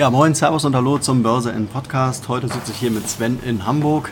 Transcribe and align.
Ja, 0.00 0.08
moin, 0.08 0.34
Servus 0.34 0.64
und 0.64 0.74
Hallo 0.74 0.96
zum 0.96 1.22
Börse 1.22 1.50
in 1.50 1.66
Podcast. 1.66 2.26
Heute 2.28 2.48
sitze 2.48 2.72
ich 2.72 2.78
hier 2.78 2.90
mit 2.90 3.06
Sven 3.06 3.38
in 3.44 3.66
Hamburg. 3.66 4.10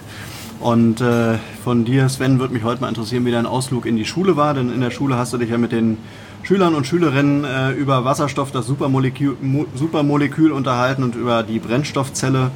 Und 0.60 1.00
äh, 1.00 1.38
von 1.64 1.86
dir, 1.86 2.10
Sven, 2.10 2.38
würde 2.38 2.52
mich 2.52 2.62
heute 2.62 2.82
mal 2.82 2.90
interessieren, 2.90 3.24
wie 3.24 3.30
dein 3.30 3.46
Ausflug 3.46 3.86
in 3.86 3.96
die 3.96 4.04
Schule 4.04 4.36
war. 4.36 4.52
Denn 4.52 4.70
in 4.70 4.82
der 4.82 4.90
Schule 4.90 5.16
hast 5.16 5.32
du 5.32 5.38
dich 5.38 5.48
ja 5.48 5.56
mit 5.56 5.72
den 5.72 5.96
Schülern 6.42 6.74
und 6.74 6.86
Schülerinnen 6.86 7.44
äh, 7.44 7.70
über 7.70 8.04
Wasserstoff, 8.04 8.50
das 8.50 8.66
Supermolekül, 8.66 9.38
Supermolekül 9.74 10.52
unterhalten 10.52 11.04
und 11.04 11.14
über 11.14 11.42
die 11.42 11.58
Brennstoffzelle. 11.58 12.50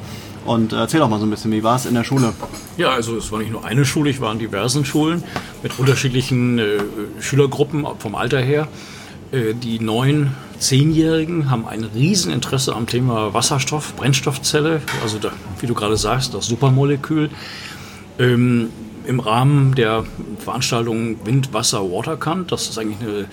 Und 0.45 0.71
äh, 0.71 0.75
erzähl 0.75 0.99
doch 0.99 1.09
mal 1.09 1.19
so 1.19 1.25
ein 1.25 1.31
bisschen, 1.31 1.51
wie 1.53 1.63
war 1.63 1.77
es 1.77 1.87
in 1.87 1.95
der 1.95 2.03
Schule? 2.03 2.33
Ja, 2.77 2.91
also 2.91 3.17
es 3.17 3.31
war 3.31 3.39
nicht 3.39 3.51
nur 3.51 3.65
eine 3.65 3.83
Schule, 3.83 4.11
ich 4.11 4.21
war 4.21 4.31
in 4.31 4.37
diversen 4.37 4.85
Schulen 4.85 5.23
mit 5.63 5.79
unterschiedlichen 5.79 6.59
äh, 6.59 6.63
Schülergruppen 7.19 7.87
vom 7.97 8.13
Alter 8.13 8.41
her. 8.41 8.67
Äh, 9.31 9.55
die 9.55 9.79
neuen 9.79 10.35
Zehnjährigen 10.63 11.51
haben 11.51 11.67
ein 11.67 11.83
Rieseninteresse 11.83 12.73
am 12.73 12.87
Thema 12.87 13.33
Wasserstoff, 13.33 13.95
Brennstoffzelle, 13.95 14.81
also 15.03 15.19
da, 15.19 15.31
wie 15.59 15.67
du 15.67 15.73
gerade 15.73 15.97
sagst, 15.97 16.33
das 16.33 16.47
Supermolekül. 16.47 17.29
Ähm, 18.17 18.69
Im 19.05 19.19
Rahmen 19.19 19.75
der 19.75 20.05
Veranstaltung 20.39 21.17
Wind, 21.25 21.51
Wasser, 21.51 21.81
Waterkant, 21.91 22.53
das 22.53 22.69
ist 22.69 22.77
eigentlich 22.77 23.01
eine 23.01 23.25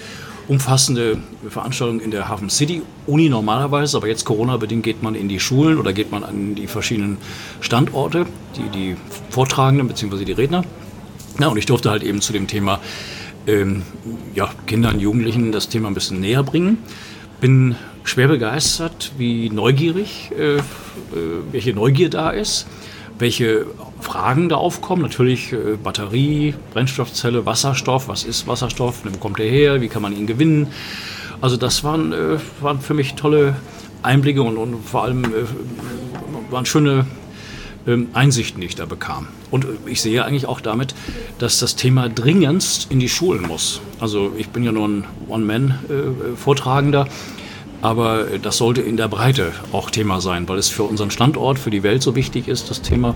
umfassende 0.48 1.18
Veranstaltung 1.48 2.00
in 2.00 2.10
der 2.10 2.28
Hafen 2.28 2.50
City 2.50 2.82
Uni 3.06 3.28
normalerweise, 3.28 3.96
aber 3.96 4.08
jetzt 4.08 4.24
Corona-bedingt 4.24 4.82
geht 4.82 5.00
man 5.00 5.14
in 5.14 5.28
die 5.28 5.38
Schulen 5.38 5.78
oder 5.78 5.92
geht 5.92 6.10
man 6.10 6.24
an 6.24 6.56
die 6.56 6.66
verschiedenen 6.66 7.18
Standorte, 7.60 8.26
die, 8.56 8.68
die 8.76 8.96
Vortragenden 9.30 9.86
bzw. 9.86 10.24
die 10.24 10.32
Redner. 10.32 10.64
Ja, 11.38 11.46
und 11.46 11.56
ich 11.56 11.66
durfte 11.66 11.90
halt 11.90 12.02
eben 12.02 12.20
zu 12.20 12.32
dem 12.32 12.48
Thema 12.48 12.80
ähm, 13.46 13.82
ja, 14.34 14.50
Kindern, 14.66 14.98
Jugendlichen 14.98 15.52
das 15.52 15.68
Thema 15.68 15.86
ein 15.86 15.94
bisschen 15.94 16.18
näher 16.18 16.42
bringen. 16.42 16.78
Bin 17.40 17.74
schwer 18.04 18.28
begeistert, 18.28 19.12
wie 19.16 19.50
neugierig, 19.50 20.30
äh, 20.38 20.56
äh, 20.56 20.60
welche 21.52 21.72
Neugier 21.72 22.10
da 22.10 22.30
ist, 22.30 22.66
welche 23.18 23.66
Fragen 24.00 24.48
da 24.48 24.56
aufkommen. 24.56 25.02
Natürlich 25.02 25.52
äh, 25.52 25.76
Batterie, 25.82 26.54
Brennstoffzelle, 26.72 27.46
Wasserstoff. 27.46 28.08
Was 28.08 28.24
ist 28.24 28.46
Wasserstoff? 28.46 29.02
Wo 29.04 29.16
kommt 29.18 29.40
er 29.40 29.48
her? 29.48 29.80
Wie 29.80 29.88
kann 29.88 30.02
man 30.02 30.16
ihn 30.16 30.26
gewinnen? 30.26 30.68
Also 31.40 31.56
das 31.56 31.84
waren, 31.84 32.12
äh, 32.12 32.38
waren 32.60 32.80
für 32.80 32.94
mich 32.94 33.14
tolle 33.14 33.56
Einblicke 34.02 34.42
und, 34.42 34.56
und 34.56 34.84
vor 34.84 35.04
allem 35.04 35.24
äh, 35.24 35.28
waren 36.50 36.66
schöne 36.66 37.06
ähm, 37.86 38.08
Einsichten, 38.12 38.60
die 38.60 38.66
ich 38.66 38.76
da 38.76 38.86
bekam. 38.86 39.28
Und 39.50 39.66
ich 39.86 40.00
sehe 40.00 40.24
eigentlich 40.24 40.46
auch 40.46 40.60
damit, 40.60 40.94
dass 41.38 41.58
das 41.58 41.76
Thema 41.76 42.08
dringendst 42.08 42.90
in 42.90 43.00
die 43.00 43.08
Schulen 43.08 43.46
muss. 43.46 43.80
Also 43.98 44.32
ich 44.36 44.48
bin 44.48 44.62
ja 44.62 44.72
nur 44.72 44.88
ein 44.88 45.04
One-Man-Vortragender, 45.28 47.08
aber 47.82 48.24
das 48.42 48.58
sollte 48.58 48.82
in 48.82 48.96
der 48.96 49.08
Breite 49.08 49.52
auch 49.72 49.90
Thema 49.90 50.20
sein, 50.20 50.48
weil 50.48 50.58
es 50.58 50.68
für 50.68 50.82
unseren 50.82 51.10
Standort, 51.10 51.58
für 51.58 51.70
die 51.70 51.82
Welt 51.82 52.02
so 52.02 52.14
wichtig 52.14 52.48
ist, 52.48 52.70
das 52.70 52.82
Thema. 52.82 53.14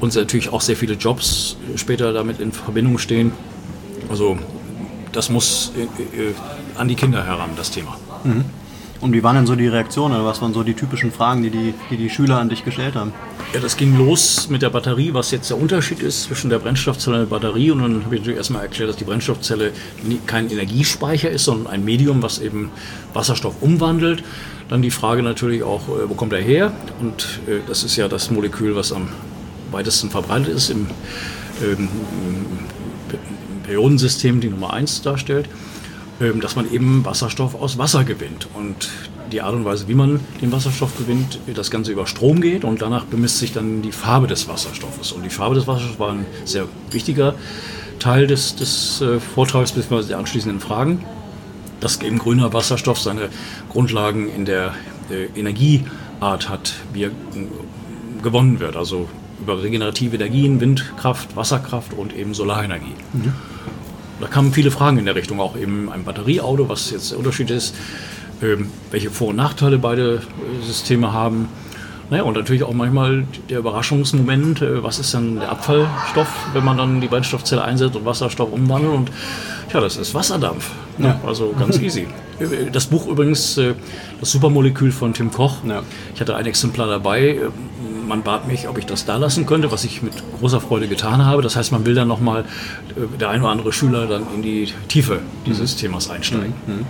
Und 0.00 0.14
natürlich 0.14 0.50
auch 0.50 0.62
sehr 0.62 0.76
viele 0.76 0.94
Jobs 0.94 1.56
später 1.76 2.12
damit 2.12 2.40
in 2.40 2.52
Verbindung 2.52 2.98
stehen. 2.98 3.32
Also 4.08 4.38
das 5.12 5.28
muss 5.28 5.72
äh, 5.76 5.82
äh, 5.82 6.34
an 6.76 6.88
die 6.88 6.94
Kinder 6.94 7.24
heran, 7.24 7.50
das 7.56 7.70
Thema. 7.70 7.96
Mhm. 8.24 8.44
Und 9.00 9.14
wie 9.14 9.22
waren 9.22 9.34
denn 9.34 9.46
so 9.46 9.54
die 9.54 9.66
Reaktionen? 9.66 10.24
Was 10.24 10.42
waren 10.42 10.52
so 10.52 10.62
die 10.62 10.74
typischen 10.74 11.10
Fragen, 11.10 11.42
die 11.42 11.50
die, 11.50 11.74
die 11.90 11.96
die 11.96 12.10
Schüler 12.10 12.38
an 12.38 12.50
dich 12.50 12.64
gestellt 12.64 12.94
haben? 12.96 13.12
Ja, 13.54 13.60
das 13.60 13.76
ging 13.76 13.96
los 13.96 14.48
mit 14.50 14.60
der 14.60 14.68
Batterie, 14.68 15.14
was 15.14 15.30
jetzt 15.30 15.48
der 15.48 15.58
Unterschied 15.58 16.00
ist 16.00 16.24
zwischen 16.24 16.50
der 16.50 16.58
Brennstoffzelle 16.58 17.20
und 17.22 17.30
der 17.30 17.36
Batterie. 17.38 17.70
Und 17.70 17.80
dann 17.80 18.04
habe 18.04 18.14
ich 18.14 18.20
natürlich 18.20 18.36
erstmal 18.36 18.62
erklärt, 18.62 18.90
dass 18.90 18.96
die 18.96 19.04
Brennstoffzelle 19.04 19.72
kein 20.26 20.50
Energiespeicher 20.50 21.30
ist, 21.30 21.44
sondern 21.44 21.72
ein 21.72 21.84
Medium, 21.84 22.22
was 22.22 22.40
eben 22.40 22.70
Wasserstoff 23.14 23.54
umwandelt. 23.62 24.22
Dann 24.68 24.82
die 24.82 24.90
Frage 24.90 25.22
natürlich 25.22 25.62
auch, 25.62 25.88
äh, 25.88 26.08
wo 26.08 26.14
kommt 26.14 26.34
er 26.34 26.42
her? 26.42 26.72
Und 27.00 27.40
äh, 27.48 27.60
das 27.66 27.82
ist 27.82 27.96
ja 27.96 28.06
das 28.06 28.30
Molekül, 28.30 28.76
was 28.76 28.92
am 28.92 29.08
weitesten 29.70 30.10
verbreitet 30.10 30.48
ist 30.48 30.68
im, 30.68 30.88
ähm, 31.62 31.88
im 33.48 33.62
Periodensystem, 33.64 34.40
die 34.40 34.48
Nummer 34.48 34.74
1 34.74 35.02
darstellt. 35.02 35.48
Dass 36.20 36.54
man 36.54 36.70
eben 36.70 37.04
Wasserstoff 37.04 37.54
aus 37.54 37.78
Wasser 37.78 38.04
gewinnt. 38.04 38.46
Und 38.52 38.90
die 39.32 39.40
Art 39.40 39.54
und 39.54 39.64
Weise, 39.64 39.88
wie 39.88 39.94
man 39.94 40.20
den 40.42 40.52
Wasserstoff 40.52 40.96
gewinnt, 40.98 41.38
das 41.54 41.70
Ganze 41.70 41.92
über 41.92 42.06
Strom 42.06 42.40
geht 42.40 42.64
und 42.64 42.82
danach 42.82 43.04
bemisst 43.04 43.38
sich 43.38 43.52
dann 43.52 43.80
die 43.80 43.92
Farbe 43.92 44.26
des 44.26 44.48
Wasserstoffes. 44.48 45.12
Und 45.12 45.24
die 45.24 45.30
Farbe 45.30 45.54
des 45.54 45.66
Wasserstoffs 45.66 45.98
war 45.98 46.12
ein 46.12 46.26
sehr 46.44 46.66
wichtiger 46.90 47.34
Teil 47.98 48.26
des, 48.26 48.56
des 48.56 49.00
äh, 49.00 49.20
Vortrags 49.20 49.72
bzw. 49.72 50.08
der 50.08 50.18
anschließenden 50.18 50.60
Fragen, 50.60 51.04
dass 51.80 52.00
eben 52.02 52.18
grüner 52.18 52.52
Wasserstoff 52.52 53.00
seine 53.00 53.28
Grundlagen 53.70 54.28
in 54.28 54.44
der 54.44 54.74
äh, 55.10 55.26
Energieart 55.38 56.48
hat, 56.48 56.74
wie 56.92 57.04
er 57.04 57.10
äh, 57.10 58.22
gewonnen 58.22 58.60
wird. 58.60 58.76
Also 58.76 59.08
über 59.40 59.62
regenerative 59.62 60.16
Energien, 60.16 60.60
Windkraft, 60.60 61.36
Wasserkraft 61.36 61.92
und 61.94 62.14
eben 62.14 62.34
Solarenergie. 62.34 62.94
Mhm. 63.12 63.32
Da 64.20 64.26
kamen 64.26 64.52
viele 64.52 64.70
Fragen 64.70 64.98
in 64.98 65.06
der 65.06 65.14
Richtung, 65.14 65.40
auch 65.40 65.56
eben 65.56 65.90
ein 65.90 66.04
Batterieauto, 66.04 66.68
was 66.68 66.90
jetzt 66.90 67.10
der 67.10 67.18
Unterschied 67.18 67.50
ist, 67.50 67.74
ähm, 68.42 68.70
welche 68.90 69.10
Vor- 69.10 69.28
und 69.28 69.36
Nachteile 69.36 69.78
beide 69.78 70.16
äh, 70.16 70.66
Systeme 70.66 71.12
haben. 71.12 71.48
Naja, 72.10 72.24
und 72.24 72.34
natürlich 72.34 72.64
auch 72.64 72.72
manchmal 72.72 73.24
der 73.48 73.60
Überraschungsmoment, 73.60 74.60
äh, 74.60 74.82
was 74.82 74.98
ist 74.98 75.14
dann 75.14 75.36
der 75.36 75.50
Abfallstoff, 75.50 76.28
wenn 76.52 76.64
man 76.64 76.76
dann 76.76 77.00
die 77.00 77.06
Brennstoffzelle 77.06 77.62
einsetzt 77.62 77.96
und 77.96 78.04
Wasserstoff 78.04 78.52
umwandelt. 78.52 78.94
Und 78.94 79.10
ja, 79.72 79.80
das 79.80 79.96
ist 79.96 80.12
Wasserdampf. 80.12 80.70
Ne? 80.98 81.08
Ja. 81.08 81.20
Also 81.26 81.54
ganz 81.58 81.78
easy. 81.78 82.06
Äh, 82.40 82.70
das 82.70 82.86
Buch 82.86 83.06
übrigens, 83.06 83.54
das 84.20 84.32
Supermolekül 84.32 84.92
von 84.92 85.14
Tim 85.14 85.30
Koch. 85.30 85.58
Ja. 85.66 85.82
Ich 86.14 86.20
hatte 86.20 86.36
ein 86.36 86.44
Exemplar 86.44 86.88
dabei 86.88 87.38
man 88.10 88.22
bat 88.22 88.46
mich, 88.46 88.68
ob 88.68 88.76
ich 88.76 88.84
das 88.84 89.06
da 89.06 89.16
lassen 89.16 89.46
könnte, 89.46 89.70
was 89.70 89.84
ich 89.84 90.02
mit 90.02 90.12
großer 90.38 90.60
Freude 90.60 90.88
getan 90.88 91.24
habe. 91.24 91.40
Das 91.40 91.56
heißt, 91.56 91.72
man 91.72 91.86
will 91.86 91.94
dann 91.94 92.08
nochmal, 92.08 92.44
äh, 92.96 93.18
der 93.18 93.30
ein 93.30 93.40
oder 93.40 93.50
andere 93.50 93.72
Schüler 93.72 94.06
dann 94.06 94.24
in 94.34 94.42
die 94.42 94.68
Tiefe 94.88 95.20
dieses 95.46 95.74
mhm. 95.76 95.78
Themas 95.78 96.10
einsteigen. 96.10 96.52
Mhm. 96.66 96.86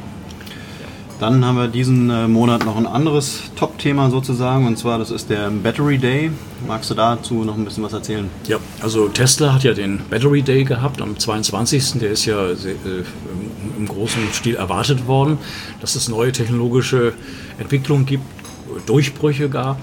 Dann 1.21 1.45
haben 1.45 1.57
wir 1.57 1.69
diesen 1.69 2.09
äh, 2.09 2.27
Monat 2.27 2.65
noch 2.65 2.79
ein 2.79 2.87
anderes 2.87 3.43
Top-Thema 3.55 4.09
sozusagen, 4.09 4.67
und 4.67 4.79
zwar 4.79 4.99
das 4.99 5.11
ist 5.11 5.29
der 5.29 5.51
Battery 5.51 5.99
Day. 5.99 6.31
Magst 6.67 6.89
du 6.89 6.95
dazu 6.95 7.45
noch 7.45 7.59
ein 7.59 7.65
bisschen 7.67 7.85
was 7.85 7.93
erzählen? 7.93 8.31
Ja, 8.49 8.57
also 8.81 9.09
Tesla 9.09 9.53
hat 9.53 9.63
ja 9.63 9.75
den 9.75 10.01
Battery 10.09 10.41
Day 10.41 10.65
gehabt 10.65 11.03
am 11.03 11.19
22. 11.19 11.99
Der 12.01 12.13
ist 12.13 12.25
ja 12.25 12.47
äh, 12.47 12.55
im 13.77 13.87
großen 13.87 14.33
Stil 14.33 14.55
erwartet 14.55 15.07
worden, 15.07 15.37
dass 15.83 15.95
es 15.95 16.09
neue 16.09 16.33
technologische 16.33 17.13
Entwicklungen 17.59 18.07
gibt, 18.07 18.25
Durchbrüche 18.87 19.51
gar. 19.51 19.79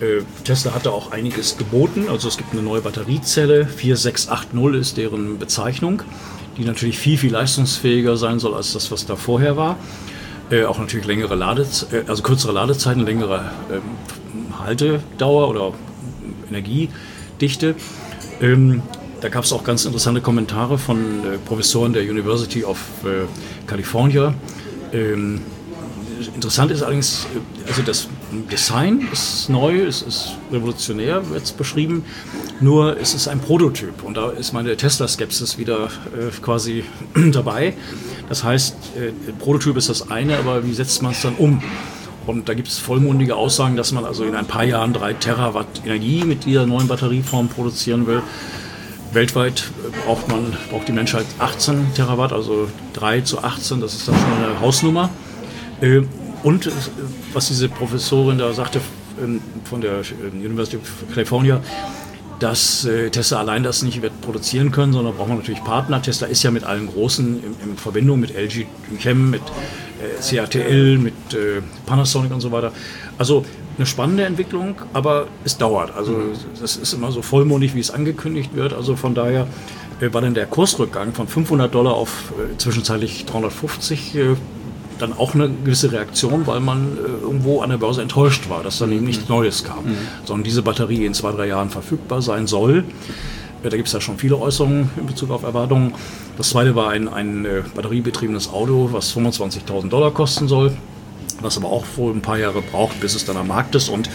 Äh, 0.00 0.22
Tesla 0.44 0.74
hat 0.74 0.86
da 0.86 0.90
auch 0.90 1.12
einiges 1.12 1.56
geboten. 1.56 2.06
Also 2.10 2.28
es 2.28 2.36
gibt 2.36 2.52
eine 2.52 2.62
neue 2.62 2.80
Batteriezelle, 2.80 3.66
4680 3.66 4.80
ist 4.80 4.96
deren 4.96 5.38
Bezeichnung, 5.38 6.02
die 6.56 6.64
natürlich 6.64 6.98
viel, 6.98 7.16
viel 7.16 7.32
leistungsfähiger 7.32 8.16
sein 8.16 8.38
soll 8.38 8.54
als 8.54 8.72
das, 8.72 8.90
was 8.90 9.06
da 9.06 9.16
vorher 9.16 9.56
war. 9.56 9.76
Äh, 10.50 10.64
auch 10.64 10.78
natürlich 10.78 11.06
längere 11.06 11.34
Ladez 11.34 11.86
äh, 11.92 12.04
also 12.06 12.22
kürzere 12.22 12.52
Ladezeiten, 12.52 13.04
längere 13.04 13.50
ähm, 13.70 14.58
Haltedauer 14.58 15.48
oder 15.48 15.72
Energiedichte. 16.48 17.74
Ähm, 18.40 18.82
da 19.20 19.28
gab 19.30 19.44
es 19.44 19.52
auch 19.52 19.64
ganz 19.64 19.84
interessante 19.86 20.20
Kommentare 20.20 20.76
von 20.76 20.98
äh, 20.98 21.38
Professoren 21.38 21.92
der 21.92 22.02
University 22.02 22.64
of 22.64 22.78
äh, 23.04 23.26
California. 23.66 24.34
Ähm, 24.92 25.40
Interessant 26.34 26.70
ist 26.70 26.82
allerdings, 26.82 27.26
äh, 27.34 27.68
also 27.68 27.82
das 27.82 28.08
Design 28.50 29.08
ist 29.12 29.48
neu, 29.48 29.82
es 29.82 30.02
ist 30.02 30.36
revolutionär, 30.52 31.28
wird 31.30 31.44
es 31.44 31.52
beschrieben, 31.52 32.04
nur 32.60 32.98
es 33.00 33.14
ist 33.14 33.28
ein 33.28 33.40
Prototyp 33.40 34.02
und 34.02 34.16
da 34.16 34.30
ist 34.30 34.52
meine 34.52 34.76
Tesla-Skepsis 34.76 35.58
wieder 35.58 35.84
äh, 35.84 36.30
quasi 36.42 36.84
dabei. 37.32 37.74
Das 38.28 38.44
heißt, 38.44 38.76
äh, 38.96 39.32
Prototyp 39.38 39.76
ist 39.76 39.88
das 39.88 40.10
eine, 40.10 40.38
aber 40.38 40.66
wie 40.66 40.74
setzt 40.74 41.02
man 41.02 41.12
es 41.12 41.22
dann 41.22 41.34
um? 41.36 41.62
Und 42.26 42.48
da 42.48 42.54
gibt 42.54 42.68
es 42.68 42.78
vollmundige 42.78 43.36
Aussagen, 43.36 43.76
dass 43.76 43.92
man 43.92 44.04
also 44.04 44.24
in 44.24 44.34
ein 44.34 44.46
paar 44.46 44.64
Jahren 44.64 44.92
drei 44.92 45.12
Terawatt 45.12 45.82
Energie 45.84 46.24
mit 46.24 46.46
dieser 46.46 46.66
neuen 46.66 46.88
Batterieform 46.88 47.48
produzieren 47.48 48.06
will. 48.06 48.22
Weltweit 49.12 49.70
äh, 49.86 50.06
braucht 50.06 50.28
man, 50.28 50.56
braucht 50.70 50.88
die 50.88 50.92
Menschheit 50.92 51.26
18 51.38 51.94
Terawatt, 51.94 52.32
also 52.32 52.68
3 52.94 53.20
zu 53.20 53.42
18, 53.42 53.80
das 53.80 53.94
ist 53.94 54.08
dann 54.08 54.16
schon 54.16 54.44
eine 54.44 54.60
Hausnummer. 54.60 55.10
Äh, 55.80 56.02
und 56.44 56.66
äh, 56.66 56.70
was 57.32 57.48
diese 57.48 57.68
Professorin 57.68 58.38
da 58.38 58.52
sagte 58.52 58.80
ähm, 59.20 59.40
von 59.64 59.80
der 59.80 60.02
ähm, 60.22 60.40
University 60.40 60.76
of 60.76 60.82
California, 61.12 61.60
dass 62.38 62.84
äh, 62.84 63.10
Tesla 63.10 63.38
allein 63.40 63.62
das 63.62 63.82
nicht 63.82 64.02
wird 64.02 64.20
produzieren 64.20 64.70
können, 64.70 64.92
sondern 64.92 65.14
braucht 65.14 65.28
man 65.28 65.38
natürlich 65.38 65.64
Partner. 65.64 66.02
Tesla 66.02 66.28
ist 66.28 66.42
ja 66.42 66.50
mit 66.50 66.64
allen 66.64 66.86
Großen 66.86 67.42
in, 67.42 67.70
in 67.70 67.76
Verbindung, 67.78 68.20
mit 68.20 68.36
LG 68.36 68.66
Chem, 69.00 69.30
mit 69.30 69.40
äh, 69.40 70.36
CATL, 70.36 70.98
mit 70.98 71.14
Panasonic 71.86 72.32
und 72.32 72.40
so 72.40 72.52
weiter. 72.52 72.72
Also 73.16 73.44
eine 73.78 73.86
spannende 73.86 74.24
Entwicklung, 74.24 74.76
aber 74.92 75.28
es 75.44 75.56
dauert. 75.56 75.96
Also 75.96 76.20
das 76.60 76.76
ist 76.76 76.92
immer 76.92 77.10
so 77.10 77.22
vollmundig, 77.22 77.74
wie 77.74 77.80
es 77.80 77.90
angekündigt 77.90 78.54
wird. 78.54 78.74
Also 78.74 78.96
von 78.96 79.14
daher 79.14 79.46
war 80.00 80.20
dann 80.20 80.34
der 80.34 80.46
Kursrückgang 80.46 81.14
von 81.14 81.26
500 81.26 81.74
Dollar 81.74 81.94
auf 81.94 82.32
zwischenzeitlich 82.58 83.24
350 83.26 84.16
dann 84.98 85.12
auch 85.12 85.34
eine 85.34 85.48
gewisse 85.48 85.92
Reaktion, 85.92 86.46
weil 86.46 86.60
man 86.60 86.96
äh, 86.96 87.22
irgendwo 87.22 87.60
an 87.60 87.70
der 87.70 87.78
Börse 87.78 88.02
enttäuscht 88.02 88.48
war, 88.48 88.62
dass 88.62 88.78
dann 88.78 88.92
eben 88.92 89.04
nichts 89.04 89.28
Neues 89.28 89.64
kam, 89.64 89.84
mhm. 89.84 89.96
sondern 90.24 90.44
diese 90.44 90.62
Batterie 90.62 91.04
in 91.04 91.14
zwei, 91.14 91.32
drei 91.32 91.46
Jahren 91.46 91.70
verfügbar 91.70 92.22
sein 92.22 92.46
soll. 92.46 92.84
Äh, 93.62 93.70
da 93.70 93.76
gibt 93.76 93.88
es 93.88 93.94
ja 93.94 94.00
schon 94.00 94.18
viele 94.18 94.38
Äußerungen 94.38 94.90
in 94.96 95.06
Bezug 95.06 95.30
auf 95.30 95.42
Erwartungen. 95.42 95.94
Das 96.36 96.50
zweite 96.50 96.74
war 96.74 96.90
ein, 96.90 97.08
ein 97.08 97.44
äh, 97.44 97.62
batteriebetriebenes 97.74 98.48
Auto, 98.52 98.90
was 98.92 99.14
25.000 99.16 99.88
Dollar 99.88 100.12
kosten 100.12 100.48
soll, 100.48 100.76
was 101.40 101.56
aber 101.56 101.68
auch 101.68 101.84
wohl 101.96 102.12
ein 102.12 102.22
paar 102.22 102.38
Jahre 102.38 102.62
braucht, 102.62 103.00
bis 103.00 103.14
es 103.14 103.24
dann 103.24 103.36
am 103.36 103.48
Markt 103.48 103.74
ist. 103.74 103.88
Und 103.88 104.08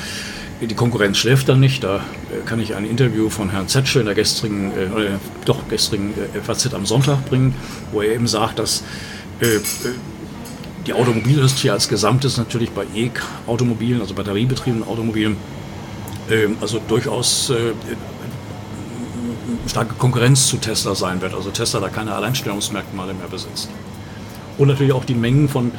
die 0.61 0.75
Konkurrenz 0.75 1.17
schläft 1.17 1.47
dann 1.47 1.59
nicht. 1.59 1.83
Da 1.83 1.97
äh, 1.97 2.45
kann 2.45 2.59
ich 2.59 2.75
ein 2.75 2.85
Interview 2.85 3.29
von 3.29 3.49
Herrn 3.49 3.67
Zetsche 3.67 3.99
in 3.99 4.05
der 4.05 4.15
gestrigen, 4.15 4.71
äh, 4.71 5.17
doch 5.45 5.67
gestrigen 5.67 6.13
FAZ 6.43 6.73
am 6.73 6.85
Sonntag 6.85 7.25
bringen, 7.25 7.55
wo 7.91 8.01
er 8.01 8.13
eben 8.13 8.27
sagt, 8.27 8.59
dass 8.59 8.83
die 10.87 10.93
Automobilindustrie 10.93 11.69
als 11.69 11.87
Gesamtes 11.87 12.37
natürlich 12.37 12.71
bei 12.71 12.85
E-Automobilen, 12.95 14.01
also 14.01 14.13
batteriebetriebenen 14.13 14.87
Automobilen, 14.87 15.37
ähm, 16.29 16.57
also 16.61 16.79
durchaus 16.87 17.49
äh, 17.49 17.73
starke 19.67 19.95
Konkurrenz 19.95 20.47
zu 20.47 20.57
Tesla 20.57 20.95
sein 20.95 21.21
wird. 21.21 21.33
Also 21.33 21.49
Tesla 21.51 21.79
da 21.79 21.89
keine 21.89 22.13
Alleinstellungsmerkmale 22.13 23.13
mehr 23.13 23.27
besitzt. 23.27 23.69
Und 24.57 24.67
natürlich 24.67 24.93
auch 24.93 25.05
die 25.05 25.15
Mengen 25.15 25.47
von 25.47 25.71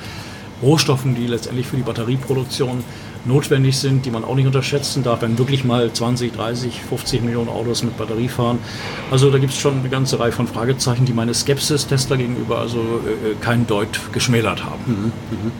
Rohstoffen, 0.62 1.15
die 1.15 1.27
letztendlich 1.27 1.67
für 1.67 1.77
die 1.77 1.83
Batterieproduktion 1.83 2.83
notwendig 3.25 3.77
sind, 3.79 4.07
die 4.07 4.11
man 4.11 4.25
auch 4.25 4.35
nicht 4.35 4.47
unterschätzen 4.47 5.03
darf, 5.03 5.23
wenn 5.23 5.39
wirklich 5.39 5.65
mal 5.65 5.93
20, 5.93 6.33
30, 6.33 6.81
50 6.83 7.23
Millionen 7.23 7.49
Autos 7.49 7.83
mit 7.83 7.97
Batterie 7.97 8.29
fahren. 8.29 8.59
Also 9.11 9.31
da 9.31 9.39
gibt 9.39 9.53
es 9.53 9.59
schon 9.59 9.81
eine 9.81 9.89
ganze 9.89 10.19
Reihe 10.19 10.33
von 10.33 10.47
Fragezeichen, 10.47 11.05
die 11.05 11.12
meine 11.12 11.35
Skepsis 11.35 11.87
Tesla 11.87 12.17
gegenüber 12.17 12.59
also 12.59 12.79
äh, 12.79 13.35
kein 13.41 13.67
Deut 13.67 14.01
geschmälert 14.12 14.65
haben. 14.65 14.83
Mhm, 14.87 15.12
mhm. 15.31 15.53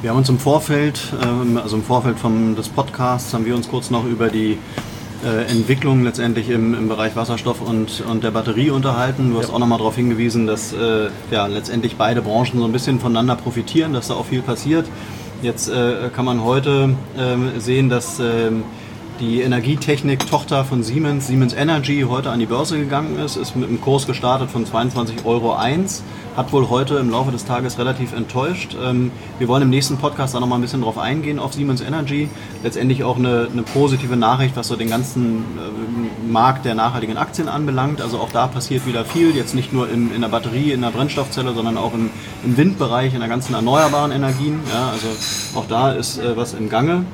Wir 0.00 0.10
haben 0.10 0.18
uns 0.18 0.28
im 0.28 0.38
Vorfeld, 0.38 1.00
ähm, 1.24 1.58
also 1.60 1.76
im 1.76 1.82
Vorfeld 1.82 2.20
vom, 2.20 2.54
des 2.54 2.68
Podcasts, 2.68 3.34
haben 3.34 3.44
wir 3.44 3.56
uns 3.56 3.68
kurz 3.68 3.90
noch 3.90 4.04
über 4.04 4.28
die 4.28 4.58
äh, 5.24 5.50
Entwicklung 5.50 6.04
letztendlich 6.04 6.48
im, 6.50 6.74
im 6.74 6.88
Bereich 6.88 7.16
Wasserstoff 7.16 7.60
und, 7.60 8.02
und 8.08 8.24
der 8.24 8.30
Batterie 8.30 8.70
unterhalten. 8.70 9.30
Du 9.30 9.38
hast 9.38 9.48
ja. 9.48 9.54
auch 9.54 9.58
nochmal 9.58 9.78
darauf 9.78 9.96
hingewiesen, 9.96 10.46
dass 10.46 10.72
äh, 10.72 11.08
ja, 11.30 11.46
letztendlich 11.46 11.96
beide 11.96 12.22
Branchen 12.22 12.58
so 12.58 12.64
ein 12.64 12.72
bisschen 12.72 13.00
voneinander 13.00 13.36
profitieren, 13.36 13.92
dass 13.92 14.08
da 14.08 14.14
auch 14.14 14.26
viel 14.26 14.42
passiert. 14.42 14.86
Jetzt 15.42 15.68
äh, 15.68 16.10
kann 16.14 16.24
man 16.24 16.42
heute 16.42 16.96
äh, 17.16 17.60
sehen, 17.60 17.88
dass 17.88 18.18
äh, 18.18 18.50
die 19.20 19.42
Energietechnik-Tochter 19.42 20.64
von 20.64 20.82
Siemens, 20.82 21.26
Siemens 21.26 21.52
Energy, 21.52 22.04
heute 22.08 22.30
an 22.30 22.38
die 22.38 22.46
Börse 22.46 22.78
gegangen 22.78 23.18
ist, 23.18 23.36
ist 23.36 23.56
mit 23.56 23.68
einem 23.68 23.80
Kurs 23.80 24.06
gestartet 24.06 24.50
von 24.50 24.64
22,01 24.64 25.24
Euro, 25.24 25.58
hat 25.58 26.52
wohl 26.52 26.68
heute 26.68 26.96
im 26.96 27.10
Laufe 27.10 27.32
des 27.32 27.44
Tages 27.44 27.78
relativ 27.78 28.12
enttäuscht. 28.12 28.76
Ähm, 28.80 29.10
wir 29.38 29.48
wollen 29.48 29.62
im 29.62 29.70
nächsten 29.70 29.96
Podcast 29.96 30.34
da 30.34 30.40
nochmal 30.40 30.58
ein 30.58 30.62
bisschen 30.62 30.82
drauf 30.82 30.98
eingehen, 30.98 31.40
auf 31.40 31.52
Siemens 31.52 31.80
Energy. 31.80 32.28
Letztendlich 32.62 33.02
auch 33.02 33.16
eine, 33.16 33.48
eine 33.50 33.62
positive 33.62 34.16
Nachricht, 34.16 34.56
was 34.56 34.68
so 34.68 34.76
den 34.76 34.88
ganzen 34.88 35.38
äh, 35.38 36.30
Markt 36.30 36.64
der 36.64 36.76
nachhaltigen 36.76 37.16
Aktien 37.16 37.48
anbelangt. 37.48 38.00
Also 38.00 38.18
auch 38.18 38.30
da 38.30 38.46
passiert 38.46 38.86
wieder 38.86 39.04
viel, 39.04 39.34
jetzt 39.34 39.54
nicht 39.54 39.72
nur 39.72 39.90
in, 39.90 40.14
in 40.14 40.20
der 40.20 40.28
Batterie, 40.28 40.70
in 40.70 40.82
der 40.82 40.90
Brennstoffzelle, 40.90 41.54
sondern 41.54 41.76
auch 41.76 41.92
im, 41.92 42.10
im 42.44 42.56
Windbereich, 42.56 43.14
in 43.14 43.20
der 43.20 43.28
ganzen 43.28 43.54
erneuerbaren 43.54 44.12
Energien. 44.12 44.60
Ja, 44.72 44.90
also 44.90 45.08
auch 45.58 45.66
da 45.66 45.92
ist 45.92 46.18
äh, 46.18 46.36
was 46.36 46.54
im 46.54 46.68
Gange. 46.68 47.04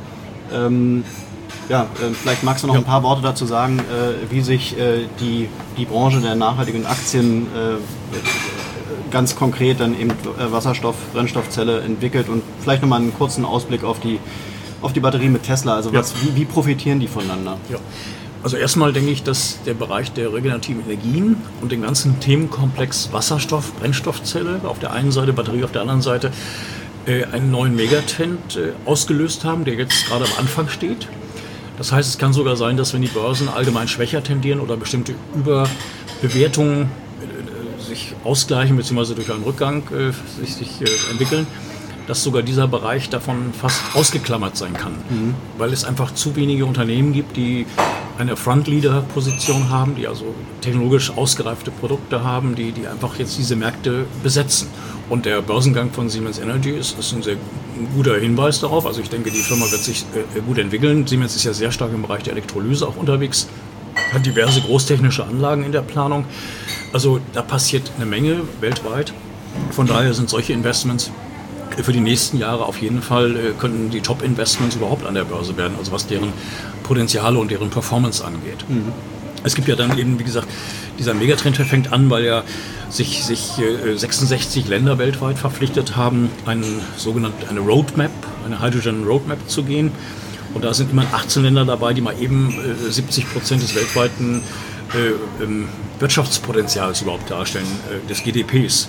Ja, 1.68 1.82
äh, 1.82 2.12
vielleicht 2.14 2.42
magst 2.42 2.62
du 2.62 2.66
noch 2.66 2.74
ja. 2.74 2.80
ein 2.80 2.86
paar 2.86 3.02
Worte 3.02 3.22
dazu 3.22 3.46
sagen, 3.46 3.78
äh, 3.78 4.30
wie 4.30 4.42
sich 4.42 4.78
äh, 4.78 5.06
die, 5.20 5.48
die 5.78 5.84
Branche 5.84 6.20
der 6.20 6.34
nachhaltigen 6.34 6.86
Aktien 6.86 7.46
ganz 9.10 9.36
konkret 9.36 9.78
dann 9.78 9.98
eben 9.98 10.10
Wasserstoff, 10.36 10.96
Brennstoffzelle 11.12 11.82
entwickelt 11.82 12.28
und 12.28 12.42
vielleicht 12.60 12.82
nochmal 12.82 13.00
einen 13.00 13.14
kurzen 13.14 13.44
Ausblick 13.44 13.84
auf 13.84 14.00
die, 14.00 14.18
auf 14.82 14.92
die 14.92 14.98
Batterie 14.98 15.28
mit 15.28 15.44
Tesla. 15.44 15.76
Also 15.76 15.92
was, 15.92 16.12
ja. 16.12 16.16
wie, 16.22 16.40
wie 16.40 16.44
profitieren 16.44 16.98
die 16.98 17.06
voneinander? 17.06 17.56
Ja. 17.70 17.78
Also 18.42 18.56
erstmal 18.56 18.92
denke 18.92 19.10
ich, 19.10 19.22
dass 19.22 19.62
der 19.64 19.74
Bereich 19.74 20.12
der 20.12 20.32
regenerativen 20.32 20.82
Energien 20.84 21.36
und 21.62 21.70
den 21.70 21.82
ganzen 21.82 22.18
Themenkomplex 22.18 23.10
Wasserstoff, 23.12 23.72
Brennstoffzelle, 23.74 24.60
auf 24.64 24.80
der 24.80 24.92
einen 24.92 25.12
Seite 25.12 25.32
Batterie, 25.32 25.62
auf 25.62 25.72
der 25.72 25.82
anderen 25.82 26.02
Seite 26.02 26.32
einen 27.06 27.50
neuen 27.50 27.76
Megatrend 27.76 28.58
ausgelöst 28.84 29.44
haben, 29.44 29.64
der 29.64 29.74
jetzt 29.74 30.06
gerade 30.08 30.24
am 30.24 30.30
Anfang 30.40 30.68
steht. 30.68 31.08
Das 31.78 31.92
heißt, 31.92 32.08
es 32.08 32.18
kann 32.18 32.32
sogar 32.32 32.56
sein, 32.56 32.76
dass 32.76 32.94
wenn 32.94 33.02
die 33.02 33.08
Börsen 33.08 33.48
allgemein 33.48 33.88
schwächer 33.88 34.22
tendieren 34.22 34.60
oder 34.60 34.76
bestimmte 34.76 35.14
Überbewertungen 35.34 36.82
äh, 36.82 37.82
sich 37.82 38.14
ausgleichen 38.24 38.76
bzw. 38.76 39.14
durch 39.14 39.32
einen 39.32 39.42
Rückgang 39.42 39.82
äh, 39.90 40.12
sich, 40.40 40.54
sich 40.54 40.80
äh, 40.80 41.10
entwickeln, 41.10 41.46
dass 42.06 42.22
sogar 42.22 42.42
dieser 42.42 42.68
Bereich 42.68 43.08
davon 43.08 43.52
fast 43.58 43.80
ausgeklammert 43.94 44.56
sein 44.56 44.74
kann, 44.74 44.92
mhm. 44.92 45.34
weil 45.58 45.72
es 45.72 45.84
einfach 45.84 46.14
zu 46.14 46.36
wenige 46.36 46.66
Unternehmen 46.66 47.12
gibt, 47.12 47.36
die 47.36 47.66
eine 48.18 48.36
Frontleader-Position 48.36 49.70
haben, 49.70 49.96
die 49.96 50.06
also 50.06 50.34
technologisch 50.60 51.10
ausgereifte 51.16 51.70
Produkte 51.70 52.22
haben, 52.22 52.54
die, 52.54 52.72
die 52.72 52.86
einfach 52.86 53.18
jetzt 53.18 53.36
diese 53.38 53.56
Märkte 53.56 54.06
besetzen. 54.22 54.68
Und 55.08 55.26
der 55.26 55.42
Börsengang 55.42 55.90
von 55.90 56.08
Siemens 56.08 56.38
Energy 56.38 56.70
ist, 56.70 56.98
ist 56.98 57.12
ein 57.12 57.22
sehr 57.22 57.36
guter 57.94 58.16
Hinweis 58.16 58.60
darauf. 58.60 58.86
Also 58.86 59.00
ich 59.00 59.10
denke, 59.10 59.30
die 59.30 59.42
Firma 59.42 59.70
wird 59.70 59.82
sich 59.82 60.04
äh, 60.14 60.40
gut 60.40 60.58
entwickeln. 60.58 61.06
Siemens 61.06 61.34
ist 61.36 61.44
ja 61.44 61.52
sehr 61.52 61.72
stark 61.72 61.92
im 61.92 62.02
Bereich 62.02 62.22
der 62.22 62.32
Elektrolyse 62.32 62.86
auch 62.86 62.96
unterwegs, 62.96 63.48
hat 64.12 64.24
diverse 64.24 64.60
großtechnische 64.60 65.24
Anlagen 65.24 65.64
in 65.64 65.72
der 65.72 65.82
Planung. 65.82 66.24
Also 66.92 67.20
da 67.32 67.42
passiert 67.42 67.90
eine 67.96 68.06
Menge 68.06 68.42
weltweit. 68.60 69.12
Von 69.70 69.86
daher 69.86 70.14
sind 70.14 70.30
solche 70.30 70.52
Investments 70.52 71.10
für 71.82 71.92
die 71.92 72.00
nächsten 72.00 72.38
Jahre 72.38 72.66
auf 72.66 72.80
jeden 72.80 73.02
Fall 73.02 73.36
äh, 73.36 73.52
könnten 73.58 73.90
die 73.90 74.00
Top-Investments 74.00 74.76
überhaupt 74.76 75.06
an 75.06 75.14
der 75.14 75.24
Börse 75.24 75.56
werden, 75.56 75.74
also 75.78 75.92
was 75.92 76.06
deren 76.06 76.32
Potenziale 76.82 77.38
und 77.38 77.50
deren 77.50 77.70
Performance 77.70 78.24
angeht. 78.24 78.64
Mhm. 78.68 78.92
Es 79.42 79.54
gibt 79.54 79.68
ja 79.68 79.76
dann 79.76 79.98
eben, 79.98 80.18
wie 80.18 80.24
gesagt, 80.24 80.48
dieser 80.98 81.12
Megatrend 81.12 81.56
fängt 81.56 81.92
an, 81.92 82.08
weil 82.08 82.24
ja 82.24 82.44
sich, 82.88 83.24
sich 83.24 83.52
66 83.94 84.64
äh, 84.64 84.68
Länder 84.68 84.98
weltweit 84.98 85.38
verpflichtet 85.38 85.96
haben, 85.96 86.30
einen 86.46 86.80
sogenannte, 86.96 87.48
eine 87.50 87.60
Roadmap, 87.60 88.10
eine 88.46 88.62
Hydrogen 88.62 89.04
Roadmap 89.04 89.48
zu 89.48 89.64
gehen. 89.64 89.92
Und 90.54 90.64
da 90.64 90.72
sind 90.72 90.92
immer 90.92 91.04
18 91.12 91.42
Länder 91.42 91.64
dabei, 91.64 91.92
die 91.92 92.00
mal 92.00 92.14
eben 92.20 92.54
70 92.88 93.24
äh, 93.24 93.26
Prozent 93.26 93.62
des 93.62 93.74
weltweiten 93.74 94.40
äh, 94.94 95.42
ähm, 95.42 95.68
Wirtschaftspotenzials 95.98 97.02
überhaupt 97.02 97.30
darstellen, 97.30 97.66
des 98.08 98.22
GDPs. 98.22 98.88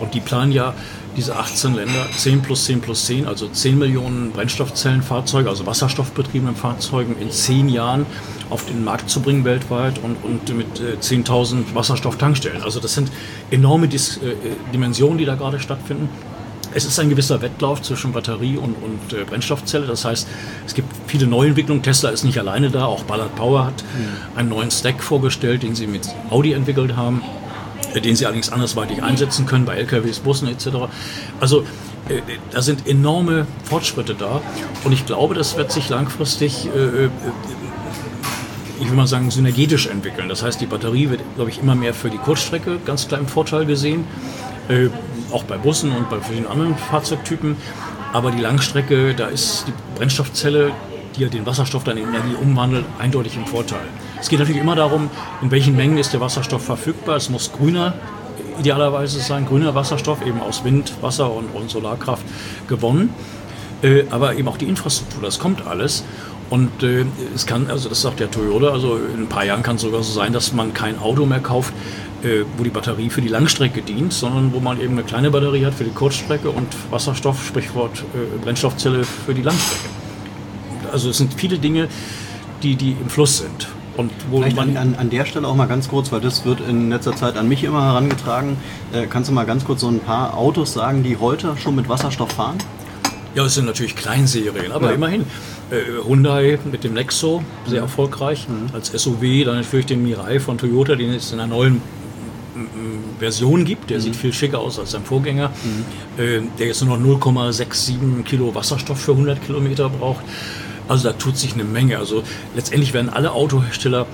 Und 0.00 0.14
die 0.14 0.20
planen 0.20 0.52
ja 0.52 0.74
diese 1.16 1.36
18 1.36 1.74
Länder 1.74 2.06
10 2.16 2.42
plus 2.42 2.64
10 2.64 2.80
plus 2.80 3.06
10, 3.06 3.26
also 3.26 3.48
10 3.48 3.78
Millionen 3.78 4.32
Brennstoffzellenfahrzeuge, 4.32 5.48
also 5.48 5.66
wasserstoffbetriebenen 5.66 6.56
Fahrzeugen 6.56 7.16
in 7.20 7.30
10 7.30 7.68
Jahren 7.68 8.06
auf 8.50 8.66
den 8.66 8.84
Markt 8.84 9.10
zu 9.10 9.20
bringen 9.20 9.44
weltweit 9.44 9.98
und, 9.98 10.16
und 10.24 10.54
mit 10.56 10.80
äh, 10.80 10.96
10.000 11.00 11.74
Wasserstofftankstellen. 11.74 12.62
Also 12.62 12.80
das 12.80 12.94
sind 12.94 13.10
enorme 13.50 13.88
Dis 13.88 14.18
äh, 14.18 14.34
Dimensionen, 14.72 15.18
die 15.18 15.24
da 15.24 15.34
gerade 15.34 15.58
stattfinden. 15.60 16.08
Es 16.74 16.86
ist 16.86 16.98
ein 16.98 17.10
gewisser 17.10 17.42
Wettlauf 17.42 17.82
zwischen 17.82 18.12
Batterie 18.12 18.56
und, 18.56 18.74
und 18.82 19.12
äh, 19.12 19.24
Brennstoffzelle. 19.24 19.86
Das 19.86 20.04
heißt, 20.04 20.26
es 20.66 20.74
gibt 20.74 20.88
viele 21.06 21.26
Neuentwicklungen. 21.26 21.82
Tesla 21.82 22.10
ist 22.10 22.24
nicht 22.24 22.38
alleine 22.38 22.70
da. 22.70 22.86
Auch 22.86 23.02
Ballard 23.04 23.34
Power 23.36 23.66
hat 23.66 23.82
mhm. 23.82 24.38
einen 24.38 24.48
neuen 24.48 24.70
Stack 24.70 25.02
vorgestellt, 25.02 25.62
den 25.62 25.74
sie 25.74 25.86
mit 25.86 26.08
Audi 26.30 26.52
entwickelt 26.52 26.96
haben 26.96 27.22
den 28.00 28.16
sie 28.16 28.26
allerdings 28.26 28.50
andersweitig 28.50 29.02
einsetzen 29.02 29.46
können, 29.46 29.64
bei 29.64 29.76
LKWs, 29.76 30.20
Bussen 30.20 30.48
etc. 30.48 30.68
Also 31.40 31.64
äh, 32.08 32.20
da 32.50 32.62
sind 32.62 32.86
enorme 32.86 33.46
Fortschritte 33.64 34.14
da 34.14 34.40
und 34.84 34.92
ich 34.92 35.06
glaube, 35.06 35.34
das 35.34 35.56
wird 35.56 35.72
sich 35.72 35.88
langfristig, 35.88 36.66
äh, 36.66 37.04
äh, 37.04 37.10
ich 38.80 38.88
will 38.88 38.96
mal 38.96 39.06
sagen, 39.06 39.30
synergetisch 39.30 39.86
entwickeln. 39.86 40.28
Das 40.28 40.42
heißt, 40.42 40.60
die 40.60 40.66
Batterie 40.66 41.10
wird, 41.10 41.20
glaube 41.36 41.50
ich, 41.50 41.58
immer 41.58 41.74
mehr 41.74 41.94
für 41.94 42.10
die 42.10 42.18
Kurzstrecke 42.18 42.78
ganz 42.84 43.06
klar 43.06 43.20
im 43.20 43.28
Vorteil 43.28 43.64
gesehen, 43.64 44.04
auch 45.30 45.44
bei 45.44 45.56
Bussen 45.56 45.92
und 45.92 46.08
bei 46.08 46.20
vielen 46.20 46.46
anderen 46.46 46.76
Fahrzeugtypen. 46.76 47.56
Aber 48.12 48.30
die 48.30 48.40
Langstrecke, 48.40 49.14
da 49.14 49.26
ist 49.26 49.66
die 49.68 49.72
Brennstoffzelle, 49.96 50.72
die 51.16 51.22
ja 51.22 51.28
den 51.28 51.46
Wasserstoff 51.46 51.84
dann 51.84 51.96
in 51.96 52.08
Energie 52.08 52.34
umwandelt, 52.40 52.84
eindeutig 52.98 53.36
im 53.36 53.46
Vorteil. 53.46 53.86
Es 54.22 54.28
geht 54.28 54.38
natürlich 54.38 54.60
immer 54.60 54.76
darum, 54.76 55.10
in 55.42 55.50
welchen 55.50 55.76
Mengen 55.76 55.98
ist 55.98 56.12
der 56.12 56.20
Wasserstoff 56.20 56.64
verfügbar. 56.64 57.16
Es 57.16 57.28
muss 57.28 57.50
grüner 57.50 57.94
idealerweise 58.60 59.18
sein, 59.18 59.46
grüner 59.46 59.74
Wasserstoff, 59.74 60.24
eben 60.24 60.40
aus 60.40 60.62
Wind, 60.62 60.92
Wasser 61.00 61.32
und, 61.32 61.46
und 61.46 61.68
Solarkraft 61.68 62.24
gewonnen. 62.68 63.10
Äh, 63.82 64.04
aber 64.10 64.36
eben 64.36 64.46
auch 64.46 64.56
die 64.56 64.66
Infrastruktur, 64.66 65.22
das 65.22 65.40
kommt 65.40 65.66
alles. 65.66 66.04
Und 66.50 66.84
äh, 66.84 67.04
es 67.34 67.46
kann, 67.46 67.68
also 67.68 67.88
das 67.88 68.00
sagt 68.00 68.20
der 68.20 68.30
Toyota, 68.30 68.68
also 68.68 68.96
in 68.96 69.22
ein 69.22 69.28
paar 69.28 69.44
Jahren 69.44 69.64
kann 69.64 69.74
es 69.74 69.82
sogar 69.82 70.04
so 70.04 70.12
sein, 70.12 70.32
dass 70.32 70.52
man 70.52 70.72
kein 70.72 71.00
Auto 71.00 71.26
mehr 71.26 71.40
kauft, 71.40 71.74
äh, 72.22 72.44
wo 72.56 72.62
die 72.62 72.70
Batterie 72.70 73.10
für 73.10 73.22
die 73.22 73.28
Langstrecke 73.28 73.82
dient, 73.82 74.12
sondern 74.12 74.52
wo 74.52 74.60
man 74.60 74.80
eben 74.80 74.92
eine 74.92 75.02
kleine 75.02 75.32
Batterie 75.32 75.66
hat 75.66 75.74
für 75.74 75.84
die 75.84 75.90
Kurzstrecke 75.90 76.48
und 76.48 76.68
Wasserstoff, 76.92 77.44
Sprichwort 77.44 78.04
äh, 78.14 78.38
Brennstoffzelle 78.44 79.02
für 79.02 79.34
die 79.34 79.42
Langstrecke. 79.42 79.88
Also 80.92 81.10
es 81.10 81.18
sind 81.18 81.34
viele 81.34 81.58
Dinge, 81.58 81.88
die, 82.62 82.76
die 82.76 82.92
im 82.92 83.08
Fluss 83.08 83.38
sind. 83.38 83.66
Und 83.96 84.10
wo 84.30 84.38
Vielleicht 84.38 84.56
man 84.56 84.76
an, 84.76 84.94
an, 84.94 85.10
der 85.10 85.26
Stelle 85.26 85.46
auch 85.46 85.54
mal 85.54 85.66
ganz 85.66 85.88
kurz, 85.88 86.10
weil 86.12 86.20
das 86.20 86.44
wird 86.44 86.60
in 86.66 86.90
letzter 86.90 87.14
Zeit 87.14 87.36
an 87.36 87.48
mich 87.48 87.62
immer 87.62 87.84
herangetragen. 87.84 88.56
Äh, 88.92 89.06
kannst 89.06 89.28
du 89.28 89.34
mal 89.34 89.44
ganz 89.44 89.64
kurz 89.64 89.82
so 89.82 89.88
ein 89.88 90.00
paar 90.00 90.36
Autos 90.36 90.72
sagen, 90.72 91.02
die 91.02 91.18
heute 91.18 91.56
schon 91.58 91.74
mit 91.74 91.88
Wasserstoff 91.88 92.32
fahren? 92.32 92.56
Ja, 93.34 93.44
das 93.44 93.54
sind 93.54 93.66
natürlich 93.66 93.96
Kleinserien, 93.96 94.72
aber 94.72 94.88
ja. 94.88 94.92
immerhin. 94.92 95.22
Äh, 95.70 96.06
Hyundai 96.06 96.58
mit 96.70 96.84
dem 96.84 96.94
Nexo, 96.94 97.42
sehr 97.66 97.80
mhm. 97.80 97.84
erfolgreich. 97.84 98.46
Mhm. 98.48 98.74
Als 98.74 98.88
SUV 98.88 99.44
dann 99.44 99.56
natürlich 99.56 99.86
den 99.86 100.02
Mirai 100.02 100.40
von 100.40 100.58
Toyota, 100.58 100.96
den 100.96 101.10
es 101.10 101.32
in 101.32 101.40
einer 101.40 101.54
neuen 101.54 101.82
Version 103.18 103.64
gibt. 103.64 103.90
Der 103.90 103.98
mhm. 103.98 104.02
sieht 104.02 104.16
viel 104.16 104.32
schicker 104.32 104.58
aus 104.58 104.78
als 104.78 104.90
sein 104.90 105.04
Vorgänger. 105.04 105.50
Äh, 106.18 106.40
der 106.58 106.66
jetzt 106.66 106.84
nur 106.84 106.98
noch 106.98 107.20
0,67 107.20 108.22
Kilo 108.24 108.54
Wasserstoff 108.54 109.00
für 109.00 109.12
100 109.12 109.44
Kilometer 109.44 109.88
braucht. 109.88 110.24
Also 110.88 111.08
da 111.08 111.14
tut 111.14 111.36
sich 111.36 111.54
eine 111.54 111.64
Menge. 111.64 111.98
Also 111.98 112.22
letztendlich 112.54 112.92
werden 112.92 113.08
alle 113.08 113.32
Autohersteller 113.32 114.06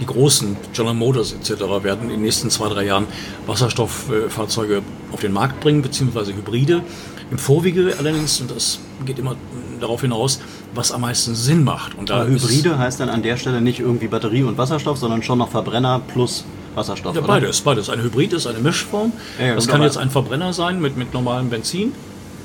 die 0.00 0.06
großen, 0.06 0.56
General 0.72 0.94
Motors 0.94 1.32
etc., 1.32 1.60
werden 1.82 2.04
in 2.04 2.08
den 2.10 2.22
nächsten 2.22 2.50
zwei, 2.50 2.68
drei 2.68 2.84
Jahren 2.84 3.06
Wasserstofffahrzeuge 3.46 4.82
auf 5.12 5.20
den 5.20 5.32
Markt 5.32 5.60
bringen, 5.60 5.82
beziehungsweise 5.82 6.34
Hybride. 6.34 6.82
Im 7.30 7.38
Vorwege 7.38 7.94
allerdings, 7.98 8.40
und 8.40 8.50
das 8.50 8.80
geht 9.06 9.18
immer 9.18 9.36
darauf 9.80 10.02
hinaus, 10.02 10.40
was 10.74 10.92
am 10.92 11.02
meisten 11.02 11.34
Sinn 11.34 11.64
macht. 11.64 11.96
Und 11.96 12.10
da 12.10 12.24
Hybride 12.26 12.78
heißt 12.78 13.00
dann 13.00 13.08
an 13.08 13.22
der 13.22 13.36
Stelle 13.36 13.60
nicht 13.60 13.80
irgendwie 13.80 14.08
Batterie 14.08 14.42
und 14.42 14.58
Wasserstoff, 14.58 14.98
sondern 14.98 15.22
schon 15.22 15.38
noch 15.38 15.50
Verbrenner 15.50 16.00
plus 16.12 16.44
Wasserstoff. 16.74 17.14
Ja, 17.14 17.22
beides, 17.22 17.60
beides. 17.60 17.88
Ein 17.88 18.02
Hybrid 18.02 18.32
ist 18.32 18.46
eine 18.46 18.58
Mischform. 18.58 19.12
Ja, 19.40 19.54
das 19.54 19.68
kann 19.68 19.82
jetzt 19.82 19.96
ein 19.96 20.10
Verbrenner 20.10 20.52
sein 20.52 20.80
mit, 20.80 20.96
mit 20.96 21.14
normalem 21.14 21.50
Benzin 21.50 21.92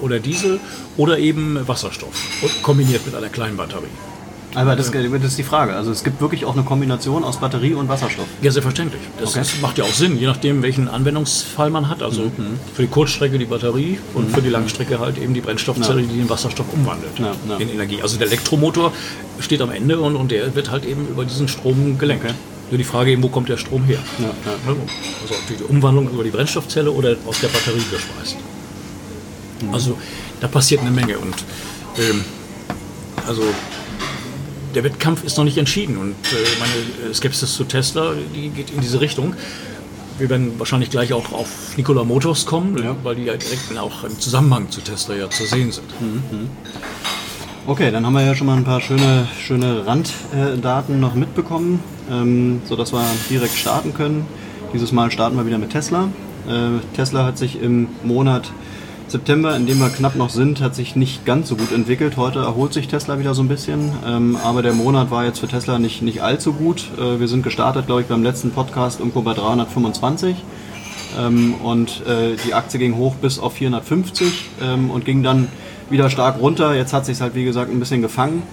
oder 0.02 0.20
Diesel 0.20 0.60
oder 0.98 1.20
eben 1.20 1.68
Wasserstoff 1.68 2.14
und 2.42 2.64
kombiniert 2.64 3.06
mit 3.06 3.16
einer 3.16 3.30
kleinen 3.30 3.58
Batterie. 3.58 3.88
Aber 4.56 4.76
das, 4.76 4.92
das, 4.92 5.24
ist 5.24 5.38
die 5.38 5.44
Frage. 5.44 5.76
Also 5.76 5.92
es 5.92 6.04
gibt 6.04 6.22
wirklich 6.22 6.46
auch 6.46 6.54
eine 6.54 6.64
Kombination 6.64 7.24
aus 7.24 7.40
Batterie 7.40 7.74
und 7.74 7.88
Wasserstoff. 7.88 8.26
Ja, 8.42 8.52
selbstverständlich. 8.52 9.02
Das, 9.20 9.30
okay. 9.30 9.40
das 9.40 9.62
macht 9.62 9.78
ja 9.78 9.84
auch 9.84 9.94
Sinn, 9.94 10.18
je 10.20 10.26
nachdem, 10.26 10.64
welchen 10.64 10.88
Anwendungsfall 10.88 11.70
man 11.70 11.88
hat. 11.88 12.02
Also 12.02 12.24
mhm. 12.24 12.60
für 12.74 12.82
die 12.82 12.88
Kurzstrecke 12.88 13.38
die 13.38 13.46
Batterie 13.46 14.00
und 14.16 14.30
mhm. 14.30 14.34
für 14.34 14.42
die 14.42 14.50
Langstrecke 14.50 15.00
halt 15.00 15.18
eben 15.20 15.34
die 15.34 15.42
Brennstoffzelle, 15.42 16.02
ja. 16.02 16.08
die 16.08 16.18
den 16.18 16.30
Wasserstoff 16.30 16.66
umwandelt 16.74 17.20
ja, 17.20 17.32
ja. 17.48 17.58
in 17.58 17.70
Energie. 17.70 18.02
Also 18.02 18.18
der 18.18 18.28
Elektromotor 18.28 18.92
steht 19.40 19.62
am 19.62 19.70
Ende 19.70 20.00
und, 20.00 20.16
und 20.16 20.32
der 20.32 20.56
wird 20.56 20.72
halt 20.72 20.86
eben 20.86 21.08
über 21.08 21.26
diesen 21.26 21.48
Strom 21.48 22.00
gelenkt. 22.00 22.26
Okay. 22.26 22.34
Nur 22.72 22.78
die 22.78 22.84
Frage 22.84 23.12
eben, 23.12 23.24
wo 23.24 23.30
kommt 23.30 23.50
der 23.50 23.58
Strom 23.58 23.84
her? 23.86 24.00
Also 24.18 25.36
die 25.50 25.64
Umwandlung 25.64 26.10
über 26.10 26.24
die 26.24 26.30
Brennstoffzelle 26.30 26.92
oder 26.92 27.16
aus 27.26 27.40
der 27.40 27.48
Batterie 27.48 27.84
gespeist. 27.92 28.38
Mhm. 29.62 29.74
Also 29.74 29.98
da 30.40 30.48
passiert 30.48 30.82
eine 30.82 30.92
Menge 30.92 31.18
und 31.18 31.36
ähm, 31.98 32.24
also 33.28 33.44
der 34.76 34.84
Wettkampf 34.84 35.24
ist 35.24 35.38
noch 35.38 35.44
nicht 35.44 35.58
entschieden 35.58 35.98
und 35.98 36.12
äh, 36.12 36.60
meine 36.60 37.14
Skepsis 37.14 37.56
zu 37.56 37.64
Tesla, 37.64 38.14
die 38.36 38.50
geht 38.50 38.70
in 38.72 38.82
diese 38.82 39.02
Richtung. 39.02 39.36
Wir 40.18 40.30
werden 40.30 40.60
wahrscheinlich 40.60 40.90
gleich 40.90 41.14
auch 41.14 41.32
auf 41.32 41.78
Nikola 41.78 42.04
Motors 42.04 42.46
kommen, 42.46 42.78
ja. 42.78 42.96
weil 43.04 43.16
die 43.16 43.24
ja 43.24 43.38
direkt 43.38 43.76
auch 43.78 44.04
im 44.04 44.20
Zusammenhang 44.20 44.70
zu 44.70 44.82
Tesla 44.82 45.16
ja 45.16 45.30
zu 45.30 45.46
sehen 45.46 45.72
sind. 45.72 45.88
Mhm. 46.02 46.50
Okay, 47.68 47.92
dann 47.92 48.06
haben 48.06 48.14
wir 48.14 48.26
ja 48.26 48.36
schon 48.36 48.48
mal 48.48 48.58
ein 48.58 48.64
paar 48.64 48.82
schöne, 48.82 49.28
schöne 49.40 49.86
Randdaten 49.86 51.00
noch 51.00 51.14
mitbekommen, 51.14 51.80
ähm, 52.12 52.62
sodass 52.66 52.92
wir 52.92 53.06
direkt 53.30 53.56
starten 53.56 53.94
können. 53.94 54.26
Dieses 54.74 54.92
Mal 54.92 55.12
starten 55.12 55.38
wir 55.38 55.46
wieder 55.46 55.58
mit 55.58 55.70
Tesla. 55.70 56.10
Äh, 56.48 56.80
Tesla 56.96 57.26
hat 57.26 57.38
sich 57.38 57.62
im 57.62 57.88
Monat 58.04 58.52
September, 59.12 59.56
in 59.56 59.66
dem 59.66 59.80
wir 59.80 59.90
knapp 59.90 60.16
noch 60.16 60.30
sind, 60.30 60.62
hat 60.62 60.76
sich 60.76 60.96
nicht 60.96 61.26
ganz 61.26 61.50
so 61.50 61.56
gut 61.56 61.72
entwickelt. 61.72 62.18
Heute 62.18 62.40
erholt 62.40 62.74
sich 62.74 62.88
Tesla 62.88 63.20
wieder 63.20 63.34
so 63.34 63.42
ein 63.42 63.48
bisschen, 63.48 63.92
ähm, 64.06 64.38
aber 64.44 64.62
der 64.62 64.74
Monat 64.74 65.10
war 65.10 65.26
jetzt 65.26 65.40
für 65.40 65.48
Tesla 65.48 65.80
nicht, 65.80 66.02
nicht 66.02 66.22
allzu 66.22 66.54
gut. 66.54 66.90
Äh, 66.98 67.20
wir 67.20 67.28
sind 67.28 67.44
gestartet, 67.44 67.88
glaube 67.88 68.02
ich, 68.02 68.08
beim 68.08 68.24
letzten 68.24 68.52
Podcast 68.52 69.00
irgendwo 69.00 69.22
bei 69.22 69.34
325 69.34 70.36
ähm, 71.18 71.56
und 71.56 72.06
äh, 72.06 72.36
die 72.46 72.54
Aktie 72.54 72.80
ging 72.80 72.96
hoch 72.98 73.16
bis 73.16 73.40
auf 73.40 73.54
450 73.54 74.50
ähm, 74.62 74.92
und 74.92 75.06
ging 75.06 75.24
dann 75.24 75.48
wieder 75.90 76.10
stark 76.10 76.40
runter. 76.40 76.76
Jetzt 76.76 76.94
hat 76.94 77.06
sich 77.06 77.20
halt, 77.20 77.36
wie 77.36 77.46
gesagt, 77.46 77.72
ein 77.72 77.80
bisschen 77.80 78.02
gefangen. 78.02 78.44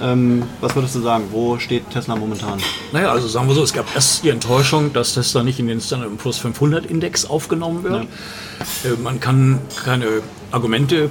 Ähm, 0.00 0.44
was 0.60 0.74
würdest 0.74 0.94
du 0.94 1.00
sagen? 1.00 1.24
Wo 1.30 1.58
steht 1.58 1.90
Tesla 1.90 2.16
momentan? 2.16 2.58
Naja, 2.92 3.12
also 3.12 3.28
sagen 3.28 3.46
wir 3.48 3.54
so, 3.54 3.62
es 3.62 3.72
gab 3.72 3.94
erst 3.94 4.24
die 4.24 4.30
Enttäuschung, 4.30 4.92
dass 4.92 5.14
Tesla 5.14 5.42
nicht 5.42 5.58
in 5.58 5.66
den 5.66 5.80
Standard 5.80 6.16
Plus 6.18 6.38
500 6.38 6.86
Index 6.86 7.26
aufgenommen 7.26 7.82
wird. 7.82 8.06
Ja. 8.84 8.90
Äh, 8.90 8.96
man 9.02 9.20
kann 9.20 9.60
keine 9.84 10.22
Argumente 10.50 11.10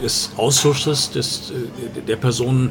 des 0.00 0.30
Ausschusses 0.36 1.10
des, 1.10 1.50
äh, 1.50 2.00
der 2.06 2.16
Personen 2.16 2.70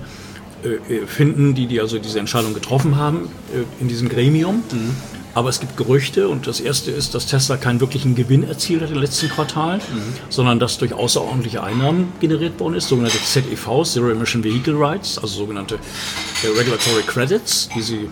äh, 0.64 1.06
finden, 1.06 1.54
die, 1.56 1.68
die 1.68 1.80
also 1.80 2.00
diese 2.00 2.20
Entscheidung 2.20 2.54
getroffen 2.54 2.96
haben 2.96 3.30
äh, 3.54 3.82
in 3.82 3.88
diesem 3.88 4.10
Gremium. 4.10 4.64
Mhm. 4.72 4.96
Aber 5.38 5.50
es 5.50 5.60
gibt 5.60 5.78
Gerüchte 5.78 6.30
und 6.30 6.48
das 6.48 6.60
erste 6.60 6.90
ist, 6.90 7.14
dass 7.14 7.28
Tesla 7.28 7.58
keinen 7.58 7.80
wirklichen 7.80 8.16
Gewinn 8.16 8.42
erzielt 8.42 8.82
hat 8.82 8.90
im 8.90 8.98
letzten 8.98 9.30
Quartal, 9.30 9.78
mhm. 9.78 10.16
sondern 10.30 10.58
dass 10.58 10.80
durch 10.80 10.94
außerordentliche 10.94 11.62
Einnahmen 11.62 12.12
generiert 12.20 12.60
worden 12.60 12.74
ist, 12.74 12.88
sogenannte 12.88 13.20
ZEVs, 13.24 13.94
Zero 13.94 14.10
Emission 14.10 14.44
Vehicle 14.44 14.74
Rights, 14.76 15.20
also 15.20 15.38
sogenannte 15.38 15.76
äh, 15.76 16.48
Regulatory 16.58 17.04
Credits, 17.06 17.70
die 17.76 17.84
sie 17.84 18.10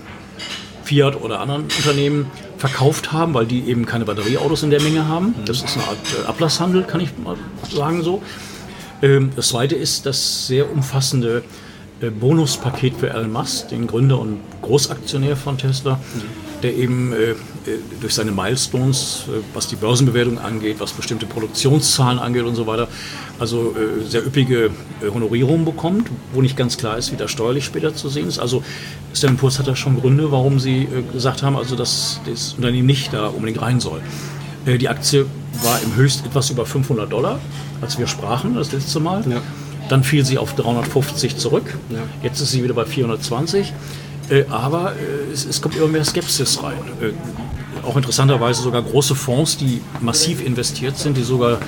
Fiat 0.83 1.19
oder 1.19 1.39
anderen 1.39 1.63
Unternehmen 1.63 2.29
verkauft 2.59 3.11
haben, 3.11 3.33
weil 3.33 3.47
die 3.47 3.61
eben 3.61 3.87
keine 3.87 4.05
Batterieautos 4.05 4.61
in 4.61 4.69
der 4.69 4.83
Menge 4.83 5.07
haben. 5.07 5.29
Mhm. 5.29 5.45
Das 5.45 5.63
ist 5.63 5.77
eine 5.77 5.87
Art 5.87 5.97
äh, 6.23 6.27
Ablasshandel, 6.27 6.83
kann 6.83 7.01
ich 7.01 7.09
mal 7.17 7.37
sagen 7.73 8.03
so. 8.03 8.21
Ähm, 9.01 9.31
das 9.35 9.47
zweite 9.47 9.73
ist 9.73 10.05
das 10.05 10.45
sehr 10.45 10.71
umfassende 10.71 11.41
äh, 12.01 12.11
Bonuspaket 12.11 12.97
für 12.97 13.09
Elon 13.09 13.31
Musk, 13.31 13.69
den 13.69 13.87
Gründer 13.87 14.19
und 14.19 14.41
Großaktionär 14.61 15.35
von 15.35 15.57
Tesla. 15.57 15.95
Mhm 15.95 16.44
der 16.63 16.75
eben 16.75 17.13
äh, 17.13 17.31
äh, 17.31 17.35
durch 18.01 18.13
seine 18.13 18.31
Milestones, 18.31 19.25
äh, 19.27 19.41
was 19.53 19.67
die 19.67 19.75
Börsenbewertung 19.75 20.39
angeht, 20.39 20.77
was 20.79 20.93
bestimmte 20.93 21.25
Produktionszahlen 21.25 22.19
angeht 22.19 22.43
und 22.43 22.55
so 22.55 22.67
weiter, 22.67 22.87
also 23.39 23.75
äh, 23.75 24.03
sehr 24.07 24.25
üppige 24.25 24.71
Honorierungen 25.13 25.65
bekommt, 25.65 26.09
wo 26.33 26.41
nicht 26.41 26.57
ganz 26.57 26.77
klar 26.77 26.97
ist, 26.97 27.11
wie 27.11 27.15
das 27.15 27.31
steuerlich 27.31 27.65
später 27.65 27.93
zu 27.93 28.09
sehen 28.09 28.27
ist. 28.27 28.39
Also 28.39 28.63
Standard 29.13 29.39
Poor's 29.39 29.59
hat 29.59 29.67
da 29.67 29.75
schon 29.75 29.99
Gründe, 29.99 30.31
warum 30.31 30.59
sie 30.59 30.87
gesagt 31.11 31.43
haben, 31.43 31.55
also 31.55 31.75
dass 31.75 32.19
das 32.25 32.53
Unternehmen 32.53 32.85
nicht 32.85 33.13
da 33.13 33.27
unbedingt 33.27 33.61
rein 33.61 33.79
soll. 33.79 34.01
die 34.65 34.89
Aktie 34.89 35.25
war 35.63 35.79
im 35.83 35.95
Höchst 35.95 36.25
etwas 36.25 36.49
über 36.49 36.65
500 36.65 37.11
Dollar, 37.11 37.39
als 37.81 37.97
wir 37.99 38.07
sprachen 38.07 38.55
das 38.55 38.71
letzte 38.71 38.99
Mal. 38.99 39.23
Ja. 39.29 39.41
Dann 39.89 40.03
fiel 40.03 40.25
sie 40.25 40.37
auf 40.37 40.55
350 40.55 41.37
zurück. 41.37 41.77
Ja. 41.89 41.99
Jetzt 42.23 42.41
ist 42.41 42.51
sie 42.51 42.63
wieder 42.63 42.73
bei 42.73 42.85
420. 42.85 43.73
Äh, 44.29 44.45
aber 44.49 44.93
äh, 44.93 45.31
es, 45.31 45.45
es, 45.45 45.61
kommt 45.61 45.75
immer 45.75 45.87
mehr 45.87 46.03
Skepsis 46.03 46.61
rein. 46.63 46.77
Äh, 47.01 47.87
auch 47.87 47.95
interessanterweise 47.95 48.61
sogar 48.61 48.81
große 48.81 49.15
Fonds, 49.15 49.57
die 49.57 49.81
massiv 50.01 50.43
investiert 50.43 50.97
sind, 50.97 51.17
die 51.17 51.23
sogar 51.23 51.59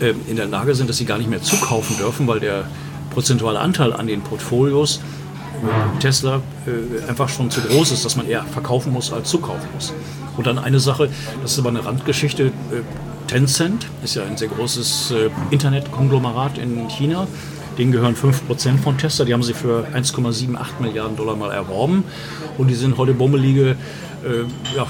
äh, 0.00 0.14
in 0.28 0.36
der 0.36 0.46
Lage 0.46 0.74
sind, 0.74 0.90
dass 0.90 0.96
sie 0.96 1.04
gar 1.04 1.18
nicht 1.18 1.30
mehr 1.30 1.42
zukaufen 1.42 1.96
dürfen, 1.96 2.26
weil 2.26 2.40
der 2.40 2.64
prozentuale 3.10 3.60
Anteil 3.60 3.92
an 3.92 4.06
den 4.06 4.22
Portfolios 4.22 5.00
Tesla 5.98 6.40
äh, 6.66 7.08
einfach 7.08 7.28
schon 7.28 7.50
zu 7.50 7.60
groß 7.60 7.92
ist, 7.92 8.04
dass 8.04 8.16
man 8.16 8.26
eher 8.26 8.44
verkaufen 8.44 8.92
muss 8.92 9.12
als 9.12 9.28
zukaufen 9.28 9.68
muss. 9.74 9.92
Und 10.36 10.46
dann 10.46 10.58
eine 10.58 10.80
Sache, 10.80 11.10
das 11.42 11.52
ist 11.52 11.58
aber 11.58 11.68
eine 11.68 11.84
Randgeschichte. 11.84 12.50
Tencent 13.26 13.86
ist 14.02 14.14
ja 14.14 14.24
ein 14.24 14.38
sehr 14.38 14.48
großes 14.48 15.12
Internetkonglomerat 15.50 16.56
in 16.56 16.88
China 16.88 17.28
Denen 17.80 17.92
gehören 17.92 18.14
5% 18.14 18.76
von 18.76 18.98
Tesla. 18.98 19.24
Die 19.24 19.32
haben 19.32 19.42
sie 19.42 19.54
für 19.54 19.86
1,78 19.94 20.80
Milliarden 20.80 21.16
Dollar 21.16 21.34
mal 21.34 21.50
erworben. 21.50 22.04
Und 22.58 22.68
die 22.68 22.74
sind 22.74 22.98
heute 22.98 23.14
bummelige 23.14 23.70
äh, 24.22 24.76
ja, 24.76 24.86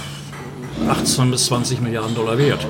18 0.89 1.31
bis 1.31 1.47
20 1.47 1.83
Milliarden 1.83 2.17
Dollar 2.17 2.37
wert. 2.37 2.67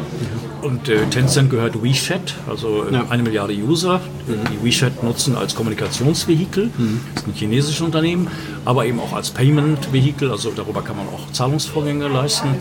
Und 0.60 0.90
äh, 0.90 1.06
Tencent 1.06 1.48
gehört 1.48 1.82
WeChat, 1.82 2.34
also 2.46 2.84
äh, 2.84 2.92
ja. 2.92 3.06
eine 3.08 3.22
Milliarde 3.22 3.54
User, 3.54 4.02
die 4.28 4.62
WeChat 4.62 5.02
nutzen 5.02 5.36
als 5.36 5.54
Kommunikationsvehikel. 5.54 6.66
Mhm. 6.66 7.00
Das 7.14 7.22
ist 7.22 7.28
ein 7.28 7.34
chinesisches 7.34 7.80
Unternehmen, 7.80 8.28
aber 8.66 8.84
eben 8.84 9.00
auch 9.00 9.14
als 9.14 9.30
Payment-Vehikel, 9.30 10.30
also 10.30 10.50
darüber 10.54 10.82
kann 10.82 10.98
man 10.98 11.06
auch 11.08 11.32
Zahlungsvorgänge 11.32 12.08
leisten. 12.08 12.56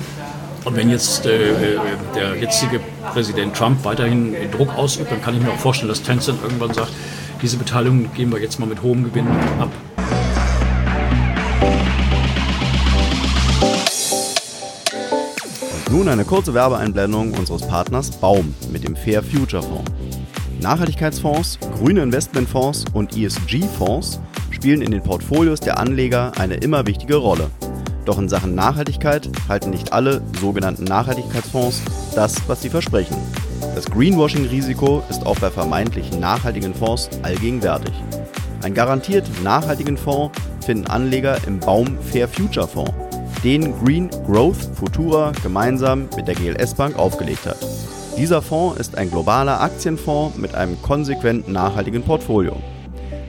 Und 0.63 0.77
wenn 0.77 0.89
jetzt 0.89 1.25
äh, 1.25 1.73
äh 1.73 1.79
der 2.15 2.37
jetzige 2.37 2.79
Präsident 3.11 3.53
Trump 3.53 3.83
weiterhin 3.83 4.33
Druck 4.49 4.73
ausübt, 4.77 5.11
dann 5.11 5.21
kann 5.21 5.35
ich 5.35 5.41
mir 5.41 5.51
auch 5.51 5.59
vorstellen, 5.59 5.89
dass 5.89 6.01
Tencent 6.03 6.41
irgendwann 6.41 6.73
sagt, 6.73 6.91
diese 7.41 7.57
Beteiligung 7.57 8.11
geben 8.13 8.31
wir 8.31 8.39
jetzt 8.39 8.59
mal 8.59 8.65
mit 8.65 8.81
hohem 8.81 9.03
Gewinn 9.03 9.27
ab. 9.59 9.69
Und 15.87 15.91
nun 15.91 16.07
eine 16.09 16.25
kurze 16.25 16.53
Werbeeinblendung 16.53 17.33
unseres 17.33 17.65
Partners 17.67 18.11
Baum 18.11 18.53
mit 18.71 18.87
dem 18.87 18.95
Fair 18.95 19.23
Future 19.23 19.63
Fonds. 19.63 19.91
Nachhaltigkeitsfonds, 20.61 21.59
grüne 21.77 22.03
Investmentfonds 22.03 22.85
und 22.93 23.15
ESG-Fonds 23.15 24.19
spielen 24.51 24.81
in 24.81 24.91
den 24.91 25.01
Portfolios 25.01 25.61
der 25.61 25.79
Anleger 25.79 26.33
eine 26.37 26.55
immer 26.55 26.85
wichtige 26.85 27.15
Rolle. 27.15 27.49
Doch 28.03 28.17
in 28.17 28.27
Sachen 28.27 28.55
Nachhaltigkeit 28.55 29.29
halten 29.47 29.69
nicht 29.69 29.93
alle 29.93 30.21
sogenannten 30.41 30.83
Nachhaltigkeitsfonds 30.83 31.81
das, 32.15 32.35
was 32.47 32.61
sie 32.61 32.69
versprechen. 32.69 33.15
Das 33.75 33.85
Greenwashing-Risiko 33.85 35.03
ist 35.09 35.25
auch 35.25 35.37
bei 35.39 35.49
vermeintlich 35.49 36.11
nachhaltigen 36.17 36.73
Fonds 36.73 37.09
allgegenwärtig. 37.23 37.93
Einen 38.61 38.73
garantiert 38.73 39.25
nachhaltigen 39.43 39.97
Fonds 39.97 40.37
finden 40.65 40.87
Anleger 40.87 41.37
im 41.47 41.59
Baum 41.59 41.97
Fair 42.01 42.27
Future 42.27 42.67
Fonds, 42.67 42.93
den 43.43 43.73
Green 43.83 44.09
Growth 44.25 44.69
Futura 44.75 45.31
gemeinsam 45.43 46.07
mit 46.15 46.27
der 46.27 46.35
GLS 46.35 46.73
Bank 46.73 46.97
aufgelegt 46.97 47.45
hat. 47.45 47.57
Dieser 48.17 48.41
Fonds 48.41 48.79
ist 48.79 48.97
ein 48.97 49.09
globaler 49.09 49.61
Aktienfonds 49.61 50.37
mit 50.37 50.55
einem 50.55 50.81
konsequent 50.81 51.47
nachhaltigen 51.47 52.03
Portfolio. 52.03 52.57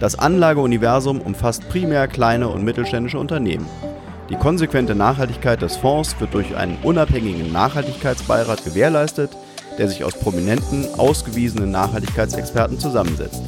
Das 0.00 0.18
Anlageuniversum 0.18 1.20
umfasst 1.20 1.68
primär 1.68 2.08
kleine 2.08 2.48
und 2.48 2.64
mittelständische 2.64 3.18
Unternehmen. 3.18 3.66
Die 4.30 4.36
konsequente 4.36 4.94
Nachhaltigkeit 4.94 5.60
des 5.60 5.76
Fonds 5.76 6.18
wird 6.20 6.34
durch 6.34 6.56
einen 6.56 6.78
unabhängigen 6.82 7.52
Nachhaltigkeitsbeirat 7.52 8.64
gewährleistet, 8.64 9.30
der 9.80 9.88
sich 9.88 10.04
aus 10.04 10.14
prominenten, 10.14 10.86
ausgewiesenen 10.98 11.70
Nachhaltigkeitsexperten 11.70 12.78
zusammensetzt. 12.78 13.40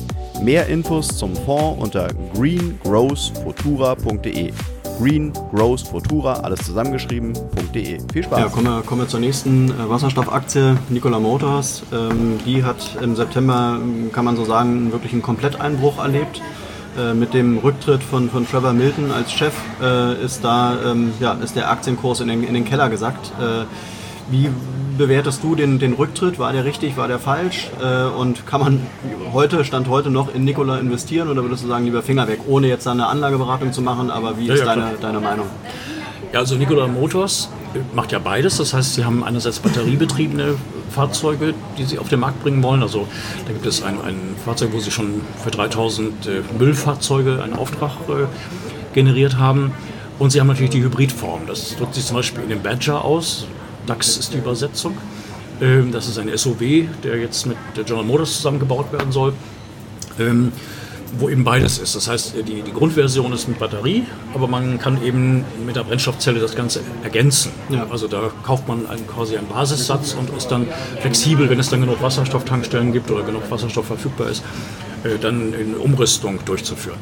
Mehr 0.42 0.66
Infos 0.66 1.08
zum 1.08 1.36
Fonds 1.36 1.82
unter 1.82 2.08
greengrowthfutura.de. 2.34 4.50
Green 4.98 5.32
Growth 5.52 5.82
Futura, 5.82 6.40
alles 6.40 6.64
zusammengeschrieben.de. 6.64 7.98
Viel 8.12 8.24
Spaß. 8.24 8.38
Ja, 8.38 8.48
kommen 8.48 8.66
wir, 8.66 8.82
kommen 8.82 9.02
wir 9.02 9.08
zur 9.08 9.20
nächsten 9.20 9.70
äh, 9.70 9.88
Wasserstoffaktie, 9.88 10.76
Nikola 10.88 11.20
Motors. 11.20 11.82
Ähm, 11.92 12.40
die 12.46 12.64
hat 12.64 12.96
im 13.02 13.14
September, 13.14 13.78
kann 14.12 14.24
man 14.24 14.36
so 14.36 14.46
sagen, 14.46 14.90
wirklich 14.90 15.12
einen 15.12 15.20
Kompletteinbruch 15.22 15.98
erlebt. 15.98 16.40
Äh, 16.98 17.12
mit 17.14 17.34
dem 17.34 17.58
Rücktritt 17.58 18.02
von, 18.02 18.30
von 18.30 18.46
Trevor 18.46 18.72
Milton 18.72 19.12
als 19.12 19.32
Chef 19.32 19.54
äh, 19.82 20.24
ist 20.24 20.42
da 20.44 20.78
ähm, 20.84 21.12
ja, 21.20 21.34
ist 21.34 21.56
der 21.56 21.70
Aktienkurs 21.70 22.20
in 22.20 22.28
den, 22.28 22.42
in 22.42 22.54
den 22.54 22.64
Keller 22.64 22.88
gesackt. 22.88 23.32
Äh, 23.40 23.66
wie 24.32 24.48
bewertest 24.96 25.44
du 25.44 25.54
den, 25.54 25.78
den 25.78 25.92
Rücktritt? 25.92 26.38
War 26.38 26.52
der 26.52 26.64
richtig, 26.64 26.96
war 26.96 27.06
der 27.06 27.18
falsch? 27.18 27.70
Äh, 27.80 28.06
und 28.06 28.46
kann 28.46 28.60
man 28.60 28.86
heute, 29.32 29.64
Stand 29.64 29.88
heute 29.88 30.10
noch 30.10 30.34
in 30.34 30.44
Nikola 30.44 30.78
investieren 30.78 31.28
oder 31.28 31.42
würdest 31.42 31.64
du 31.64 31.68
sagen, 31.68 31.84
lieber 31.84 32.02
Finger 32.02 32.26
weg, 32.26 32.40
ohne 32.48 32.66
jetzt 32.66 32.88
eine 32.88 33.06
Anlageberatung 33.06 33.72
zu 33.72 33.82
machen? 33.82 34.10
Aber 34.10 34.38
wie 34.38 34.46
ja, 34.46 34.54
ist 34.54 34.60
ja, 34.60 34.66
deine, 34.66 34.92
deine 35.00 35.20
Meinung? 35.20 35.46
Ja, 36.32 36.40
also 36.40 36.56
Nikola 36.56 36.86
Motors 36.86 37.50
macht 37.94 38.12
ja 38.12 38.18
beides. 38.18 38.56
Das 38.56 38.72
heißt, 38.72 38.94
sie 38.94 39.04
haben 39.04 39.22
einerseits 39.22 39.58
batteriebetriebene 39.58 40.54
Fahrzeuge, 40.90 41.54
die 41.76 41.84
sie 41.84 41.98
auf 41.98 42.08
den 42.08 42.20
Markt 42.20 42.42
bringen 42.42 42.62
wollen. 42.62 42.82
Also 42.82 43.06
da 43.46 43.52
gibt 43.52 43.66
es 43.66 43.82
ein, 43.82 44.00
ein 44.00 44.34
Fahrzeug, 44.42 44.70
wo 44.72 44.80
sie 44.80 44.90
schon 44.90 45.20
für 45.42 45.50
3000 45.50 46.26
äh, 46.26 46.42
Müllfahrzeuge 46.58 47.42
einen 47.42 47.54
Auftrag 47.54 47.92
äh, 48.08 48.26
generiert 48.94 49.36
haben. 49.36 49.72
Und 50.18 50.30
sie 50.30 50.40
haben 50.40 50.46
natürlich 50.46 50.70
die 50.70 50.82
Hybridform. 50.82 51.42
Das 51.46 51.76
drückt 51.76 51.94
sich 51.94 52.06
zum 52.06 52.16
Beispiel 52.16 52.42
in 52.44 52.48
dem 52.48 52.62
Badger 52.62 53.04
aus. 53.04 53.46
DAX 53.86 54.16
ist 54.16 54.32
die 54.32 54.38
Übersetzung. 54.38 54.96
Ähm, 55.60 55.92
das 55.92 56.08
ist 56.08 56.18
ein 56.18 56.30
SOW, 56.36 56.60
der 57.02 57.18
jetzt 57.18 57.46
mit 57.46 57.56
der 57.76 57.84
General 57.84 58.04
Motors 58.04 58.36
zusammengebaut 58.36 58.92
werden 58.92 59.12
soll. 59.12 59.34
Ähm, 60.18 60.52
wo 61.18 61.28
eben 61.28 61.44
beides 61.44 61.78
ist. 61.78 61.94
Das 61.94 62.08
heißt, 62.08 62.34
die, 62.48 62.62
die 62.62 62.72
Grundversion 62.72 63.32
ist 63.32 63.48
mit 63.48 63.58
Batterie, 63.58 64.04
aber 64.34 64.48
man 64.48 64.78
kann 64.78 65.02
eben 65.02 65.44
mit 65.64 65.76
der 65.76 65.84
Brennstoffzelle 65.84 66.40
das 66.40 66.56
Ganze 66.56 66.80
ergänzen. 67.02 67.52
Ja. 67.68 67.86
Also 67.90 68.08
da 68.08 68.30
kauft 68.42 68.66
man 68.66 68.86
einen, 68.86 69.06
quasi 69.06 69.36
einen 69.36 69.46
Basissatz 69.48 70.14
und 70.14 70.34
ist 70.36 70.48
dann 70.48 70.66
flexibel, 71.00 71.50
wenn 71.50 71.58
es 71.60 71.68
dann 71.68 71.80
genug 71.80 72.00
Wasserstofftankstellen 72.00 72.92
gibt 72.92 73.10
oder 73.10 73.22
genug 73.24 73.50
Wasserstoff 73.50 73.86
verfügbar 73.86 74.30
ist, 74.30 74.42
äh, 75.04 75.18
dann 75.20 75.52
eine 75.54 75.76
Umrüstung 75.76 76.38
durchzuführen. 76.44 76.98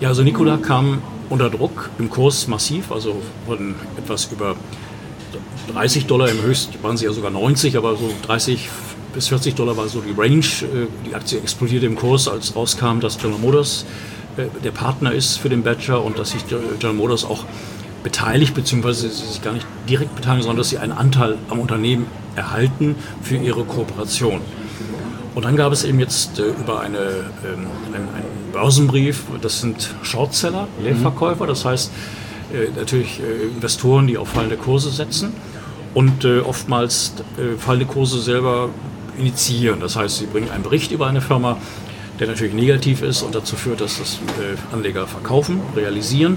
Ja, 0.00 0.08
also 0.08 0.22
Nikola 0.22 0.56
kam 0.56 1.02
unter 1.28 1.50
Druck 1.50 1.90
im 1.98 2.10
Kurs 2.10 2.48
massiv, 2.48 2.90
also 2.90 3.20
von 3.46 3.74
etwas 3.98 4.30
über 4.32 4.56
30 5.72 6.06
Dollar 6.06 6.28
im 6.28 6.42
Höchst 6.42 6.82
waren 6.82 6.96
sie 6.96 7.04
ja 7.06 7.12
sogar 7.12 7.30
90, 7.30 7.76
aber 7.76 7.96
so 7.96 8.10
30, 8.26 8.68
bis 9.14 9.28
40 9.28 9.54
Dollar 9.54 9.76
war 9.76 9.88
so 9.88 10.00
die 10.00 10.12
Range. 10.18 10.38
Äh, 10.40 10.86
die 11.08 11.14
Aktie 11.14 11.38
explodierte 11.38 11.86
im 11.86 11.96
Kurs, 11.96 12.28
als 12.28 12.54
rauskam, 12.54 13.00
dass 13.00 13.18
General 13.18 13.40
Motors 13.40 13.84
äh, 14.36 14.44
der 14.62 14.70
Partner 14.70 15.12
ist 15.12 15.36
für 15.36 15.48
den 15.48 15.62
Badger 15.62 16.02
und 16.02 16.18
dass 16.18 16.30
sich 16.30 16.46
General 16.46 16.92
Motors 16.92 17.24
auch 17.24 17.44
beteiligt, 18.02 18.54
beziehungsweise 18.54 19.08
sie 19.08 19.26
sich 19.26 19.42
gar 19.42 19.52
nicht 19.52 19.66
direkt 19.88 20.14
beteiligen, 20.14 20.42
sondern 20.42 20.58
dass 20.58 20.70
sie 20.70 20.78
einen 20.78 20.92
Anteil 20.92 21.38
am 21.50 21.60
Unternehmen 21.60 22.06
erhalten 22.34 22.96
für 23.22 23.36
ihre 23.36 23.64
Kooperation. 23.64 24.40
Und 25.34 25.44
dann 25.44 25.56
gab 25.56 25.72
es 25.72 25.84
eben 25.84 25.98
jetzt 25.98 26.38
äh, 26.38 26.48
über 26.48 26.80
eine, 26.80 26.98
ähm, 26.98 27.66
einen, 27.86 28.08
einen, 28.08 28.42
Börsenbrief, 28.52 29.22
das 29.40 29.62
sind 29.62 29.94
Shortseller, 30.02 30.68
Leerverkäufer, 30.82 31.46
das 31.46 31.64
heißt 31.64 31.90
natürlich 32.76 33.20
äh, 33.20 33.46
Investoren, 33.54 34.06
die 34.06 34.18
auf 34.18 34.28
fallende 34.28 34.56
Kurse 34.56 34.90
setzen 34.90 35.32
und 35.94 36.24
äh, 36.24 36.40
oftmals 36.40 37.14
äh, 37.38 37.58
fallende 37.58 37.86
Kurse 37.86 38.20
selber 38.20 38.68
initiieren. 39.18 39.80
Das 39.80 39.96
heißt, 39.96 40.18
sie 40.18 40.26
bringen 40.26 40.50
einen 40.50 40.62
Bericht 40.62 40.92
über 40.92 41.06
eine 41.06 41.20
Firma, 41.20 41.58
der 42.18 42.28
natürlich 42.28 42.54
negativ 42.54 43.02
ist 43.02 43.22
und 43.22 43.34
dazu 43.34 43.56
führt, 43.56 43.80
dass 43.80 43.98
das 43.98 44.14
äh, 44.40 44.74
Anleger 44.74 45.06
verkaufen, 45.06 45.60
realisieren. 45.76 46.36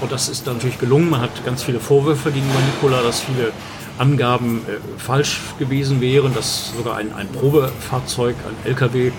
Und 0.00 0.12
das 0.12 0.28
ist 0.28 0.46
dann 0.46 0.54
natürlich 0.54 0.78
gelungen. 0.78 1.10
Man 1.10 1.20
hat 1.20 1.44
ganz 1.44 1.62
viele 1.62 1.78
Vorwürfe 1.78 2.30
gegenüber 2.30 2.60
Nikola, 2.60 3.02
dass 3.02 3.20
viele 3.20 3.52
Angaben 3.98 4.62
äh, 4.66 4.78
falsch 4.98 5.40
gewesen 5.58 6.00
wären, 6.00 6.34
dass 6.34 6.72
sogar 6.76 6.96
ein, 6.96 7.12
ein 7.12 7.28
Probefahrzeug, 7.28 8.34
ein 8.48 8.68
LKW, 8.70 9.12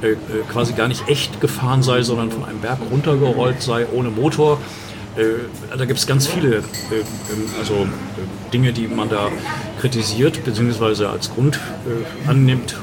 äh, 0.00 0.10
äh, 0.10 0.16
quasi 0.52 0.74
gar 0.74 0.86
nicht 0.86 1.08
echt 1.08 1.40
gefahren 1.40 1.82
sei, 1.82 2.02
sondern 2.02 2.30
von 2.30 2.44
einem 2.44 2.60
Berg 2.60 2.78
runtergerollt 2.90 3.62
sei 3.62 3.86
ohne 3.92 4.10
Motor. 4.10 4.60
Äh, 5.18 5.76
da 5.76 5.84
gibt 5.84 5.98
es 5.98 6.06
ganz 6.06 6.28
viele 6.28 6.58
äh, 6.58 6.60
ähm, 6.60 6.64
also, 7.58 7.74
äh, 7.74 8.52
Dinge, 8.52 8.72
die 8.72 8.86
man 8.86 9.08
da 9.08 9.30
kritisiert, 9.80 10.44
beziehungsweise 10.44 11.08
als 11.08 11.30
Grund 11.30 11.56
äh, 11.56 12.28
annimmt. 12.28 12.76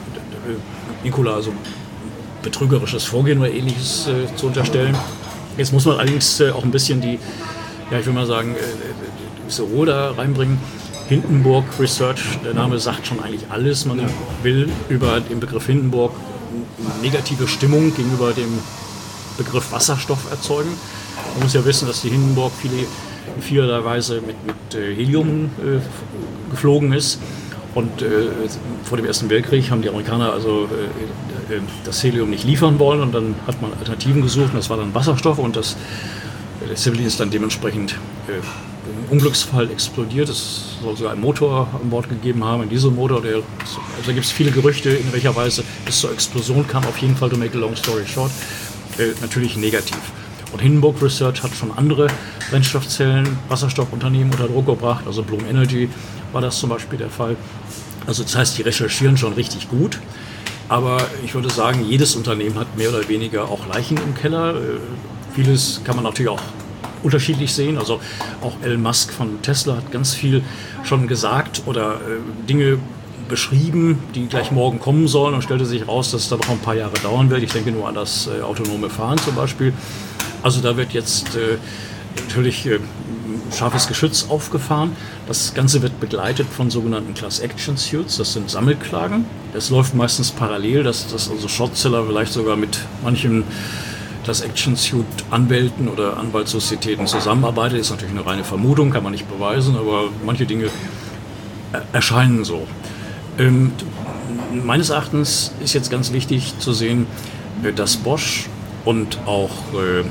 Nikola, 1.04 1.36
also 1.36 1.54
betrügerisches 2.43 3.06
Vorgehen 3.06 3.39
oder 3.39 3.50
ähnliches 3.50 4.08
äh, 4.08 4.36
zu 4.36 4.48
unterstellen. 4.48 4.95
Jetzt 5.58 5.71
muss 5.71 5.86
man 5.86 5.98
allerdings 5.98 6.39
äh, 6.41 6.52
auch 6.52 6.63
ein 6.63 6.71
bisschen 6.71 7.00
die, 7.00 7.19
ja, 7.89 8.00
ich 8.00 8.06
will 8.06 8.13
mal 8.13 8.26
sagen, 8.26 8.56
diese 9.48 9.63
Ruhe 9.63 9.86
da 9.86 10.12
reinbringen. 10.12 10.60
Hindenburg 11.08 11.65
Research, 11.80 12.21
der 12.43 12.56
Name 12.56 12.80
sagt 12.80 13.08
schon 13.08 13.19
eigentlich 13.19 13.45
alles. 13.50 13.86
Man 13.86 14.02
will 14.43 14.69
über 14.89 15.19
den 15.21 15.39
Begriff 15.39 15.67
Hindenburg 15.67 16.12
negative 17.02 17.48
Stimmung 17.48 17.95
gegenüber 17.95 18.34
dem 18.34 18.60
Begriff 19.38 19.71
Wasserstoff 19.71 20.32
erzeugen. 20.32 20.71
Man 21.34 21.43
muss 21.43 21.54
ja 21.54 21.65
wissen, 21.65 21.88
dass 21.88 22.01
die 22.01 22.10
Hindenburg 22.10 22.51
viele, 23.41 23.86
Weise 23.86 24.21
mit, 24.21 24.36
mit 24.45 24.75
äh, 24.75 24.95
Helium 24.95 25.49
äh, 25.60 25.80
geflogen 26.51 26.93
ist. 26.93 27.19
Und 27.75 28.01
äh, 28.01 28.28
vor 28.86 28.97
dem 28.97 29.06
Ersten 29.06 29.30
Weltkrieg 29.30 29.69
haben 29.69 29.82
die 29.82 29.89
Amerikaner 29.89 30.32
also 30.32 30.69
äh, 31.51 31.54
äh, 31.54 31.60
das 31.84 32.01
Helium 32.01 32.30
nicht 32.30 32.45
liefern 32.45 32.80
wollen 32.80 33.01
und 33.01 33.13
dann 33.13 33.36
hat 33.45 33.62
man 33.62 33.73
Alternativen 33.73 34.21
gesucht 34.21 34.51
und 34.54 34.56
das 34.56 34.69
war 34.69 34.78
dann 34.78 34.95
Wasserstoff 34.95 35.39
und 35.39 35.58
das, 35.58 35.73
äh, 36.63 36.69
der 36.69 36.78
Civilian 36.78 37.08
ist 37.08 37.19
dann 37.19 37.30
dementsprechend 37.30 37.95
im 38.30 39.12
Unglücksfall 39.12 39.69
explodiert. 39.69 40.30
Es 40.30 40.78
soll 40.82 40.95
sogar 40.95 41.12
einen 41.12 41.21
Motor 41.21 41.67
an 41.73 41.89
Bord 41.89 42.08
gegeben 42.08 42.45
haben, 42.45 42.62
einen 42.62 42.69
Dieselmotor. 42.69 43.21
Der, 43.21 43.36
also 43.36 43.43
da 44.06 44.13
gibt 44.13 44.25
es 44.25 44.32
viele 44.32 44.51
Gerüchte, 44.51 44.91
in 44.91 45.12
welcher 45.12 45.36
Weise 45.36 45.63
es 45.86 45.99
zur 45.99 46.13
Explosion 46.13 46.65
kam. 46.65 46.86
Auf 46.86 46.97
jeden 46.99 47.17
Fall, 47.17 47.30
to 47.30 47.36
make 47.38 47.58
a 47.58 47.60
long 47.60 47.75
story 47.75 48.06
short, 48.08 48.32
natürlich 49.21 49.58
negativ. 49.58 49.97
Und 50.56 50.62
Hindenburg 50.62 51.02
Research 51.02 51.44
hat 51.44 51.54
schon 51.54 51.70
andere 51.76 52.08
Brennstoffzellen, 52.50 53.38
Wasserstoffunternehmen 53.50 54.32
unter 54.32 54.48
Druck 54.48 54.68
gebracht. 54.68 55.04
Also 55.06 55.22
Bloom 55.22 55.44
Energy 55.50 55.89
war 56.32 56.39
das 56.39 56.58
zum 56.58 56.70
Beispiel 56.70 56.98
der 56.98 57.10
Fall. 57.10 57.36
Also 58.08 58.24
das 58.24 58.38
heißt, 58.38 58.58
die 58.58 58.62
recherchieren 58.62 59.18
schon 59.18 59.34
richtig 59.34 59.68
gut. 59.68 60.00
Aber 60.70 61.06
ich 61.26 61.36
würde 61.36 61.50
sagen, 61.50 61.84
jedes 61.84 62.15
Unternehmen 62.15 62.58
hat 62.58 62.78
mehr 62.78 62.88
oder 62.88 63.10
weniger 63.10 63.50
auch 63.50 63.68
Leichen 63.68 63.98
im 63.98 64.15
Keller. 64.15 64.56
Äh, 64.56 64.78
vieles 65.36 65.82
kann 65.84 65.98
man 65.98 66.06
natürlich 66.06 66.30
auch 66.30 66.41
unterschiedlich 67.04 67.54
sehen. 67.54 67.78
Also 67.78 68.00
auch 68.39 68.54
Elon 68.63 68.82
Musk 68.82 69.12
von 69.12 69.41
Tesla 69.41 69.76
hat 69.76 69.91
ganz 69.91 70.13
viel 70.13 70.41
schon 70.86 71.06
gesagt 71.10 71.63
oder 71.65 71.96
äh, 71.96 72.48
Dinge 72.48 72.78
beschrieben, 73.28 74.00
die 74.13 74.28
gleich 74.28 74.52
morgen 74.52 74.80
kommen 74.80 75.10
sollen 75.10 75.34
und 75.34 75.41
stellte 75.41 75.65
sich 75.65 75.86
raus, 75.86 76.12
dass 76.12 76.22
es 76.22 76.30
da 76.30 76.38
noch 76.38 76.50
ein 76.50 76.60
paar 76.60 76.76
Jahre 76.76 76.98
dauern 77.04 77.30
wird. 77.30 77.44
Ich 77.44 77.52
denke 77.52 77.72
nur 77.74 77.89
an 77.89 77.96
das 77.96 78.28
äh, 78.28 78.41
autonome 78.41 78.89
Fahren 78.89 79.18
zum 79.18 79.36
Beispiel. 79.36 79.74
Also 80.45 80.62
da 80.62 80.77
wird 80.77 80.93
jetzt 80.93 81.36
äh, 81.36 81.58
natürlich 82.27 82.67
äh, 82.67 82.77
scharfes 83.51 83.88
Geschütz 83.88 84.27
aufgefahren. 84.29 84.91
Das 85.27 85.55
Ganze 85.55 85.81
wird 85.81 85.99
begleitet 85.99 86.45
von 86.47 86.69
sogenannten 86.69 87.15
Class 87.15 87.39
Action 87.39 87.77
Suits. 87.77 88.17
Das 88.17 88.34
sind 88.34 88.47
Sammelklagen. 88.51 89.25
Das 89.53 89.71
läuft 89.71 89.95
meistens 89.95 90.29
parallel, 90.29 90.84
dass 90.84 91.08
das 91.12 91.31
also 91.31 91.47
Shortseller 91.47 92.05
vielleicht 92.05 92.31
sogar 92.31 92.58
mit 92.58 92.77
manchen 93.03 93.43
Class 94.23 94.41
Action 94.41 94.75
Suit 94.75 95.08
Anwälten 95.31 95.88
oder 95.88 96.17
Anwaltssozietäten 96.17 97.08
zusammenarbeitet. 97.08 97.79
Ist 97.79 97.89
natürlich 97.89 98.13
eine 98.13 98.27
reine 98.27 98.43
Vermutung, 98.43 98.91
kann 98.91 99.01
man 99.01 99.13
nicht 99.13 99.27
beweisen, 99.27 99.75
aber 99.75 100.10
manche 100.27 100.45
Dinge 100.45 100.65
äh, 100.65 101.79
erscheinen 101.91 102.45
so. 102.45 102.67
Ähm, 103.39 103.71
meines 104.63 104.91
Erachtens 104.91 105.53
ist 105.63 105.73
jetzt 105.73 105.89
ganz 105.89 106.13
wichtig 106.13 106.60
zu 106.60 106.71
sehen, 106.71 107.08
äh, 107.63 107.73
dass 107.73 107.97
Bosch 107.97 108.45
und 108.86 109.17
auch 109.25 109.49
äh, 109.73 110.03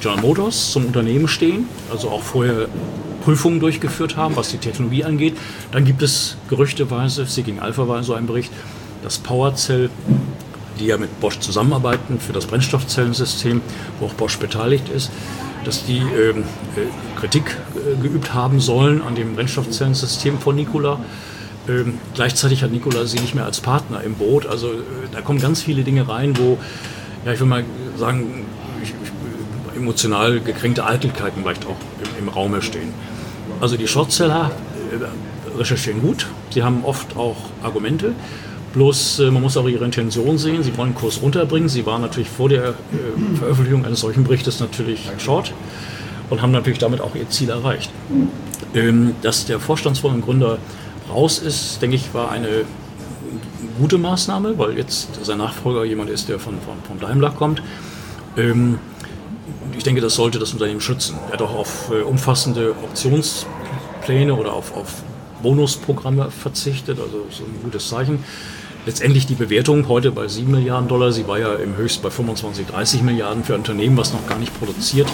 General 0.00 0.20
Motors 0.20 0.72
zum 0.72 0.86
Unternehmen 0.86 1.28
stehen, 1.28 1.68
also 1.90 2.10
auch 2.10 2.22
vorher 2.22 2.68
Prüfungen 3.26 3.58
durchgeführt 3.58 4.16
haben, 4.16 4.36
was 4.36 4.50
die 4.50 4.58
Technologie 4.58 5.02
angeht. 5.02 5.36
Dann 5.72 5.84
gibt 5.84 6.02
es 6.02 6.36
gerüchteweise, 6.48 7.26
Seeking 7.26 7.58
Alpha 7.58 7.88
war 7.88 8.02
so 8.04 8.14
ein 8.14 8.26
Bericht, 8.26 8.52
dass 9.02 9.18
PowerCell, 9.18 9.90
die 10.78 10.86
ja 10.86 10.96
mit 10.96 11.20
Bosch 11.20 11.40
zusammenarbeiten 11.40 12.20
für 12.20 12.32
das 12.32 12.46
Brennstoffzellensystem, 12.46 13.62
wo 13.98 14.06
auch 14.06 14.14
Bosch 14.14 14.38
beteiligt 14.38 14.88
ist, 14.88 15.10
dass 15.64 15.84
die 15.84 15.98
ähm, 15.98 16.44
äh, 16.76 17.18
Kritik 17.18 17.56
äh, 17.74 18.00
geübt 18.00 18.32
haben 18.32 18.60
sollen 18.60 19.02
an 19.02 19.16
dem 19.16 19.34
Brennstoffzellensystem 19.34 20.38
von 20.38 20.54
Nikola. 20.54 21.00
Ähm, 21.68 21.94
gleichzeitig 22.14 22.62
hat 22.62 22.70
Nikola 22.70 23.06
sie 23.06 23.18
nicht 23.18 23.34
mehr 23.34 23.44
als 23.44 23.60
Partner 23.60 24.02
im 24.04 24.14
Boot. 24.14 24.46
Also 24.46 24.68
äh, 24.68 24.74
da 25.10 25.20
kommen 25.20 25.40
ganz 25.40 25.62
viele 25.62 25.82
Dinge 25.82 26.08
rein, 26.08 26.38
wo, 26.38 26.58
ja, 27.24 27.32
ich 27.32 27.40
will 27.40 27.48
mal 27.48 27.64
sagen, 27.96 28.44
emotional 29.76 30.40
gekränkte 30.40 30.84
Eitelkeiten 30.84 31.42
vielleicht 31.42 31.66
auch 31.66 31.76
im, 32.02 32.26
im 32.26 32.28
Raume 32.28 32.62
stehen. 32.62 32.92
Also 33.60 33.76
die 33.76 33.86
Shortseller 33.86 34.50
äh, 34.92 35.58
recherchieren 35.58 36.00
gut, 36.00 36.26
sie 36.50 36.62
haben 36.62 36.84
oft 36.84 37.16
auch 37.16 37.36
Argumente. 37.62 38.12
Bloß 38.74 39.20
äh, 39.20 39.30
man 39.30 39.42
muss 39.42 39.56
auch 39.56 39.66
ihre 39.66 39.84
Intention 39.84 40.36
sehen. 40.36 40.62
Sie 40.62 40.76
wollen 40.76 40.94
Kurs 40.94 41.22
runterbringen. 41.22 41.68
Sie 41.68 41.86
waren 41.86 42.02
natürlich 42.02 42.28
vor 42.28 42.48
der 42.48 42.68
äh, 42.68 43.36
Veröffentlichung 43.38 43.84
eines 43.86 44.00
solchen 44.00 44.24
Berichtes 44.24 44.60
natürlich 44.60 45.08
short 45.18 45.52
und 46.28 46.42
haben 46.42 46.52
natürlich 46.52 46.78
damit 46.78 47.00
auch 47.00 47.14
ihr 47.14 47.28
Ziel 47.30 47.50
erreicht. 47.50 47.90
Ähm, 48.74 49.14
dass 49.22 49.46
der 49.46 49.60
Vorstandsvorsitzende 49.60 50.26
Gründer 50.26 50.58
raus 51.10 51.38
ist, 51.38 51.80
denke 51.80 51.96
ich, 51.96 52.12
war 52.12 52.30
eine 52.30 52.64
gute 53.78 53.96
Maßnahme, 53.96 54.58
weil 54.58 54.76
jetzt 54.76 55.24
sein 55.24 55.38
Nachfolger 55.38 55.84
jemand 55.84 56.10
ist, 56.10 56.28
der 56.28 56.38
von, 56.38 56.54
von, 56.60 56.76
von 56.86 57.00
Daimler 57.00 57.30
kommt. 57.30 57.62
Ähm, 59.66 59.76
ich 59.76 59.84
denke, 59.84 60.00
das 60.00 60.14
sollte 60.14 60.38
das 60.38 60.52
Unternehmen 60.52 60.80
schützen. 60.80 61.16
Er 61.28 61.34
hat 61.34 61.42
auch 61.42 61.54
auf 61.54 61.90
äh, 61.90 62.02
umfassende 62.02 62.74
Optionspläne 62.82 64.34
oder 64.34 64.52
auf, 64.52 64.76
auf 64.76 65.02
Bonusprogramme 65.42 66.30
verzichtet, 66.30 66.98
also 66.98 67.26
so 67.30 67.44
ein 67.44 67.62
gutes 67.62 67.88
Zeichen. 67.88 68.24
Letztendlich 68.86 69.26
die 69.26 69.34
Bewertung 69.34 69.88
heute 69.88 70.12
bei 70.12 70.28
7 70.28 70.50
Milliarden 70.50 70.88
Dollar, 70.88 71.10
sie 71.10 71.26
war 71.26 71.38
ja 71.38 71.54
im 71.54 71.76
Höchst 71.76 72.02
bei 72.02 72.10
25, 72.10 72.66
30 72.66 73.02
Milliarden 73.02 73.42
für 73.42 73.54
ein 73.54 73.60
Unternehmen, 73.60 73.96
was 73.96 74.12
noch 74.12 74.26
gar 74.26 74.38
nicht 74.38 74.56
produziert. 74.58 75.08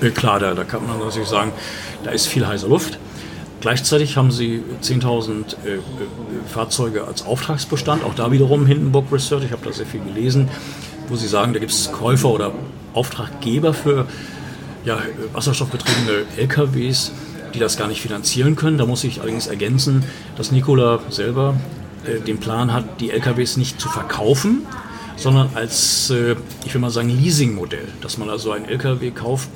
Äh, 0.00 0.10
klar, 0.10 0.38
da, 0.38 0.54
da 0.54 0.64
kann 0.64 0.86
man 0.86 0.98
natürlich 0.98 1.28
sagen, 1.28 1.52
da 2.04 2.10
ist 2.10 2.26
viel 2.26 2.46
heiße 2.46 2.68
Luft. 2.68 2.98
Gleichzeitig 3.60 4.16
haben 4.16 4.30
sie 4.30 4.62
10.000 4.82 5.56
äh, 5.64 5.74
äh, 5.74 5.80
Fahrzeuge 6.46 7.04
als 7.04 7.26
Auftragsbestand, 7.26 8.04
auch 8.04 8.14
da 8.14 8.30
wiederum 8.30 8.66
Hindenburg 8.66 9.06
Research, 9.10 9.44
ich 9.44 9.52
habe 9.52 9.64
da 9.64 9.72
sehr 9.72 9.86
viel 9.86 10.00
gelesen, 10.00 10.48
wo 11.08 11.16
sie 11.16 11.26
sagen, 11.26 11.52
da 11.52 11.58
gibt 11.58 11.72
es 11.72 11.90
Käufer 11.90 12.28
oder 12.28 12.52
Auftraggeber 12.94 13.74
für 13.74 14.06
ja, 14.84 14.98
wasserstoffbetriebene 15.32 16.24
LKWs, 16.36 17.12
die 17.54 17.58
das 17.58 17.76
gar 17.76 17.88
nicht 17.88 18.00
finanzieren 18.00 18.56
können. 18.56 18.78
Da 18.78 18.86
muss 18.86 19.04
ich 19.04 19.20
allerdings 19.20 19.46
ergänzen, 19.46 20.04
dass 20.36 20.52
Nikola 20.52 21.00
selber 21.10 21.56
äh, 22.04 22.20
den 22.20 22.38
Plan 22.38 22.72
hat, 22.72 23.00
die 23.00 23.10
LKWs 23.10 23.56
nicht 23.56 23.80
zu 23.80 23.88
verkaufen, 23.88 24.66
sondern 25.16 25.50
als, 25.54 26.10
äh, 26.10 26.36
ich 26.64 26.74
will 26.74 26.80
mal 26.80 26.90
sagen, 26.90 27.08
Leasingmodell, 27.10 27.88
dass 28.00 28.18
man 28.18 28.30
also 28.30 28.52
einen 28.52 28.66
LKW 28.66 29.10
kauft, 29.10 29.48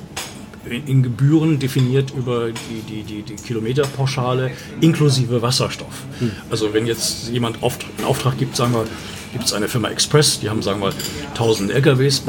in 0.65 1.03
Gebühren 1.03 1.59
definiert 1.59 2.11
über 2.11 2.49
die, 2.51 2.81
die, 2.87 3.03
die, 3.03 3.21
die 3.21 3.35
Kilometerpauschale 3.35 4.51
inklusive 4.79 5.41
Wasserstoff. 5.41 6.05
Hm. 6.19 6.31
Also 6.49 6.73
wenn 6.73 6.85
jetzt 6.87 7.29
jemand 7.29 7.57
einen 7.61 8.05
Auftrag 8.05 8.37
gibt, 8.37 8.55
sagen 8.55 8.73
wir, 8.73 8.85
gibt 9.33 9.45
es 9.45 9.53
eine 9.53 9.67
Firma 9.67 9.89
Express, 9.89 10.39
die 10.39 10.49
haben, 10.49 10.61
sagen 10.61 10.79
wir, 10.81 10.93
1000 11.31 11.71
LKWs 11.71 12.23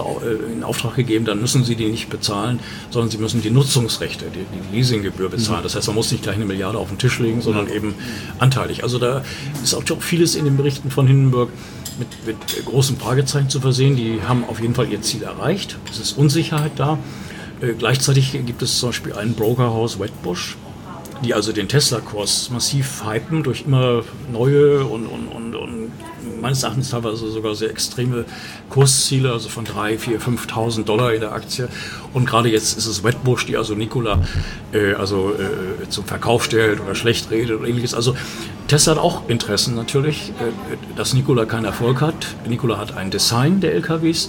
in 0.52 0.64
Auftrag 0.64 0.96
gegeben, 0.96 1.24
dann 1.24 1.40
müssen 1.40 1.64
sie 1.64 1.76
die 1.76 1.86
nicht 1.86 2.10
bezahlen, 2.10 2.58
sondern 2.90 3.10
sie 3.10 3.18
müssen 3.18 3.42
die 3.42 3.50
Nutzungsrechte, 3.50 4.26
die, 4.26 4.40
die 4.40 4.76
Leasinggebühr 4.76 5.28
bezahlen. 5.28 5.58
Hm. 5.58 5.64
Das 5.64 5.76
heißt, 5.76 5.86
man 5.86 5.96
muss 5.96 6.10
nicht 6.10 6.22
gleich 6.22 6.36
eine 6.36 6.46
Milliarde 6.46 6.78
auf 6.78 6.88
den 6.88 6.98
Tisch 6.98 7.18
legen, 7.20 7.40
sondern 7.42 7.68
eben 7.68 7.94
anteilig. 8.38 8.82
Also 8.82 8.98
da 8.98 9.22
ist 9.62 9.74
auch 9.74 9.84
vieles 10.00 10.34
in 10.34 10.44
den 10.44 10.56
Berichten 10.56 10.90
von 10.90 11.06
Hindenburg 11.06 11.50
mit, 11.98 12.08
mit 12.26 12.64
großen 12.64 12.96
Fragezeichen 12.96 13.48
zu 13.48 13.60
versehen. 13.60 13.96
Die 13.96 14.20
haben 14.26 14.44
auf 14.44 14.60
jeden 14.60 14.74
Fall 14.74 14.90
ihr 14.90 15.02
Ziel 15.02 15.22
erreicht. 15.22 15.76
Es 15.90 15.98
ist 15.98 16.18
Unsicherheit 16.18 16.72
da. 16.76 16.98
Äh, 17.60 17.74
gleichzeitig 17.74 18.32
gibt 18.32 18.62
es 18.62 18.78
zum 18.78 18.90
Beispiel 18.90 19.12
ein 19.14 19.34
Brokerhaus 19.34 19.98
Wetbush, 19.98 20.56
die 21.24 21.34
also 21.34 21.52
den 21.52 21.68
Tesla-Kurs 21.68 22.50
massiv 22.50 23.04
hypen 23.04 23.42
durch 23.42 23.64
immer 23.66 24.02
neue 24.30 24.84
und, 24.84 25.06
und, 25.06 25.28
und, 25.28 25.54
und, 25.54 25.92
meines 26.44 26.62
Erachtens 26.62 26.90
teilweise 26.90 27.30
sogar 27.30 27.54
sehr 27.54 27.70
extreme 27.70 28.26
Kursziele, 28.68 29.32
also 29.32 29.48
von 29.48 29.64
3, 29.64 29.98
4, 29.98 30.20
5.000 30.20 30.84
Dollar 30.84 31.14
in 31.14 31.20
der 31.20 31.32
Aktie. 31.32 31.68
Und 32.12 32.26
gerade 32.26 32.50
jetzt 32.50 32.76
ist 32.76 32.86
es 32.86 33.02
Wetbush, 33.02 33.46
die 33.46 33.56
also 33.56 33.74
Nikola 33.74 34.20
äh, 34.72 34.92
also, 34.92 35.32
äh, 35.32 35.88
zum 35.88 36.04
Verkauf 36.04 36.44
stellt 36.44 36.80
oder 36.80 36.94
schlecht 36.94 37.30
redet 37.30 37.58
oder 37.58 37.68
ähnliches. 37.68 37.94
Also 37.94 38.14
Tesla 38.68 38.92
hat 38.92 39.00
auch 39.00 39.28
Interessen 39.28 39.74
natürlich, 39.74 40.32
äh, 40.38 40.76
dass 40.96 41.14
Nikola 41.14 41.46
keinen 41.46 41.64
Erfolg 41.64 42.02
hat. 42.02 42.14
Nikola 42.46 42.76
hat 42.76 42.94
ein 42.94 43.10
Design 43.10 43.60
der 43.60 43.74
LKWs 43.74 44.28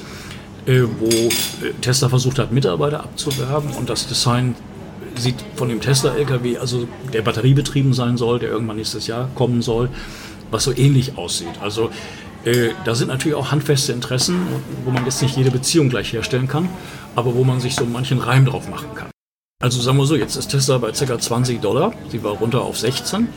äh, 0.65 0.83
wo 0.99 1.07
äh, 1.07 1.73
Tesla 1.81 2.09
versucht 2.09 2.39
hat, 2.39 2.51
Mitarbeiter 2.51 3.01
abzuwerben 3.01 3.71
und 3.71 3.89
das 3.89 4.07
Design 4.07 4.55
sieht 5.15 5.35
von 5.55 5.69
dem 5.69 5.79
Tesla-LKW, 5.79 6.57
also 6.57 6.87
der 7.13 7.21
batteriebetrieben 7.21 7.93
sein 7.93 8.17
soll, 8.17 8.39
der 8.39 8.49
irgendwann 8.49 8.77
nächstes 8.77 9.07
Jahr 9.07 9.29
kommen 9.35 9.61
soll, 9.61 9.89
was 10.55 10.63
so 10.63 10.75
ähnlich 10.75 11.17
aussieht. 11.17 11.61
Also 11.61 11.89
äh, 12.45 12.69
da 12.85 12.95
sind 12.95 13.09
natürlich 13.09 13.35
auch 13.35 13.51
handfeste 13.51 13.91
Interessen, 13.91 14.39
wo 14.85 14.91
man 14.91 15.03
jetzt 15.05 15.21
nicht 15.21 15.35
jede 15.35 15.51
Beziehung 15.51 15.89
gleich 15.89 16.13
herstellen 16.13 16.47
kann, 16.47 16.69
aber 17.15 17.35
wo 17.35 17.43
man 17.43 17.59
sich 17.59 17.75
so 17.75 17.85
manchen 17.85 18.19
Reim 18.19 18.45
drauf 18.45 18.69
machen 18.69 18.87
kann. 18.95 19.09
Also 19.61 19.81
sagen 19.81 19.97
wir 19.97 20.05
so, 20.05 20.15
jetzt 20.15 20.35
ist 20.35 20.47
Tesla 20.47 20.77
bei 20.77 20.91
ca. 20.91 21.19
20 21.19 21.61
Dollar, 21.61 21.93
sie 22.09 22.23
war 22.23 22.33
runter 22.33 22.61
auf 22.61 22.77
16 22.77 23.27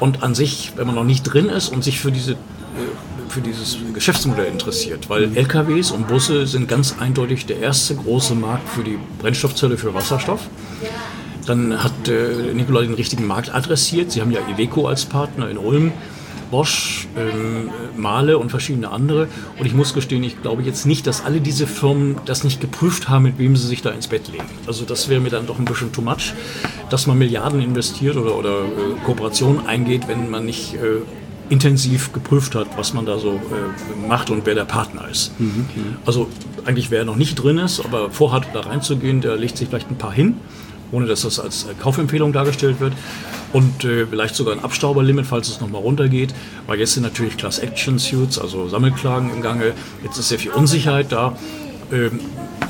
und 0.00 0.22
an 0.22 0.34
sich, 0.34 0.72
wenn 0.76 0.86
man 0.86 0.96
noch 0.96 1.04
nicht 1.04 1.22
drin 1.22 1.48
ist 1.48 1.68
und 1.68 1.84
sich 1.84 2.00
für 2.00 2.12
diese 2.12 2.32
äh, 2.32 2.36
für 3.28 3.40
dieses 3.40 3.76
Geschäftsmodell 3.92 4.46
interessiert, 4.46 5.10
weil 5.10 5.36
LKWs 5.36 5.90
und 5.90 6.06
Busse 6.08 6.46
sind 6.46 6.68
ganz 6.68 6.94
eindeutig 7.00 7.44
der 7.44 7.58
erste 7.58 7.94
große 7.96 8.34
Markt 8.34 8.68
für 8.68 8.84
die 8.84 8.98
Brennstoffzelle 9.18 9.76
für 9.76 9.92
Wasserstoff. 9.92 10.48
Dann 11.44 11.82
hat 11.82 12.08
äh, 12.08 12.54
Nikola 12.54 12.82
den 12.82 12.94
richtigen 12.94 13.26
Markt 13.26 13.54
adressiert. 13.54 14.12
Sie 14.12 14.20
haben 14.20 14.30
ja 14.30 14.40
Iveco 14.48 14.86
als 14.86 15.04
Partner 15.04 15.50
in 15.50 15.58
Ulm, 15.58 15.92
Bosch, 16.50 17.06
ähm, 17.16 17.70
Mahle 17.96 18.38
und 18.38 18.50
verschiedene 18.50 18.90
andere. 18.90 19.28
Und 19.58 19.66
ich 19.66 19.74
muss 19.74 19.94
gestehen, 19.94 20.22
ich 20.24 20.40
glaube 20.42 20.62
jetzt 20.62 20.86
nicht, 20.86 21.06
dass 21.06 21.24
alle 21.24 21.40
diese 21.40 21.66
Firmen 21.66 22.16
das 22.26 22.44
nicht 22.44 22.60
geprüft 22.60 23.08
haben, 23.08 23.24
mit 23.24 23.38
wem 23.38 23.56
sie 23.56 23.66
sich 23.66 23.82
da 23.82 23.90
ins 23.90 24.08
Bett 24.08 24.28
legen. 24.28 24.44
Also 24.66 24.84
das 24.84 25.08
wäre 25.08 25.20
mir 25.20 25.30
dann 25.30 25.46
doch 25.46 25.58
ein 25.58 25.64
bisschen 25.64 25.92
too 25.92 26.02
much, 26.02 26.34
dass 26.90 27.06
man 27.06 27.18
Milliarden 27.18 27.60
investiert 27.60 28.16
oder, 28.16 28.36
oder 28.36 28.60
äh, 28.60 29.04
Kooperationen 29.04 29.66
eingeht, 29.66 30.08
wenn 30.08 30.30
man 30.30 30.44
nicht 30.44 30.74
äh, 30.74 31.00
intensiv 31.48 32.12
geprüft 32.12 32.54
hat, 32.54 32.66
was 32.76 32.92
man 32.92 33.06
da 33.06 33.18
so 33.18 33.34
äh, 33.34 34.08
macht 34.08 34.30
und 34.30 34.46
wer 34.46 34.54
der 34.54 34.64
Partner 34.64 35.08
ist. 35.08 35.38
Mhm. 35.38 35.66
Also 36.04 36.28
eigentlich 36.64 36.90
wer 36.90 37.04
noch 37.04 37.16
nicht 37.16 37.36
drin 37.36 37.58
ist, 37.58 37.80
aber 37.80 38.10
vorhat 38.10 38.48
da 38.52 38.60
reinzugehen, 38.60 39.20
der 39.20 39.36
legt 39.36 39.56
sich 39.56 39.68
vielleicht 39.68 39.90
ein 39.90 39.96
paar 39.96 40.12
hin, 40.12 40.36
ohne 40.92 41.06
dass 41.06 41.22
das 41.22 41.40
als 41.40 41.64
äh, 41.64 41.74
Kaufempfehlung 41.80 42.32
dargestellt 42.32 42.80
wird. 42.80 42.92
Und 43.52 43.84
äh, 43.84 44.06
vielleicht 44.06 44.34
sogar 44.34 44.54
ein 44.54 44.62
Abstauberlimit, 44.62 45.26
falls 45.26 45.48
es 45.48 45.60
nochmal 45.60 45.80
runtergeht. 45.80 46.34
Weil 46.66 46.78
jetzt 46.78 46.94
sind 46.94 47.02
natürlich 47.02 47.36
Class 47.36 47.58
Action 47.58 47.98
Suits, 47.98 48.38
also 48.38 48.68
Sammelklagen 48.68 49.30
im 49.32 49.42
Gange. 49.42 49.72
Jetzt 50.02 50.18
ist 50.18 50.28
sehr 50.28 50.38
viel 50.38 50.50
Unsicherheit 50.50 51.12
da. 51.12 51.36
Ähm, 51.92 52.20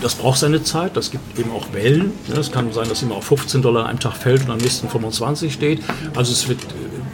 das 0.02 0.14
braucht 0.14 0.38
seine 0.38 0.62
Zeit, 0.62 0.94
das 0.96 1.10
gibt 1.10 1.38
eben 1.38 1.50
auch 1.50 1.72
Wellen. 1.72 2.12
Es 2.38 2.52
kann 2.52 2.70
sein, 2.72 2.86
dass 2.88 3.02
immer 3.02 3.14
auf 3.14 3.24
15 3.24 3.62
Dollar 3.62 3.88
am 3.88 3.98
Tag 3.98 4.14
fällt 4.14 4.44
und 4.44 4.50
am 4.50 4.58
nächsten 4.58 4.88
25 4.90 5.52
steht. 5.52 5.80
Also 6.14 6.32
es 6.32 6.48
wird 6.48 6.58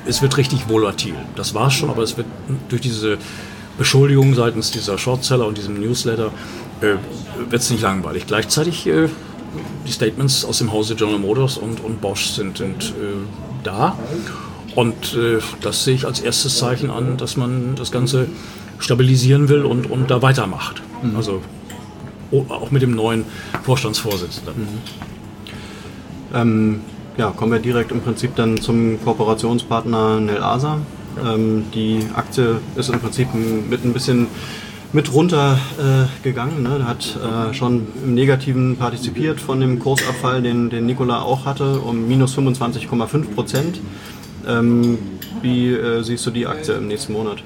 es 0.07 0.23
wird 0.23 0.37
richtig 0.37 0.69
volatil. 0.69 1.15
Das 1.37 1.55
war 1.55 1.69
es 1.69 1.75
schon, 1.75 1.91
aber 1.91 2.03
es 2.03 2.17
wird 2.17 2.27
durch 2.69 2.83
diese 2.83 3.19
Beschuldigung 3.79 4.35
seitens 4.35 4.71
dieser 4.71 4.99
Shortseller 4.99 5.47
und 5.47 5.59
diesem 5.59 5.81
Newsletter 5.81 6.33
äh, 6.81 6.95
wird 7.51 7.63
es 7.63 7.71
nicht 7.71 7.83
langweilig. 7.83 8.27
Gleichzeitig 8.27 8.87
äh, 8.87 9.09
die 9.87 9.93
Statements 9.93 10.45
aus 10.45 10.59
dem 10.59 10.73
Hause 10.73 10.95
General 10.95 11.19
Motors 11.19 11.57
und, 11.59 11.83
und 11.85 12.01
Bosch 12.01 12.27
sind, 12.27 12.59
sind 12.59 12.91
äh, 12.91 13.17
da. 13.65 13.97
Und 14.75 15.15
äh, 15.15 15.39
das 15.61 15.85
sehe 15.85 15.95
ich 15.95 16.07
als 16.07 16.21
erstes 16.21 16.59
Zeichen 16.59 16.91
an, 16.91 17.17
dass 17.17 17.37
man 17.37 17.75
das 17.77 17.93
Ganze 17.93 18.29
stabilisieren 18.79 19.49
will 19.49 19.65
und, 19.65 19.91
und 19.91 20.11
da 20.11 20.23
weitermacht. 20.23 20.83
Mhm. 21.03 21.17
Also 21.17 21.43
auch 22.49 22.71
mit 22.71 22.83
dem 22.83 22.95
neuen 22.95 23.25
Vorstandsvorsitzenden. 23.63 24.55
Mhm. 24.57 24.79
Ähm, 26.35 26.81
ja, 27.19 27.31
kommen 27.31 27.53
wir 27.53 27.59
direkt 27.59 27.93
im 27.93 28.01
Prinzip 28.01 28.35
dann 28.37 28.59
zum 28.59 29.03
Kooperationspartner 29.05 30.21
Nelasa. 30.21 30.79
Ja. 31.23 31.35
Ähm, 31.35 31.65
die 31.75 32.01
Aktie 32.15 32.61
ist 32.75 32.89
im 32.89 33.01
Prinzip 33.01 33.29
mit 33.35 33.85
ein 33.85 33.93
bisschen 33.93 34.29
mit 34.93 35.13
runtergegangen. 35.13 36.67
Äh, 36.67 36.79
ne? 36.79 36.87
Hat 36.87 37.17
äh, 37.17 37.55
schon 37.55 37.87
im 38.05 38.15
Negativen 38.15 38.77
partizipiert 38.77 39.41
von 39.41 39.61
dem 39.61 39.79
Kursabfall, 39.79 40.43
den, 40.43 40.71
den 40.71 40.87
Nikola 40.87 41.23
auch 41.23 41.45
hatte, 41.47 41.81
um 41.81 42.07
minus 42.07 42.37
25,5 42.37 43.35
Prozent. 43.35 43.81
Ähm, 44.47 44.99
wie 45.41 45.73
äh, 45.73 46.03
siehst 46.03 46.27
du 46.27 46.31
die 46.31 46.47
Aktie 46.47 46.75
im 46.75 46.89
nächsten 46.89 47.13
Monat? 47.13 47.43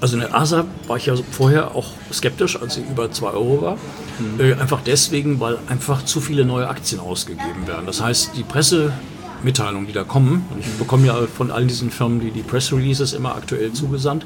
Also 0.00 0.14
in 0.14 0.20
der 0.20 0.34
ASA 0.34 0.64
war 0.86 0.96
ich 0.96 1.06
ja 1.06 1.14
vorher 1.30 1.74
auch 1.74 1.88
skeptisch, 2.12 2.60
als 2.60 2.74
sie 2.74 2.82
über 2.82 3.10
2 3.10 3.26
Euro 3.30 3.62
war. 3.62 3.78
Mhm. 4.18 4.40
Äh, 4.40 4.52
einfach 4.54 4.80
deswegen, 4.84 5.40
weil 5.40 5.58
einfach 5.68 6.04
zu 6.04 6.20
viele 6.20 6.44
neue 6.44 6.68
Aktien 6.68 7.00
ausgegeben 7.00 7.66
werden. 7.66 7.84
Das 7.86 8.00
heißt, 8.00 8.36
die 8.36 8.44
Pressemitteilungen, 8.44 9.88
die 9.88 9.92
da 9.92 10.04
kommen, 10.04 10.46
und 10.54 10.60
ich 10.60 10.70
bekomme 10.78 11.06
ja 11.08 11.16
von 11.26 11.50
all 11.50 11.66
diesen 11.66 11.90
Firmen 11.90 12.20
die, 12.20 12.30
die 12.30 12.42
Press 12.42 12.72
Releases 12.72 13.12
immer 13.12 13.34
aktuell 13.34 13.72
zugesandt, 13.72 14.24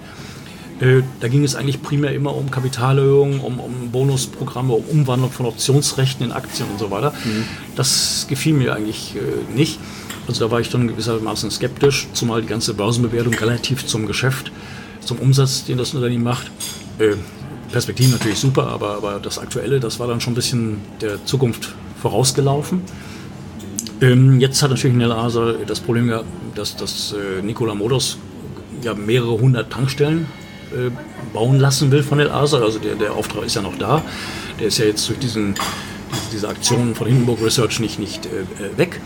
Äh, 0.83 1.03
da 1.21 1.29
ging 1.29 1.45
es 1.45 1.55
eigentlich 1.55 1.81
primär 1.81 2.13
immer 2.13 2.35
um 2.35 2.51
Kapitalerhöhung, 2.51 3.39
um, 3.41 3.61
um 3.61 3.93
Bonusprogramme, 3.93 4.73
um 4.73 4.85
Umwandlung 4.85 5.31
von 5.31 5.47
Optionsrechten 5.47 6.27
in 6.27 6.33
Aktien 6.33 6.69
und 6.69 6.81
so 6.81 6.91
weiter. 6.91 7.13
Mhm. 7.25 7.45
Das 7.77 8.27
gefiel 8.29 8.55
mir 8.55 8.75
eigentlich 8.75 9.15
äh, 9.15 9.57
nicht. 9.57 9.79
Also 10.27 10.45
da 10.45 10.51
war 10.51 10.61
ich 10.61 10.71
dann 10.71 10.89
gewissermaßen 10.89 11.53
skeptisch, 11.53 12.09
zumal 12.15 12.43
die 12.43 12.49
ganze 12.49 12.75
Börsenbewertung 12.75 13.35
relativ 13.35 13.87
zum 13.87 14.07
Geschäft, 14.07 14.51
zum 15.01 15.19
Umsatz, 15.19 15.65
den 15.65 15.79
das 15.79 15.95
Unternehmen 15.95 16.25
macht. 16.25 16.51
Äh, 16.99 17.15
Perspektiven 17.71 18.11
natürlich 18.11 18.39
super, 18.39 18.67
aber, 18.67 18.97
aber 18.97 19.21
das 19.21 19.39
Aktuelle, 19.39 19.79
das 19.79 20.01
war 20.01 20.09
dann 20.09 20.21
schon 20.21 20.33
ein 20.33 20.37
bisschen 20.37 20.81
der 21.01 21.25
Zukunft 21.25 21.75
vorausgelaufen. 22.01 22.83
Ähm, 24.01 24.41
jetzt 24.41 24.61
hat 24.63 24.71
natürlich 24.71 24.97
Nel 24.97 25.13
Asa 25.13 25.55
das 25.65 25.79
Problem 25.79 26.09
gehabt, 26.09 26.27
dass, 26.57 26.75
dass 26.77 27.13
äh, 27.13 27.41
Nikola 27.41 27.75
Motors 27.75 28.19
ja 28.83 28.95
mehrere 28.95 29.39
hundert 29.39 29.71
Tankstellen 29.71 30.27
äh, 30.73 30.91
bauen 31.33 31.59
lassen 31.59 31.91
will 31.91 32.03
von 32.03 32.19
Nel 32.19 32.31
Asa. 32.31 32.59
Also 32.59 32.79
der, 32.79 32.95
der 32.95 33.15
Auftrag 33.15 33.45
ist 33.45 33.57
ja 33.57 33.63
noch 33.63 33.77
da. 33.77 34.03
Der 34.59 34.69
ist 34.69 34.79
ja 34.79 34.87
jetzt 34.87 35.09
durch 35.09 35.19
diesen, 35.19 35.55
diese 36.33 36.49
Aktion 36.49 36.95
von 36.95 37.07
Hindenburg 37.07 37.43
Research 37.43 37.81
nicht, 37.81 37.99
nicht 37.99 38.27
äh, 38.27 38.41
äh 38.63 38.77
weg. 38.77 39.01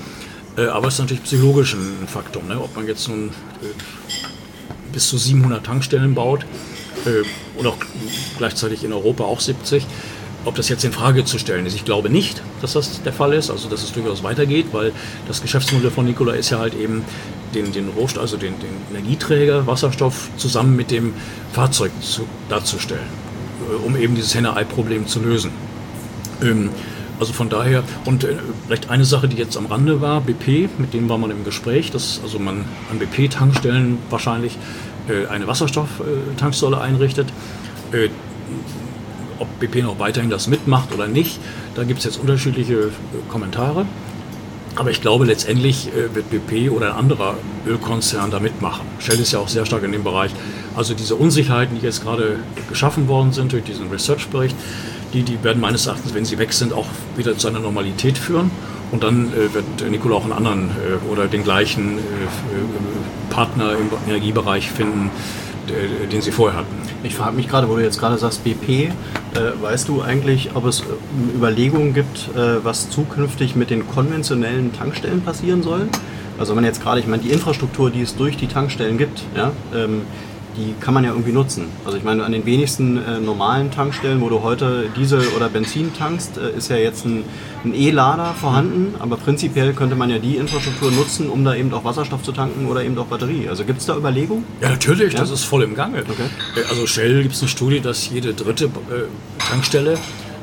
Äh, 0.57 0.66
aber 0.66 0.88
es 0.88 0.94
ist 0.94 1.00
natürlich 1.00 1.24
psychologisch 1.24 1.74
ein 1.74 2.09
Faktor. 2.09 2.42
Ne? 2.42 2.61
Ob 2.61 2.74
man 2.76 2.87
jetzt 2.87 3.09
nun 3.09 3.29
äh, 3.29 3.66
bis 4.92 5.09
zu 5.09 5.18
700 5.18 5.64
Tankstellen 5.64 6.14
baut 6.14 6.46
und 7.57 7.66
auch 7.68 7.76
gleichzeitig 8.37 8.83
in 8.83 8.92
Europa 8.92 9.22
auch 9.22 9.38
70, 9.38 9.87
ob 10.46 10.54
das 10.54 10.68
jetzt 10.68 10.85
in 10.85 10.92
Frage 10.92 11.24
zu 11.24 11.38
stellen 11.38 11.66
ist. 11.66 11.74
Ich 11.74 11.85
glaube 11.85 12.09
nicht, 12.09 12.40
dass 12.62 12.72
das 12.72 13.02
der 13.02 13.12
Fall 13.12 13.32
ist, 13.35 13.50
also 13.50 13.68
dass 13.68 13.82
es 13.82 13.92
durchaus 13.92 14.22
weitergeht, 14.22 14.66
weil 14.72 14.92
das 15.26 15.42
Geschäftsmodell 15.42 15.90
von 15.90 16.06
Nikola 16.06 16.32
ist 16.32 16.50
ja 16.50 16.59
halt 16.59 16.74
eben 16.74 17.04
den, 17.54 17.72
den 17.72 17.88
Rohstoff, 17.88 18.22
also 18.22 18.37
den, 18.37 18.54
den 18.61 18.96
Energieträger, 18.96 19.66
Wasserstoff 19.66 20.30
zusammen 20.37 20.76
mit 20.76 20.90
dem 20.90 21.14
Fahrzeug 21.52 21.90
zu, 22.00 22.26
darzustellen, 22.48 23.06
um 23.85 23.96
eben 23.96 24.14
dieses 24.14 24.35
Henne-Ei-Problem 24.35 25.06
zu 25.06 25.20
lösen. 25.20 25.50
Ähm, 26.42 26.70
also 27.18 27.32
von 27.32 27.48
daher, 27.48 27.82
und 28.04 28.24
äh, 28.24 28.37
vielleicht 28.66 28.90
eine 28.90 29.04
Sache, 29.04 29.26
die 29.26 29.37
jetzt 29.37 29.56
am 29.56 29.66
Rande 29.66 30.00
war, 30.00 30.20
BP, 30.20 30.68
mit 30.78 30.92
denen 30.92 31.09
war 31.09 31.18
man 31.18 31.30
im 31.30 31.44
Gespräch, 31.44 31.90
dass 31.90 32.20
also 32.22 32.38
man 32.38 32.64
an 32.90 32.98
BP-Tankstellen 32.98 33.98
wahrscheinlich 34.11 34.59
äh, 35.09 35.26
eine 35.26 35.46
Wasserstofftanksäule 35.46 36.80
einrichtet. 36.80 37.28
Äh, 37.92 38.11
ob 39.38 39.61
BP 39.61 39.83
noch 39.83 39.99
weiterhin 39.99 40.31
das 40.31 40.46
mitmacht 40.49 40.92
oder 40.92 41.07
nicht, 41.07 41.38
da 41.75 41.85
gibt 41.85 41.99
es 42.01 42.05
jetzt 42.05 42.18
unterschiedliche 42.18 42.75
äh, 42.75 42.90
Kommentare. 43.29 43.87
Aber 44.77 44.90
ich 44.90 45.01
glaube, 45.01 45.25
letztendlich 45.25 45.88
äh, 45.88 46.14
wird 46.14 46.31
BP 46.31 46.70
oder 46.70 46.92
ein 46.92 46.99
anderer 46.99 47.37
Ölkonzern 47.66 48.31
da 48.31 48.40
mitmachen. 48.40 48.87
Shell 48.99 49.18
ist 49.18 49.33
ja 49.33 49.38
auch 49.38 49.49
sehr 49.49 49.64
stark 49.64 49.83
in 49.85 49.92
dem 49.92 50.05
Bereich. 50.05 50.31
Also 50.77 50.92
diese 50.94 51.14
Unsicherheiten, 51.14 51.79
die 51.79 51.85
jetzt 51.85 52.03
gerade 52.03 52.38
geschaffen 52.68 53.09
worden 53.09 53.33
sind 53.33 53.53
durch 53.53 53.64
diesen 53.64 53.88
Research-Bericht, 53.88 54.55
die, 55.14 55.22
die 55.22 55.42
werden 55.42 55.61
meines 55.61 55.87
Erachtens, 55.87 56.12
wenn 56.12 56.27
sie 56.27 56.38
weg 56.38 56.53
sind, 56.53 56.75
auch 56.75 56.87
wieder 57.16 57.38
zu 57.38 57.49
einer 57.49 57.61
Normalität 57.61 58.18
führen. 58.18 58.51
Und 58.92 59.03
dann 59.03 59.33
äh, 59.33 59.53
wird 59.55 59.90
Nikola 59.90 60.16
auch 60.16 60.25
einen 60.25 60.33
anderen 60.33 60.70
äh, 60.70 61.11
oder 61.11 61.27
den 61.27 61.42
gleichen 61.42 61.99
äh, 61.99 62.01
äh 62.01 62.01
Partner 63.31 63.72
im 63.72 63.90
Energiebereich 64.09 64.70
finden, 64.70 65.11
den 66.11 66.20
sie 66.20 66.33
vorher 66.33 66.61
hatten. 66.61 66.74
Ich 67.02 67.14
frage 67.14 67.37
mich 67.37 67.48
gerade, 67.48 67.68
wo 67.68 67.76
du 67.76 67.83
jetzt 67.83 67.98
gerade 67.98 68.18
sagst 68.18 68.44
BP, 68.44 68.68
äh, 68.70 68.90
weißt 69.61 69.88
du 69.88 70.02
eigentlich, 70.02 70.50
ob 70.55 70.64
es 70.66 70.83
Überlegungen 71.35 71.94
gibt, 71.94 72.31
äh, 72.35 72.64
was 72.64 72.90
zukünftig 72.90 73.57
mit 73.57 73.70
den 73.70 73.87
konventionellen 73.87 74.72
Tankstellen 74.72 75.22
passieren 75.22 75.62
soll? 75.62 75.88
Also 76.38 76.55
wenn 76.57 76.64
jetzt 76.64 76.83
gerade, 76.83 77.00
ich 77.00 77.07
meine, 77.07 77.22
die 77.22 77.31
Infrastruktur, 77.31 77.90
die 77.90 78.02
es 78.02 78.16
durch 78.16 78.37
die 78.37 78.46
Tankstellen 78.46 78.98
gibt, 78.98 79.22
ja, 79.35 79.52
ähm, 79.74 80.02
die 80.56 80.74
kann 80.80 80.94
man 80.94 81.04
ja 81.04 81.10
irgendwie 81.10 81.32
nutzen. 81.32 81.66
Also 81.84 81.98
ich 81.98 82.04
meine, 82.04 82.24
an 82.24 82.32
den 82.32 82.46
wenigsten 82.46 82.96
äh, 82.96 83.20
normalen 83.20 83.70
Tankstellen, 83.70 84.20
wo 84.20 84.28
du 84.28 84.42
heute 84.42 84.88
Diesel 84.96 85.26
oder 85.36 85.48
Benzin 85.48 85.92
tankst, 85.94 86.38
äh, 86.38 86.56
ist 86.56 86.70
ja 86.70 86.76
jetzt 86.76 87.04
ein, 87.04 87.24
ein 87.64 87.74
E-Lader 87.74 88.34
vorhanden, 88.34 88.94
aber 88.98 89.16
prinzipiell 89.16 89.72
könnte 89.72 89.96
man 89.96 90.10
ja 90.10 90.18
die 90.18 90.36
Infrastruktur 90.36 90.90
nutzen, 90.90 91.28
um 91.28 91.44
da 91.44 91.54
eben 91.54 91.72
auch 91.72 91.84
Wasserstoff 91.84 92.22
zu 92.22 92.32
tanken 92.32 92.66
oder 92.66 92.84
eben 92.84 92.96
auch 92.98 93.06
Batterie. 93.06 93.48
Also 93.48 93.64
gibt 93.64 93.80
es 93.80 93.86
da 93.86 93.96
Überlegungen? 93.96 94.44
Ja, 94.60 94.70
natürlich, 94.70 95.12
ja? 95.12 95.20
das 95.20 95.30
ist 95.30 95.44
voll 95.44 95.62
im 95.62 95.74
Gange. 95.74 96.00
Okay. 96.00 96.28
Äh, 96.56 96.68
also 96.70 96.86
Shell 96.86 97.22
gibt 97.22 97.34
es 97.34 97.42
eine 97.42 97.48
Studie, 97.48 97.80
dass 97.80 98.08
jede 98.08 98.34
dritte 98.34 98.66
äh, 98.66 99.48
Tankstelle 99.50 99.98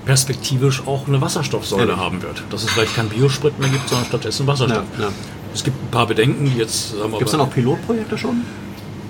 perspektivisch 0.05 0.83
auch 0.85 1.07
eine 1.07 1.21
Wasserstoffsäule 1.21 1.93
ja. 1.93 1.97
haben 1.97 2.21
wird. 2.21 2.43
Dass 2.49 2.63
es 2.63 2.71
vielleicht 2.71 2.95
kein 2.95 3.09
Biosprit 3.09 3.57
mehr 3.59 3.69
gibt, 3.69 3.87
sondern 3.87 4.05
stattdessen 4.05 4.45
Wasserstoff. 4.47 4.83
Ja, 4.99 5.09
es 5.53 5.63
gibt 5.63 5.81
ein 5.81 5.91
paar 5.91 6.07
Bedenken, 6.07 6.45
die 6.45 6.57
jetzt... 6.57 6.93
Gibt 6.93 7.21
es 7.21 7.31
dann 7.31 7.41
auch 7.41 7.49
Pilotprojekte 7.49 8.17
schon? 8.17 8.41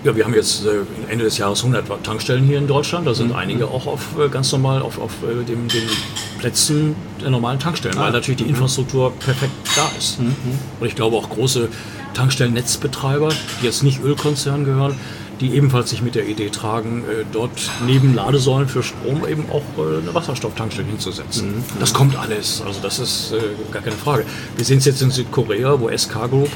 Ja, 0.04 0.14
wir 0.14 0.26
haben 0.26 0.34
jetzt 0.34 0.66
äh, 0.66 0.82
Ende 1.10 1.24
des 1.24 1.38
Jahres 1.38 1.64
100 1.64 2.04
Tankstellen 2.04 2.44
hier 2.44 2.58
in 2.58 2.68
Deutschland. 2.68 3.08
Da 3.08 3.14
sind 3.14 3.30
mhm. 3.30 3.38
einige 3.38 3.68
auch 3.70 3.88
auf 3.88 4.20
äh, 4.20 4.28
ganz 4.28 4.52
normal 4.52 4.82
auf, 4.82 5.00
auf 5.00 5.14
äh, 5.24 5.46
den 5.46 5.70
Plätzen 6.40 6.96
der 7.22 7.30
normalen 7.30 7.58
Tankstellen, 7.58 7.98
ah. 7.98 8.02
weil 8.02 8.12
natürlich 8.12 8.40
die 8.40 8.44
mhm. 8.44 8.50
Infrastruktur 8.50 9.14
perfekt 9.14 9.54
da 9.78 9.90
ist. 9.98 10.20
Mhm. 10.20 10.36
Und 10.82 10.88
ich 10.88 10.96
glaube 10.96 11.16
auch 11.16 11.30
große 11.30 11.70
Tankstellennetzbetreiber, 12.16 13.30
die 13.62 13.66
jetzt 13.66 13.84
nicht 13.84 14.04
Ölkonzernen 14.04 14.66
gehören, 14.66 15.00
die 15.40 15.56
ebenfalls 15.56 15.90
sich 15.90 16.02
mit 16.02 16.16
der 16.16 16.28
Idee 16.28 16.50
tragen, 16.50 17.04
dort 17.32 17.70
neben 17.86 18.14
Ladesäulen 18.14 18.68
für 18.68 18.84
Strom 18.84 19.28
eben 19.28 19.46
auch 19.50 19.64
eine 19.78 20.14
Wasserstofftankstelle 20.14 20.88
hinzusetzen. 20.88 21.48
Mhm. 21.48 21.64
Das 21.80 21.94
kommt 21.94 22.16
alles, 22.16 22.62
also 22.66 22.80
das 22.82 23.00
ist 23.00 23.34
gar 23.72 23.82
keine 23.82 23.96
Frage. 23.96 24.26
Wir 24.56 24.66
sehen 24.66 24.78
es 24.78 24.86
jetzt 24.86 25.02
in 25.02 25.12
Südkorea, 25.12 25.80
wo 25.80 25.90
SK 25.90 26.30
Group 26.30 26.50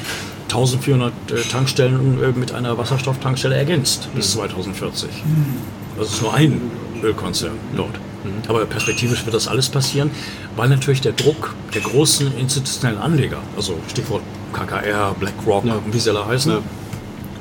1400 0.48 1.12
äh, 1.30 1.42
Tankstellen 1.42 2.22
äh, 2.22 2.32
mit 2.32 2.52
einer 2.52 2.78
Wasserstofftankstelle 2.78 3.54
ergänzt 3.54 4.08
bis 4.14 4.32
2040. 4.32 5.08
Mhm. 5.10 5.56
Das 5.98 6.10
ist 6.10 6.22
nur 6.22 6.34
ein 6.34 6.70
Ölkonzern 7.02 7.52
dort. 7.76 7.94
Mhm. 8.24 8.48
Aber 8.48 8.64
perspektivisch 8.64 9.24
wird 9.24 9.34
das 9.34 9.46
alles 9.46 9.68
passieren, 9.68 10.10
weil 10.56 10.68
natürlich 10.68 11.00
der 11.00 11.12
Druck 11.12 11.54
der 11.74 11.82
großen 11.82 12.36
institutionellen 12.38 12.98
Anleger, 12.98 13.38
also 13.56 13.78
Stichwort 13.88 14.22
KKR, 14.52 15.14
BlackRock 15.18 15.64
ja. 15.66 15.78
wie 15.90 15.98
sie 15.98 16.10
alle 16.10 16.26
heißen, 16.26 16.58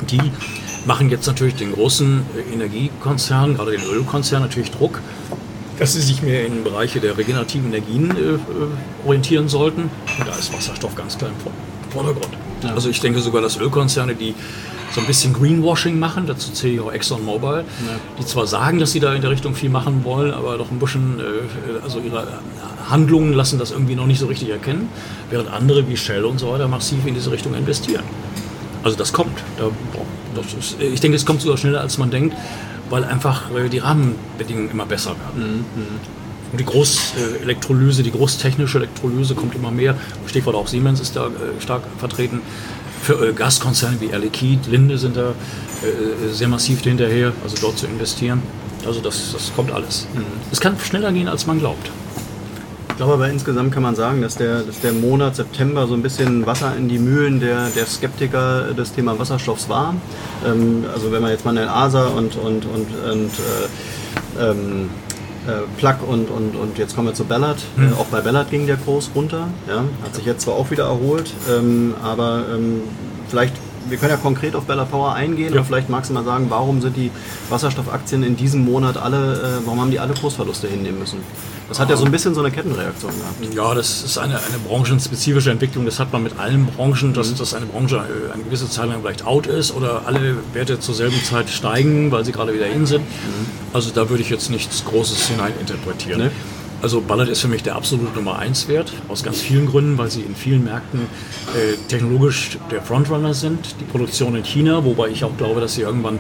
die 0.09 0.21
machen 0.87 1.09
jetzt 1.09 1.27
natürlich 1.27 1.55
den 1.55 1.73
großen 1.73 2.25
äh, 2.35 2.53
Energiekonzernen, 2.53 3.57
gerade 3.57 3.71
den 3.71 3.83
Ölkonzernen, 3.83 4.47
natürlich 4.47 4.71
Druck, 4.71 5.01
dass 5.77 5.93
sie 5.93 6.01
sich 6.01 6.23
mehr 6.23 6.45
in 6.45 6.63
Bereiche 6.63 6.99
der 6.99 7.17
regenerativen 7.17 7.71
Energien 7.71 8.11
äh, 8.11 9.05
orientieren 9.05 9.49
sollten. 9.49 9.83
Und 9.83 10.27
da 10.27 10.31
ist 10.31 10.51
Wasserstoff 10.53 10.95
ganz 10.95 11.17
klar 11.17 11.29
im 11.29 11.91
Vordergrund. 11.91 12.29
Ja. 12.63 12.73
Also 12.73 12.89
ich 12.89 12.99
denke 12.99 13.19
sogar, 13.19 13.41
dass 13.41 13.59
Ölkonzerne, 13.59 14.15
die 14.15 14.33
so 14.93 15.01
ein 15.01 15.07
bisschen 15.07 15.33
Greenwashing 15.33 15.99
machen, 15.99 16.25
dazu 16.25 16.51
zähle 16.51 16.73
ich 16.73 16.79
auch 16.79 16.91
ExxonMobil, 16.91 17.57
ja. 17.57 17.65
die 18.17 18.25
zwar 18.25 18.47
sagen, 18.47 18.79
dass 18.79 18.93
sie 18.93 18.99
da 18.99 19.13
in 19.13 19.21
der 19.21 19.29
Richtung 19.29 19.53
viel 19.53 19.69
machen 19.69 20.03
wollen, 20.05 20.33
aber 20.33 20.57
doch 20.57 20.71
ein 20.71 20.79
bisschen, 20.79 21.19
äh, 21.19 21.83
also 21.83 21.99
ihre 21.99 22.39
Handlungen 22.89 23.33
lassen 23.33 23.59
das 23.59 23.71
irgendwie 23.71 23.95
noch 23.95 24.07
nicht 24.07 24.19
so 24.19 24.27
richtig 24.27 24.49
erkennen, 24.49 24.89
während 25.29 25.51
andere 25.51 25.87
wie 25.89 25.97
Shell 25.97 26.23
und 26.23 26.39
so 26.39 26.51
weiter 26.51 26.67
massiv 26.67 27.05
in 27.05 27.13
diese 27.13 27.31
Richtung 27.31 27.53
investieren. 27.53 28.03
Also 28.83 28.97
das 28.97 29.13
kommt. 29.13 29.37
das 30.35 30.53
ist, 30.53 30.81
ich 30.81 30.99
denke, 30.99 31.15
es 31.15 31.25
kommt 31.25 31.41
sogar 31.41 31.57
schneller, 31.57 31.81
als 31.81 31.97
man 31.97 32.11
denkt, 32.11 32.35
weil 32.89 33.03
einfach 33.03 33.51
äh, 33.55 33.69
die 33.69 33.79
Rahmenbedingungen 33.79 34.71
immer 34.71 34.85
besser 34.85 35.11
werden. 35.11 35.65
Mhm. 35.75 35.81
mhm. 35.81 36.17
Und 36.49 36.61
die 36.61 36.65
Großelektrolyse, 36.65 38.03
die 38.03 38.11
großtechnische 38.11 38.77
Elektrolyse 38.77 39.35
kommt 39.35 39.53
immer 39.53 39.69
mehr. 39.69 39.95
Stichwort 40.27 40.55
auch 40.55 40.67
Siemens 40.67 41.01
ist 41.01 41.17
da 41.17 41.27
äh, 41.27 41.61
stark 41.61 41.83
vertreten. 41.99 42.41
Für 43.01 43.29
äh, 43.29 43.33
Gaskonzerne 43.33 43.99
wie 43.99 44.07
Air 44.07 44.19
Liquide, 44.19 44.69
Linde 44.69 44.97
sind 44.97 45.17
da 45.17 45.31
äh, 45.31 46.33
sehr 46.33 46.47
massiv 46.47 46.81
hinterher, 46.81 47.33
also 47.43 47.57
dort 47.59 47.77
zu 47.77 47.85
investieren. 47.85 48.41
Also 48.85 49.01
das, 49.01 49.33
das 49.33 49.51
kommt 49.55 49.71
alles. 49.71 50.07
Mhm. 50.13 50.23
Es 50.49 50.61
kann 50.61 50.79
schneller 50.79 51.11
gehen, 51.11 51.27
als 51.27 51.45
man 51.47 51.59
glaubt. 51.59 51.91
Ich 52.97 52.99
glaube 52.99 53.13
aber 53.13 53.29
insgesamt 53.29 53.71
kann 53.75 53.83
man 53.83 53.93
sagen, 53.93 54.23
dass 54.23 54.37
der, 54.37 54.63
dass 54.63 54.79
der 54.79 54.91
Monat 54.91 55.35
September 55.35 55.85
so 55.85 55.93
ein 55.93 56.01
bisschen 56.01 56.47
Wasser 56.47 56.75
in 56.75 56.89
die 56.89 56.97
Mühlen 56.97 57.39
der, 57.39 57.69
der 57.69 57.85
Skeptiker 57.85 58.73
des 58.73 58.91
Thema 58.91 59.19
Wasserstoffs 59.19 59.69
war. 59.69 59.93
Ähm, 60.43 60.83
also 60.91 61.11
wenn 61.11 61.21
man 61.21 61.29
jetzt 61.29 61.45
mal 61.45 61.53
den 61.53 61.67
ASA 61.67 62.07
und, 62.07 62.35
und, 62.37 62.65
und, 62.65 62.87
und 63.11 63.29
äh, 64.39 64.49
ähm, 64.49 64.89
äh, 65.45 65.51
Plug 65.77 65.97
und, 66.07 66.31
und, 66.31 66.55
und 66.55 66.79
jetzt 66.79 66.95
kommen 66.95 67.09
wir 67.09 67.13
zu 67.13 67.25
Ballard. 67.25 67.59
Hm. 67.75 67.91
Äh, 67.91 67.95
auch 67.97 68.05
bei 68.05 68.21
Ballard 68.21 68.49
ging 68.49 68.65
der 68.65 68.77
Kurs 68.77 69.11
runter. 69.13 69.47
Ja? 69.67 69.83
Hat 70.03 70.15
sich 70.15 70.25
jetzt 70.25 70.41
zwar 70.41 70.55
auch 70.55 70.71
wieder 70.71 70.85
erholt, 70.85 71.31
ähm, 71.51 71.93
aber 72.01 72.45
ähm, 72.51 72.81
vielleicht, 73.29 73.53
wir 73.89 73.97
können 73.97 74.11
ja 74.11 74.17
konkret 74.17 74.55
auf 74.55 74.65
Ballard 74.65 74.91
Power 74.91 75.13
eingehen 75.13 75.53
ja. 75.53 75.59
und 75.59 75.65
vielleicht 75.65 75.89
magst 75.89 76.09
du 76.09 76.13
mal 76.13 76.23
sagen, 76.23 76.47
warum 76.49 76.81
sind 76.81 76.95
die 76.95 77.11
Wasserstoffaktien 77.49 78.23
in 78.23 78.35
diesem 78.35 78.65
Monat 78.65 78.97
alle, 78.97 79.61
äh, 79.61 79.65
warum 79.65 79.81
haben 79.81 79.91
die 79.91 79.99
alle 79.99 80.13
Kursverluste 80.13 80.67
hinnehmen 80.67 80.99
müssen? 80.99 81.19
Das 81.69 81.79
hat 81.79 81.89
ja 81.89 81.97
so 81.97 82.05
ein 82.05 82.11
bisschen 82.11 82.33
so 82.33 82.39
eine 82.39 82.49
Kettenreaktion 82.49 83.11
gehabt. 83.11 83.53
Ja, 83.53 83.73
das 83.73 84.01
ist 84.01 84.17
eine, 84.17 84.35
eine 84.35 84.57
branchenspezifische 84.67 85.51
Entwicklung. 85.51 85.85
Das 85.85 85.99
hat 85.99 86.13
man 86.13 86.23
mit 86.23 86.39
allen 86.39 86.65
Branchen, 86.65 87.13
dass, 87.13 87.31
mhm. 87.31 87.37
dass 87.37 87.53
eine 87.53 87.65
Branche 87.65 87.97
äh, 87.97 88.33
eine 88.33 88.43
gewisse 88.43 88.69
Zeit 88.69 88.87
lang 88.87 89.01
vielleicht 89.01 89.25
out 89.25 89.47
ist 89.47 89.75
oder 89.75 90.03
alle 90.05 90.37
Werte 90.53 90.79
zur 90.79 90.95
selben 90.95 91.21
Zeit 91.23 91.49
steigen, 91.49 92.11
weil 92.11 92.23
sie 92.23 92.31
gerade 92.31 92.53
wieder 92.53 92.67
in 92.67 92.85
sind. 92.85 93.01
Mhm. 93.01 93.47
Also 93.73 93.91
da 93.91 94.09
würde 94.09 94.23
ich 94.23 94.29
jetzt 94.29 94.49
nichts 94.49 94.85
Großes 94.85 95.27
hineininterpretieren. 95.27 96.21
Nee. 96.21 96.31
Also 96.81 97.01
Ballard 97.01 97.29
ist 97.29 97.41
für 97.41 97.47
mich 97.47 97.63
der 97.63 97.75
absolute 97.75 98.13
Nummer 98.13 98.37
1 98.37 98.67
Wert, 98.67 98.93
aus 99.07 99.23
ganz 99.23 99.41
vielen 99.41 99.65
Gründen, 99.65 99.97
weil 99.97 100.11
sie 100.11 100.21
in 100.21 100.35
vielen 100.35 100.63
Märkten 100.63 101.01
äh, 101.55 101.75
technologisch 101.87 102.59
der 102.69 102.81
Frontrunner 102.81 103.33
sind. 103.33 103.75
Die 103.79 103.85
Produktion 103.85 104.35
in 104.35 104.43
China, 104.43 104.85
wobei 104.85 105.09
ich 105.09 105.23
auch 105.23 105.35
glaube, 105.37 105.59
dass 105.59 105.73
sie 105.73 105.81
irgendwann 105.81 106.19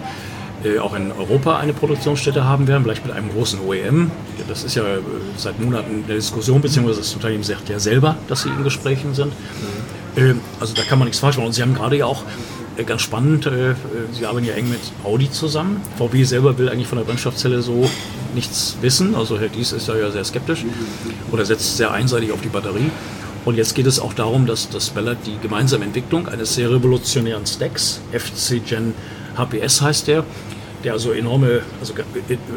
äh, 0.63 0.79
auch 0.79 0.95
in 0.95 1.11
Europa 1.11 1.57
eine 1.57 1.73
Produktionsstätte 1.73 2.43
haben 2.43 2.67
werden, 2.67 2.83
vielleicht 2.83 3.05
mit 3.05 3.15
einem 3.15 3.29
großen 3.29 3.59
OEM. 3.59 4.09
Das 4.47 4.63
ist 4.63 4.75
ja 4.75 4.83
äh, 4.83 4.99
seit 5.37 5.59
Monaten 5.59 6.03
eine 6.05 6.15
Diskussion, 6.15 6.59
beziehungsweise 6.59 6.99
das 6.99 7.13
Unternehmen 7.13 7.43
sagt 7.43 7.69
ja 7.69 7.79
selber, 7.79 8.17
dass 8.27 8.41
sie 8.41 8.49
in 8.49 8.63
Gesprächen 8.63 9.13
sind. 9.13 9.33
Mhm. 10.17 10.41
Also 10.59 10.73
da 10.73 10.81
kann 10.81 10.97
man 10.97 11.05
nichts 11.05 11.19
falsch 11.19 11.37
machen. 11.37 11.45
Und 11.45 11.53
Sie 11.53 11.61
haben 11.61 11.75
gerade 11.75 11.97
ja 11.97 12.07
auch 12.07 12.23
ganz 12.85 13.01
spannend, 13.01 13.49
Sie 14.11 14.25
arbeiten 14.25 14.45
ja 14.45 14.53
eng 14.53 14.69
mit 14.69 14.79
Audi 15.03 15.31
zusammen. 15.31 15.81
VW 15.97 16.23
selber 16.23 16.57
will 16.57 16.69
eigentlich 16.69 16.87
von 16.87 16.97
der 16.97 17.05
Brennstoffzelle 17.05 17.61
so 17.61 17.89
nichts 18.35 18.77
wissen. 18.81 19.15
Also 19.15 19.39
Herr 19.39 19.49
Dies 19.49 19.71
ist 19.71 19.87
ja 19.87 20.11
sehr 20.11 20.23
skeptisch 20.23 20.65
oder 21.31 21.45
setzt 21.45 21.77
sehr 21.77 21.91
einseitig 21.91 22.31
auf 22.31 22.41
die 22.41 22.49
Batterie. 22.49 22.91
Und 23.45 23.55
jetzt 23.55 23.75
geht 23.75 23.87
es 23.87 23.99
auch 23.99 24.13
darum, 24.13 24.45
dass 24.45 24.69
das 24.69 24.89
Ballard 24.89 25.17
die 25.25 25.37
gemeinsame 25.41 25.85
Entwicklung 25.85 26.27
eines 26.27 26.55
sehr 26.55 26.69
revolutionären 26.69 27.45
Stacks, 27.45 28.01
FC 28.11 28.61
Gen 28.65 28.93
HPS 29.37 29.81
heißt 29.81 30.07
der, 30.07 30.25
der 30.83 30.93
also 30.93 31.11
enorme, 31.11 31.61
also, 31.79 31.93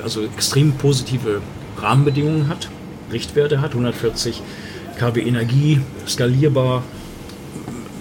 also 0.03 0.25
extrem 0.25 0.73
positive 0.73 1.41
Rahmenbedingungen 1.79 2.49
hat, 2.49 2.69
Richtwerte 3.13 3.61
hat, 3.61 3.71
140 3.71 4.43
kW 4.99 5.21
Energie, 5.23 5.81
skalierbar, 6.07 6.83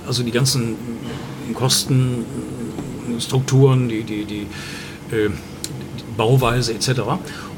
also 0.07 0.23
die 0.23 0.31
ganzen 0.31 0.75
Kostenstrukturen, 1.53 3.89
die, 3.89 4.03
die, 4.03 4.25
die, 4.25 4.47
äh, 5.15 5.29
die 5.29 6.17
Bauweise 6.17 6.73
etc. 6.73 7.01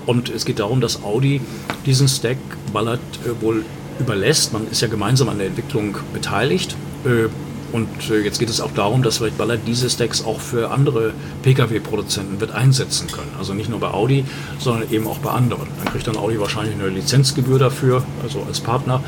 Und 0.05 0.29
es 0.29 0.45
geht 0.45 0.59
darum, 0.59 0.81
dass 0.81 1.03
Audi 1.03 1.41
diesen 1.85 2.07
Stack 2.07 2.37
Ballard 2.73 2.99
äh, 3.25 3.41
wohl 3.41 3.63
überlässt. 3.99 4.53
Man 4.53 4.67
ist 4.69 4.81
ja 4.81 4.87
gemeinsam 4.87 5.29
an 5.29 5.37
der 5.37 5.47
Entwicklung 5.47 5.97
beteiligt. 6.13 6.75
Äh, 7.05 7.29
und 7.71 7.87
äh, 8.09 8.19
jetzt 8.19 8.39
geht 8.39 8.49
es 8.49 8.59
auch 8.59 8.73
darum, 8.73 9.01
dass 9.01 9.19
vielleicht 9.19 9.37
Ballard 9.37 9.61
diese 9.65 9.89
Stacks 9.89 10.25
auch 10.25 10.41
für 10.41 10.71
andere 10.71 11.13
Pkw-Produzenten 11.43 12.41
wird 12.41 12.51
einsetzen 12.51 13.07
können. 13.07 13.31
Also 13.37 13.53
nicht 13.53 13.69
nur 13.69 13.79
bei 13.79 13.91
Audi, 13.91 14.25
sondern 14.59 14.91
eben 14.91 15.07
auch 15.07 15.19
bei 15.19 15.31
anderen. 15.31 15.67
Dann 15.77 15.93
kriegt 15.93 16.07
dann 16.07 16.17
Audi 16.17 16.39
wahrscheinlich 16.39 16.75
eine 16.75 16.89
Lizenzgebühr 16.89 17.59
dafür, 17.59 18.03
also 18.23 18.43
als 18.47 18.59
Partner. 18.59 19.01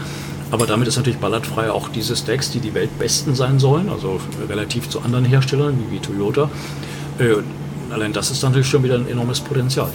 Aber 0.53 0.67
damit 0.67 0.87
ist 0.87 0.97
natürlich 0.97 1.17
ballardfrei 1.17 1.71
auch 1.71 1.89
diese 1.89 2.15
Stacks, 2.15 2.51
die 2.51 2.59
die 2.59 2.75
weltbesten 2.75 3.33
sein 3.33 3.57
sollen, 3.57 3.89
also 3.89 4.19
relativ 4.47 4.87
zu 4.87 5.01
anderen 5.01 5.25
Herstellern 5.25 5.75
wie, 5.79 5.95
wie 5.95 5.99
Toyota. 5.99 6.47
Äh, 7.17 7.37
allein 7.91 8.13
das 8.13 8.29
ist 8.29 8.43
natürlich 8.43 8.67
schon 8.67 8.83
wieder 8.83 8.93
ein 8.93 9.09
enormes 9.09 9.39
Potenzial. 9.39 9.89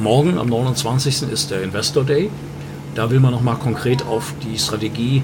Morgen, 0.00 0.36
am 0.36 0.48
29. 0.48 1.22
ist 1.32 1.50
der 1.50 1.62
Investor 1.62 2.04
Day. 2.04 2.28
Da 2.94 3.08
will 3.08 3.18
man 3.18 3.32
nochmal 3.32 3.56
konkret 3.56 4.04
auf 4.04 4.34
die 4.44 4.58
Strategie 4.58 5.22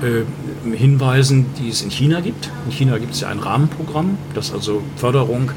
äh, 0.00 0.74
hinweisen, 0.74 1.44
die 1.58 1.68
es 1.68 1.82
in 1.82 1.90
China 1.90 2.20
gibt. 2.20 2.48
In 2.64 2.72
China 2.72 2.96
gibt 2.96 3.12
es 3.12 3.20
ja 3.20 3.28
ein 3.28 3.40
Rahmenprogramm, 3.40 4.16
das 4.32 4.54
also 4.54 4.82
Förderung 4.96 5.50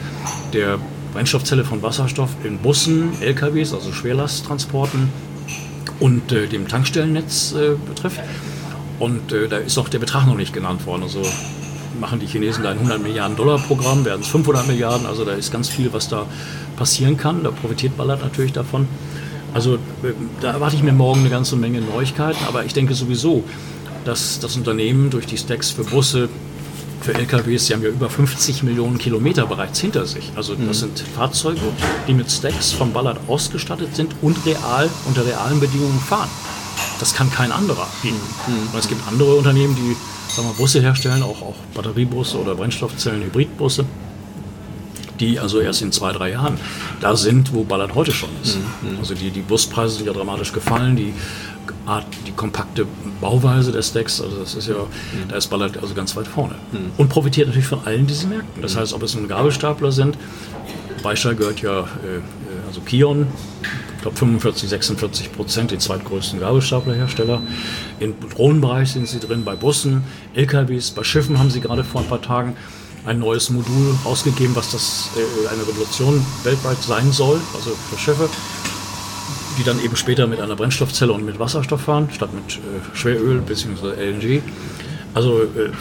der 0.52 0.78
Brennstoffzelle 1.14 1.64
von 1.64 1.82
Wasserstoff 1.84 2.32
in 2.44 2.58
Bussen, 2.58 3.14
LKWs, 3.22 3.74
also 3.74 3.94
Schwerlasttransporten 3.94 5.08
und 6.02 6.34
äh, 6.34 6.48
dem 6.48 6.68
Tankstellennetz 6.68 7.54
äh, 7.54 7.76
betrifft. 7.88 8.20
Und 9.00 9.32
äh, 9.32 9.48
da 9.48 9.58
ist 9.58 9.78
auch 9.78 9.90
der 9.90 10.00
Betrag 10.00 10.26
noch 10.26 10.36
nicht 10.36 10.54
genannt 10.54 10.86
worden. 10.86 11.04
Also 11.04 11.22
machen 12.00 12.20
die 12.20 12.28
Chinesen 12.28 12.64
da 12.64 12.72
ein 12.72 12.78
100 12.78 13.02
Milliarden 13.02 13.36
Dollar 13.36 13.60
Programm, 13.60 14.06
werden 14.06 14.22
es 14.22 14.28
500 14.28 14.68
Milliarden. 14.68 15.06
Also 15.06 15.26
da 15.26 15.34
ist 15.34 15.52
ganz 15.52 15.70
viel, 15.70 15.92
was 15.94 16.10
da 16.10 16.26
passieren 16.76 17.18
kann. 17.18 17.44
Da 17.44 17.52
profitiert 17.52 17.98
Ballard 17.98 18.22
natürlich 18.22 18.54
davon. 18.54 18.88
Also 19.54 19.76
äh, 19.76 20.14
da 20.42 20.54
erwarte 20.54 20.76
ich 20.76 20.84
mir 20.84 20.94
morgen 20.94 21.22
eine 21.22 21.30
ganze 21.30 21.56
Menge 21.56 21.82
Neuigkeiten. 21.82 22.44
Aber 22.48 22.66
ich 22.66 22.74
denke 22.74 22.94
sowieso, 22.94 23.44
dass 24.06 24.40
das 24.40 24.56
Unternehmen 24.56 25.10
durch 25.10 25.26
die 25.26 25.38
Stacks 25.38 25.72
für 25.72 25.84
Busse, 25.84 26.30
für 27.02 27.14
LKWs, 27.14 27.68
sie 27.68 27.74
haben 27.74 27.84
ja 27.84 27.90
über 27.90 28.10
50 28.10 28.64
Millionen 28.64 28.98
Kilometer 28.98 29.46
bereits 29.46 29.80
hinter 29.80 30.06
sich. 30.06 30.32
Also 30.36 30.56
das 30.56 30.66
mhm. 30.66 30.74
sind 30.74 31.00
Fahrzeuge, 31.16 31.62
die 32.08 32.14
mit 32.14 32.32
Stacks 32.32 32.72
vom 32.72 32.92
Ballard 32.92 33.20
ausgestattet 33.28 33.96
sind 33.96 34.16
und 34.22 34.46
real 34.46 34.90
unter 35.06 35.26
realen 35.26 35.60
Bedingungen 35.60 36.00
fahren. 36.00 36.30
Das 37.00 37.14
kann 37.14 37.32
kein 37.32 37.52
anderer 37.52 37.88
bieten. 38.02 38.16
Mhm. 38.48 38.74
Und 38.74 38.80
es 38.80 38.88
gibt 38.88 39.02
andere 39.08 39.36
Unternehmen, 39.36 39.76
die 39.76 39.96
sagen 40.34 40.48
wir, 40.48 40.54
Busse 40.56 40.82
herstellen, 40.82 41.24
auch, 41.24 41.42
auch 41.42 41.56
Batteriebusse 41.74 42.38
oder 42.38 42.56
Brennstoffzellen, 42.56 43.24
Hybridbusse 43.24 43.86
die 45.20 45.40
also 45.40 45.60
erst 45.60 45.82
in 45.82 45.92
zwei, 45.92 46.12
drei 46.12 46.32
Jahren 46.32 46.58
da 47.02 47.16
sind, 47.16 47.54
wo 47.54 47.64
Ballard 47.64 47.96
heute 47.96 48.12
schon 48.12 48.30
ist. 48.44 48.58
Mhm. 48.58 49.00
Also 49.00 49.16
die, 49.16 49.32
die 49.32 49.42
Buspreise 49.42 49.96
sind 49.96 50.06
ja 50.08 50.14
dramatisch 50.14 50.54
gefallen, 50.54 50.96
die 50.96 51.14
Art, 51.86 52.06
die 52.26 52.32
kompakte 52.32 52.86
Bauweise 53.22 53.72
der 53.72 53.82
Stacks, 53.82 54.22
also 54.22 54.38
das 54.38 54.56
ist 54.56 54.68
ja, 54.68 54.76
mhm. 54.76 55.30
da 55.30 55.38
ist 55.38 55.48
Ballard 55.48 55.78
also 55.82 55.94
ganz 55.94 56.16
weit 56.16 56.28
vorne. 56.28 56.56
Mhm. 56.72 56.92
Und 56.98 57.10
profitiert 57.10 57.48
natürlich 57.48 57.68
von 57.68 57.80
allen 57.86 58.08
diesen 58.08 58.30
Märkten. 58.30 58.62
Das 58.62 58.76
mhm. 58.76 58.80
heißt, 58.80 58.94
ob 58.94 59.04
es 59.04 59.16
nun 59.16 59.28
Gabelstapler 59.28 59.92
sind, 59.92 60.18
Beischall 61.04 61.36
gehört 61.36 61.62
ja, 61.62 61.82
äh, 61.82 61.84
äh 61.84 62.22
also 62.68 62.82
Kion, 62.82 63.28
ich 63.98 64.04
glaube 64.04 64.18
45, 64.18 64.70
46 64.70 65.32
Prozent, 65.34 65.72
die 65.72 65.80
zweitgrößten 65.80 66.40
Gabelstaplerhersteller. 66.40 67.42
Im 68.00 68.14
Drohnenbereich 68.20 68.92
sind 68.92 69.08
sie 69.08 69.20
drin, 69.20 69.44
bei 69.44 69.56
Bussen, 69.56 70.04
LKWs, 70.36 70.92
bei 70.92 71.04
Schiffen 71.04 71.40
haben 71.40 71.50
sie 71.50 71.62
gerade 71.62 71.84
vor 71.84 72.02
ein 72.02 72.08
paar 72.08 72.22
Tagen 72.22 72.56
ein 73.06 73.20
neues 73.20 73.50
Modul 73.50 73.96
rausgegeben, 74.06 74.56
was 74.56 74.72
das 74.72 75.10
äh, 75.16 75.48
eine 75.48 75.68
Revolution 75.68 76.24
weltweit 76.44 76.82
sein 76.82 77.12
soll, 77.12 77.40
also 77.56 77.72
für 77.90 77.98
Schiffe, 77.98 78.30
die 79.58 79.64
dann 79.64 79.84
eben 79.84 79.96
später 79.96 80.28
mit 80.28 80.42
einer 80.42 80.56
Brennstoffzelle 80.56 81.12
und 81.12 81.26
mit 81.26 81.40
Wasserstoff 81.40 81.82
fahren, 81.82 82.10
statt 82.14 82.30
mit 82.34 82.58
äh, 82.58 82.96
Schweröl 82.96 83.42
bzw. 83.42 83.94
LNG. 83.94 84.42
Also 85.16 85.42
äh, 85.42 85.72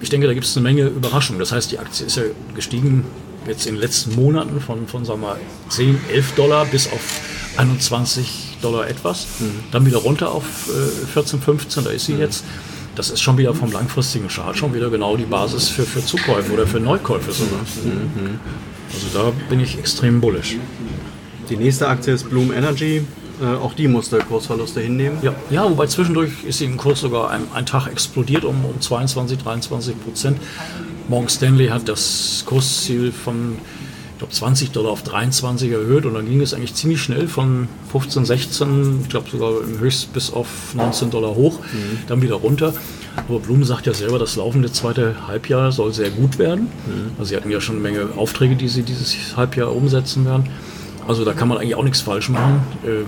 ich 0.00 0.08
denke, 0.08 0.26
da 0.26 0.34
gibt 0.34 0.46
es 0.46 0.56
eine 0.56 0.62
Menge 0.62 0.86
Überraschungen. 0.86 1.38
Das 1.38 1.52
heißt, 1.52 1.70
die 1.70 1.78
Aktie 1.78 2.06
ist 2.06 2.16
ja 2.16 2.22
gestiegen 2.54 3.04
jetzt 3.46 3.66
in 3.66 3.74
den 3.74 3.80
letzten 3.80 4.14
Monaten 4.14 4.60
von, 4.60 4.86
von 4.86 5.04
sagen 5.04 5.20
wir 5.20 5.28
mal, 5.28 5.40
10, 5.68 5.98
11 6.12 6.32
Dollar 6.34 6.64
bis 6.66 6.86
auf 6.92 7.20
21 7.56 8.58
Dollar 8.62 8.88
etwas. 8.88 9.26
Mhm. 9.38 9.64
Dann 9.70 9.86
wieder 9.86 9.98
runter 9.98 10.32
auf 10.32 10.44
14, 11.12 11.40
15, 11.40 11.84
da 11.84 11.90
ist 11.90 12.06
sie 12.06 12.14
mhm. 12.14 12.20
jetzt 12.20 12.44
das 12.96 13.10
ist 13.10 13.20
schon 13.20 13.36
wieder 13.36 13.54
vom 13.54 13.70
langfristigen 13.70 14.28
Chart 14.28 14.56
schon 14.56 14.74
wieder 14.74 14.88
genau 14.90 15.16
die 15.16 15.24
Basis 15.24 15.68
für, 15.68 15.84
für 15.84 16.04
Zukäufe 16.04 16.52
oder 16.52 16.66
für 16.66 16.80
Neukäufe 16.80 17.30
sogar. 17.30 17.60
Mhm. 17.84 18.40
Also 18.92 19.06
da 19.12 19.32
bin 19.48 19.60
ich 19.60 19.78
extrem 19.78 20.20
bullish. 20.20 20.56
Die 21.50 21.56
nächste 21.56 21.88
Aktie 21.88 22.14
ist 22.14 22.28
Bloom 22.28 22.52
Energy. 22.52 23.02
Äh, 23.40 23.56
auch 23.56 23.74
die 23.74 23.86
musste 23.86 24.18
Kursverluste 24.18 24.80
hinnehmen. 24.80 25.18
Ja, 25.20 25.34
ja 25.50 25.64
wobei 25.64 25.86
zwischendurch 25.86 26.32
ist 26.44 26.62
im 26.62 26.78
Kurs 26.78 27.00
sogar 27.00 27.30
ein, 27.30 27.42
ein 27.52 27.66
Tag 27.66 27.86
explodiert 27.86 28.44
um, 28.44 28.64
um 28.64 28.80
22, 28.80 29.38
23 29.38 30.02
Prozent. 30.02 30.38
Morgan 31.08 31.28
Stanley 31.28 31.68
hat 31.68 31.88
das 31.88 32.44
Kursziel 32.46 33.12
von 33.12 33.58
ich 34.16 34.18
glaube 34.18 34.32
20 34.32 34.70
Dollar 34.70 34.92
auf 34.92 35.02
23 35.02 35.70
erhöht 35.70 36.06
und 36.06 36.14
dann 36.14 36.26
ging 36.26 36.40
es 36.40 36.54
eigentlich 36.54 36.74
ziemlich 36.74 37.02
schnell 37.02 37.28
von 37.28 37.68
15, 37.92 38.24
16, 38.24 39.00
ich 39.02 39.08
glaube 39.10 39.28
sogar 39.28 39.60
im 39.62 39.78
Höchst 39.78 40.14
bis 40.14 40.32
auf 40.32 40.74
19 40.74 41.10
Dollar 41.10 41.34
hoch, 41.34 41.60
mhm. 41.60 41.98
dann 42.06 42.22
wieder 42.22 42.36
runter. 42.36 42.72
Aber 43.28 43.40
Blum 43.40 43.62
sagt 43.64 43.86
ja 43.86 43.92
selber, 43.92 44.18
das 44.18 44.36
laufende 44.36 44.72
zweite 44.72 45.26
Halbjahr 45.26 45.70
soll 45.70 45.92
sehr 45.92 46.08
gut 46.08 46.38
werden. 46.38 46.68
Mhm. 46.86 47.10
Also 47.18 47.28
sie 47.28 47.36
hatten 47.36 47.50
ja 47.50 47.60
schon 47.60 47.76
eine 47.76 47.82
Menge 47.82 48.08
Aufträge, 48.16 48.56
die 48.56 48.68
sie 48.68 48.82
dieses 48.82 49.36
Halbjahr 49.36 49.74
umsetzen 49.74 50.24
werden. 50.24 50.48
Also 51.06 51.26
da 51.26 51.34
kann 51.34 51.48
man 51.48 51.58
eigentlich 51.58 51.74
auch 51.74 51.84
nichts 51.84 52.00
falsch 52.00 52.30
machen. 52.30 52.62
Äh, 52.84 53.04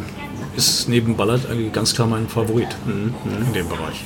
ist 0.58 0.88
neben 0.90 1.16
Ballard 1.16 1.48
eigentlich 1.50 1.72
ganz 1.72 1.94
klar 1.94 2.06
mein 2.06 2.28
Favorit 2.28 2.68
mhm. 2.84 3.14
in 3.46 3.52
dem 3.54 3.68
Bereich. 3.68 4.04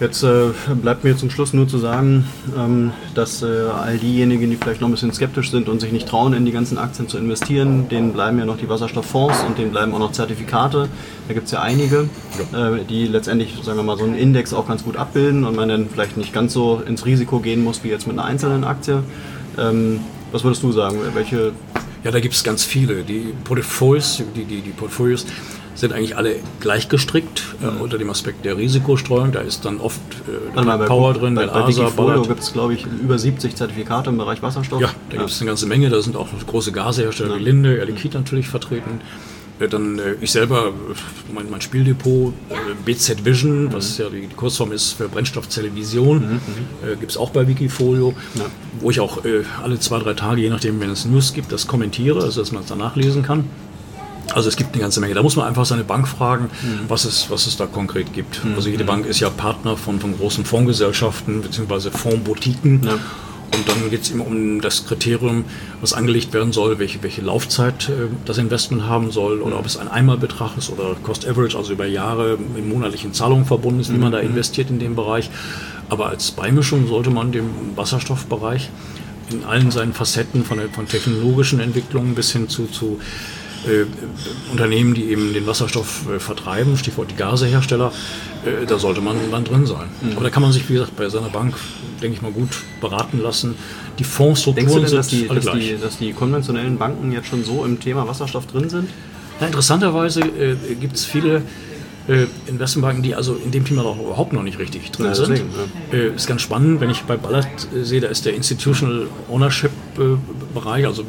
Jetzt 0.00 0.22
äh, 0.22 0.50
bleibt 0.80 1.02
mir 1.02 1.16
zum 1.16 1.28
Schluss 1.28 1.52
nur 1.52 1.66
zu 1.66 1.78
sagen, 1.78 2.24
ähm, 2.56 2.92
dass 3.16 3.42
äh, 3.42 3.46
all 3.46 3.98
diejenigen, 3.98 4.48
die 4.48 4.56
vielleicht 4.56 4.80
noch 4.80 4.86
ein 4.86 4.92
bisschen 4.92 5.12
skeptisch 5.12 5.50
sind 5.50 5.68
und 5.68 5.80
sich 5.80 5.90
nicht 5.90 6.06
trauen, 6.06 6.34
in 6.34 6.46
die 6.46 6.52
ganzen 6.52 6.78
Aktien 6.78 7.08
zu 7.08 7.18
investieren, 7.18 7.88
denen 7.88 8.12
bleiben 8.12 8.38
ja 8.38 8.44
noch 8.44 8.58
die 8.58 8.68
Wasserstofffonds 8.68 9.42
und 9.42 9.58
denen 9.58 9.72
bleiben 9.72 9.92
auch 9.94 9.98
noch 9.98 10.12
Zertifikate. 10.12 10.88
Da 11.26 11.34
gibt 11.34 11.46
es 11.46 11.52
ja 11.52 11.62
einige, 11.62 12.08
ja. 12.52 12.76
Äh, 12.76 12.84
die 12.84 13.08
letztendlich, 13.08 13.54
sagen 13.64 13.76
wir 13.76 13.82
mal, 13.82 13.98
so 13.98 14.04
einen 14.04 14.14
Index 14.14 14.54
auch 14.54 14.68
ganz 14.68 14.84
gut 14.84 14.96
abbilden 14.96 15.44
und 15.44 15.56
man 15.56 15.68
dann 15.68 15.88
vielleicht 15.90 16.16
nicht 16.16 16.32
ganz 16.32 16.52
so 16.52 16.80
ins 16.86 17.04
Risiko 17.04 17.40
gehen 17.40 17.64
muss 17.64 17.82
wie 17.82 17.88
jetzt 17.88 18.06
mit 18.06 18.16
einer 18.16 18.26
einzelnen 18.26 18.62
Aktie. 18.62 19.02
Ähm, 19.58 19.98
was 20.30 20.44
würdest 20.44 20.62
du 20.62 20.70
sagen? 20.70 20.98
Welche 21.14 21.52
ja, 22.04 22.12
da 22.12 22.20
gibt 22.20 22.34
es 22.34 22.44
ganz 22.44 22.64
viele. 22.64 23.02
Die 23.02 23.34
Portfolios, 23.42 24.22
die, 24.36 24.44
die, 24.44 24.60
die 24.60 24.70
Portfolios 24.70 25.26
sind 25.78 25.92
eigentlich 25.92 26.16
alle 26.16 26.36
gleich 26.58 26.88
gestrickt 26.88 27.44
äh, 27.62 27.66
unter 27.80 27.98
dem 27.98 28.10
Aspekt 28.10 28.44
der 28.44 28.56
Risikostreuung. 28.56 29.30
Da 29.30 29.40
ist 29.40 29.64
dann 29.64 29.78
oft 29.78 30.00
äh, 30.56 30.60
mal, 30.60 30.78
Power 30.86 31.12
bei, 31.12 31.18
drin, 31.20 31.34
bei, 31.36 31.46
bei 31.46 31.68
Wikifolio 31.68 32.22
gibt 32.22 32.40
es, 32.40 32.52
glaube 32.52 32.74
ich, 32.74 32.84
über 32.84 33.16
70 33.16 33.54
Zertifikate 33.54 34.10
im 34.10 34.18
Bereich 34.18 34.42
Wasserstoff. 34.42 34.80
Ja, 34.80 34.88
da 35.10 35.14
ja. 35.14 35.20
gibt 35.20 35.30
es 35.30 35.40
eine 35.40 35.48
ganze 35.48 35.66
Menge. 35.66 35.88
Da 35.88 36.02
sind 36.02 36.16
auch 36.16 36.28
große 36.46 36.72
Gasehersteller 36.72 37.34
ja. 37.34 37.38
wie 37.38 37.44
Linde, 37.44 37.76
Air 37.76 37.86
Liquide 37.86 38.18
natürlich 38.18 38.48
vertreten. 38.48 39.00
Äh, 39.60 39.68
dann 39.68 40.00
äh, 40.00 40.14
ich 40.20 40.32
selber, 40.32 40.72
mein, 41.32 41.48
mein 41.48 41.60
Spieldepot, 41.60 42.32
äh, 42.50 42.54
BZ 42.84 43.24
Vision, 43.24 43.66
mhm. 43.66 43.72
was 43.72 43.98
ja 43.98 44.08
die, 44.08 44.22
die, 44.22 44.34
Kurzform 44.34 44.72
ist 44.72 44.94
für 44.94 45.08
Brennstoffzelle 45.08 45.72
Vision, 45.76 46.18
mhm. 46.18 46.32
mhm. 46.32 46.88
äh, 46.92 46.96
gibt 46.96 47.12
es 47.12 47.16
auch 47.16 47.30
bei 47.30 47.46
Wikifolio, 47.46 48.14
ja. 48.34 48.46
wo 48.80 48.90
ich 48.90 48.98
auch 48.98 49.24
äh, 49.24 49.44
alle 49.62 49.78
zwei, 49.78 50.00
drei 50.00 50.14
Tage, 50.14 50.40
je 50.40 50.50
nachdem, 50.50 50.80
wenn 50.80 50.90
es 50.90 51.04
News 51.04 51.32
gibt, 51.34 51.52
das 51.52 51.68
kommentiere, 51.68 52.22
also 52.22 52.40
dass 52.40 52.50
man 52.50 52.62
es 52.62 52.68
danach 52.68 52.96
lesen 52.96 53.22
kann. 53.22 53.44
Also 54.34 54.48
es 54.48 54.56
gibt 54.56 54.74
eine 54.74 54.82
ganze 54.82 55.00
Menge. 55.00 55.14
Da 55.14 55.22
muss 55.22 55.36
man 55.36 55.46
einfach 55.46 55.64
seine 55.64 55.84
Bank 55.84 56.06
fragen, 56.06 56.44
mhm. 56.62 56.80
was, 56.88 57.04
es, 57.04 57.30
was 57.30 57.46
es 57.46 57.56
da 57.56 57.66
konkret 57.66 58.12
gibt. 58.12 58.44
Mhm. 58.44 58.54
Also 58.54 58.68
jede 58.68 58.84
Bank 58.84 59.06
ist 59.06 59.20
ja 59.20 59.30
Partner 59.30 59.76
von, 59.76 60.00
von 60.00 60.16
großen 60.16 60.44
Fondsgesellschaften 60.44 61.42
bzw. 61.42 61.90
Fondsboutiquen. 61.90 62.82
Ja. 62.84 62.98
Und 63.54 63.66
dann 63.66 63.90
geht 63.90 64.02
es 64.02 64.10
immer 64.10 64.26
um 64.26 64.60
das 64.60 64.86
Kriterium, 64.86 65.44
was 65.80 65.94
angelegt 65.94 66.34
werden 66.34 66.52
soll, 66.52 66.78
welche, 66.78 67.02
welche 67.02 67.22
Laufzeit 67.22 67.88
äh, 67.88 68.08
das 68.26 68.36
Investment 68.36 68.84
haben 68.84 69.10
soll 69.10 69.40
oder 69.40 69.58
ob 69.58 69.64
es 69.64 69.78
ein 69.78 69.88
Einmalbetrag 69.88 70.56
ist 70.58 70.70
oder 70.70 70.94
Cost 71.02 71.26
Average, 71.26 71.56
also 71.56 71.72
über 71.72 71.86
Jahre 71.86 72.38
in 72.56 72.68
monatlichen 72.68 73.14
Zahlungen 73.14 73.46
verbunden 73.46 73.80
ist, 73.80 73.92
wie 73.92 73.96
man 73.96 74.12
da 74.12 74.20
mhm. 74.20 74.28
investiert 74.28 74.68
in 74.68 74.78
dem 74.78 74.94
Bereich. 74.94 75.30
Aber 75.88 76.08
als 76.08 76.30
Beimischung 76.30 76.86
sollte 76.86 77.10
man 77.10 77.32
dem 77.32 77.48
Wasserstoffbereich 77.74 78.68
in 79.30 79.44
allen 79.44 79.70
seinen 79.70 79.92
Facetten, 79.92 80.44
von, 80.44 80.58
von 80.72 80.86
technologischen 80.86 81.60
Entwicklungen 81.60 82.14
bis 82.14 82.32
hin 82.32 82.48
zu, 82.48 82.66
zu 82.66 82.98
äh, 83.66 83.84
Unternehmen, 84.50 84.94
die 84.94 85.04
eben 85.04 85.32
den 85.32 85.46
Wasserstoff 85.46 86.08
äh, 86.08 86.18
vertreiben, 86.18 86.76
Stichwort 86.76 87.10
die 87.10 87.16
Gasehersteller, 87.16 87.92
äh, 88.44 88.66
da 88.66 88.78
sollte 88.78 89.00
man 89.00 89.16
dann 89.30 89.44
drin 89.44 89.66
sein. 89.66 89.88
Mhm. 90.00 90.12
Aber 90.12 90.24
da 90.24 90.30
kann 90.30 90.42
man 90.42 90.52
sich, 90.52 90.68
wie 90.68 90.74
gesagt, 90.74 90.96
bei 90.96 91.08
seiner 91.08 91.28
Bank, 91.28 91.54
denke 92.02 92.16
ich 92.16 92.22
mal, 92.22 92.32
gut 92.32 92.50
beraten 92.80 93.20
lassen. 93.20 93.56
Die 93.98 94.04
Fondsstrukturen 94.04 94.68
Denkst 94.68 94.90
du 94.90 94.90
denn, 94.90 94.96
dass 94.96 95.08
die, 95.08 95.28
dass, 95.28 95.52
die, 95.52 95.76
dass 95.80 95.98
die 95.98 96.12
konventionellen 96.12 96.78
Banken 96.78 97.12
jetzt 97.12 97.28
schon 97.28 97.44
so 97.44 97.64
im 97.64 97.80
Thema 97.80 98.06
Wasserstoff 98.06 98.46
drin 98.46 98.68
sind? 98.68 98.88
Na, 99.40 99.46
interessanterweise 99.46 100.20
äh, 100.20 100.56
gibt 100.80 100.96
es 100.96 101.04
viele 101.04 101.42
äh, 102.08 102.26
Investmentbanken, 102.46 103.02
die 103.02 103.14
also 103.14 103.34
in 103.34 103.50
dem 103.50 103.64
Thema 103.64 103.82
noch 103.82 103.98
überhaupt 104.00 104.32
noch 104.32 104.42
nicht 104.42 104.58
richtig 104.58 104.90
drin 104.90 105.06
ja, 105.06 105.14
sind. 105.14 105.30
Deswegen, 105.30 105.50
ja. 105.92 105.98
äh, 105.98 106.14
ist 106.14 106.26
ganz 106.26 106.42
spannend, 106.42 106.80
wenn 106.80 106.90
ich 106.90 107.02
bei 107.02 107.16
Ballard 107.16 107.46
äh, 107.74 107.84
sehe, 107.84 108.00
da 108.00 108.08
ist 108.08 108.24
der 108.24 108.34
Institutional 108.34 109.06
Ownership 109.28 109.70
äh, 109.98 110.16
Bereich, 110.54 110.86
also 110.86 111.04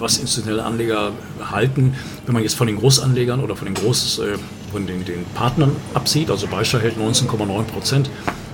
was 0.00 0.18
institutionelle 0.18 0.64
Anleger 0.64 1.12
halten, 1.50 1.94
wenn 2.26 2.34
man 2.34 2.42
jetzt 2.42 2.56
von 2.56 2.66
den 2.66 2.76
Großanlegern 2.78 3.40
oder 3.40 3.56
von 3.56 3.66
den 3.66 3.74
Groß, 3.74 4.20
äh, 4.20 4.38
von 4.72 4.86
den, 4.86 5.04
den 5.04 5.24
Partnern 5.34 5.76
absieht, 5.94 6.30
also 6.30 6.46
Beischer 6.46 6.80
hält 6.80 6.96
19,9 6.96 7.62
Prozent, 7.64 8.10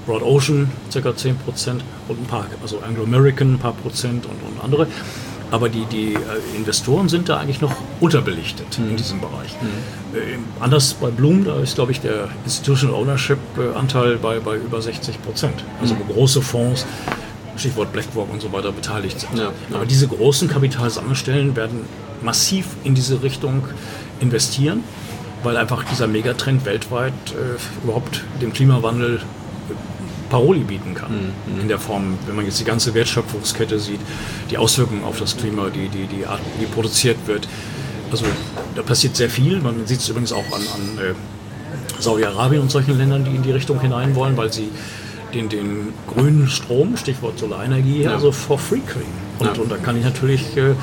Broad 0.06 0.22
Ocean 0.22 0.70
ca. 0.92 1.16
10 1.16 1.36
Prozent 1.38 1.84
und 2.08 2.20
ein 2.20 2.26
paar, 2.26 2.46
also 2.62 2.78
Anglo 2.80 3.02
American 3.04 3.54
ein 3.54 3.58
paar 3.58 3.72
Prozent 3.72 4.24
und, 4.26 4.42
und 4.42 4.64
andere. 4.64 4.86
Aber 5.50 5.68
die, 5.68 5.84
die 5.86 6.14
äh, 6.14 6.56
Investoren 6.56 7.08
sind 7.08 7.28
da 7.28 7.38
eigentlich 7.38 7.60
noch 7.60 7.72
unterbelichtet 8.00 8.78
mhm. 8.78 8.90
in 8.90 8.96
diesem 8.96 9.20
Bereich. 9.20 9.54
Mhm. 9.60 10.16
Äh, 10.16 10.38
anders 10.60 10.94
bei 10.94 11.08
Bloom, 11.10 11.44
da 11.44 11.60
ist, 11.60 11.76
glaube 11.76 11.92
ich, 11.92 12.00
der 12.00 12.28
Institutional 12.44 12.96
Ownership-Anteil 12.96 14.14
äh, 14.14 14.16
bei, 14.16 14.40
bei 14.40 14.56
über 14.56 14.82
60 14.82 15.22
Prozent. 15.22 15.54
Also 15.80 15.94
mhm. 15.94 16.12
große 16.12 16.42
Fonds, 16.42 16.84
Stichwort 17.58 17.92
BlackRock 17.92 18.32
und 18.32 18.40
so 18.40 18.52
weiter, 18.52 18.72
beteiligt 18.72 19.20
sind. 19.20 19.38
Ja, 19.38 19.52
Aber 19.72 19.86
diese 19.86 20.08
großen 20.08 20.48
Kapitalsammelstellen 20.48 21.56
werden 21.56 21.80
massiv 22.22 22.66
in 22.84 22.94
diese 22.94 23.22
Richtung 23.22 23.64
investieren, 24.20 24.82
weil 25.42 25.56
einfach 25.56 25.84
dieser 25.84 26.06
Megatrend 26.06 26.64
weltweit 26.64 27.12
äh, 27.30 27.84
überhaupt 27.84 28.22
dem 28.40 28.52
Klimawandel 28.52 29.20
Paroli 30.28 30.60
bieten 30.60 30.94
kann. 30.94 31.32
Mhm. 31.46 31.60
In 31.60 31.68
der 31.68 31.78
Form, 31.78 32.18
wenn 32.26 32.36
man 32.36 32.44
jetzt 32.44 32.58
die 32.58 32.64
ganze 32.64 32.94
Wertschöpfungskette 32.94 33.78
sieht, 33.78 34.00
die 34.50 34.58
Auswirkungen 34.58 35.04
auf 35.04 35.18
das 35.18 35.36
Klima, 35.36 35.68
die, 35.70 35.88
die, 35.88 36.06
die 36.06 36.26
Art, 36.26 36.40
wie 36.58 36.66
produziert 36.66 37.16
wird. 37.26 37.46
Also 38.10 38.24
da 38.74 38.82
passiert 38.82 39.16
sehr 39.16 39.30
viel. 39.30 39.60
Man 39.60 39.86
sieht 39.86 40.00
es 40.00 40.08
übrigens 40.08 40.32
auch 40.32 40.46
an, 40.46 40.62
an 40.74 40.98
äh, 40.98 42.02
Saudi-Arabien 42.02 42.62
und 42.62 42.70
solchen 42.70 42.96
Ländern, 42.96 43.24
die 43.24 43.34
in 43.34 43.42
die 43.42 43.52
Richtung 43.52 43.80
hinein 43.80 44.14
wollen, 44.14 44.36
weil 44.36 44.52
sie 44.52 44.68
den, 45.36 45.48
den 45.48 45.92
grünen 46.06 46.48
Strom, 46.48 46.96
Stichwort 46.96 47.38
Solarenergie, 47.38 48.02
ja. 48.02 48.12
also 48.12 48.32
for 48.32 48.58
free 48.58 48.80
kriegen. 48.80 49.06
Und, 49.38 49.56
ja. 49.56 49.62
und 49.62 49.70
da 49.70 49.76
kann 49.76 49.96
ich 49.96 50.04
natürlich 50.04 50.56
äh, 50.56 50.74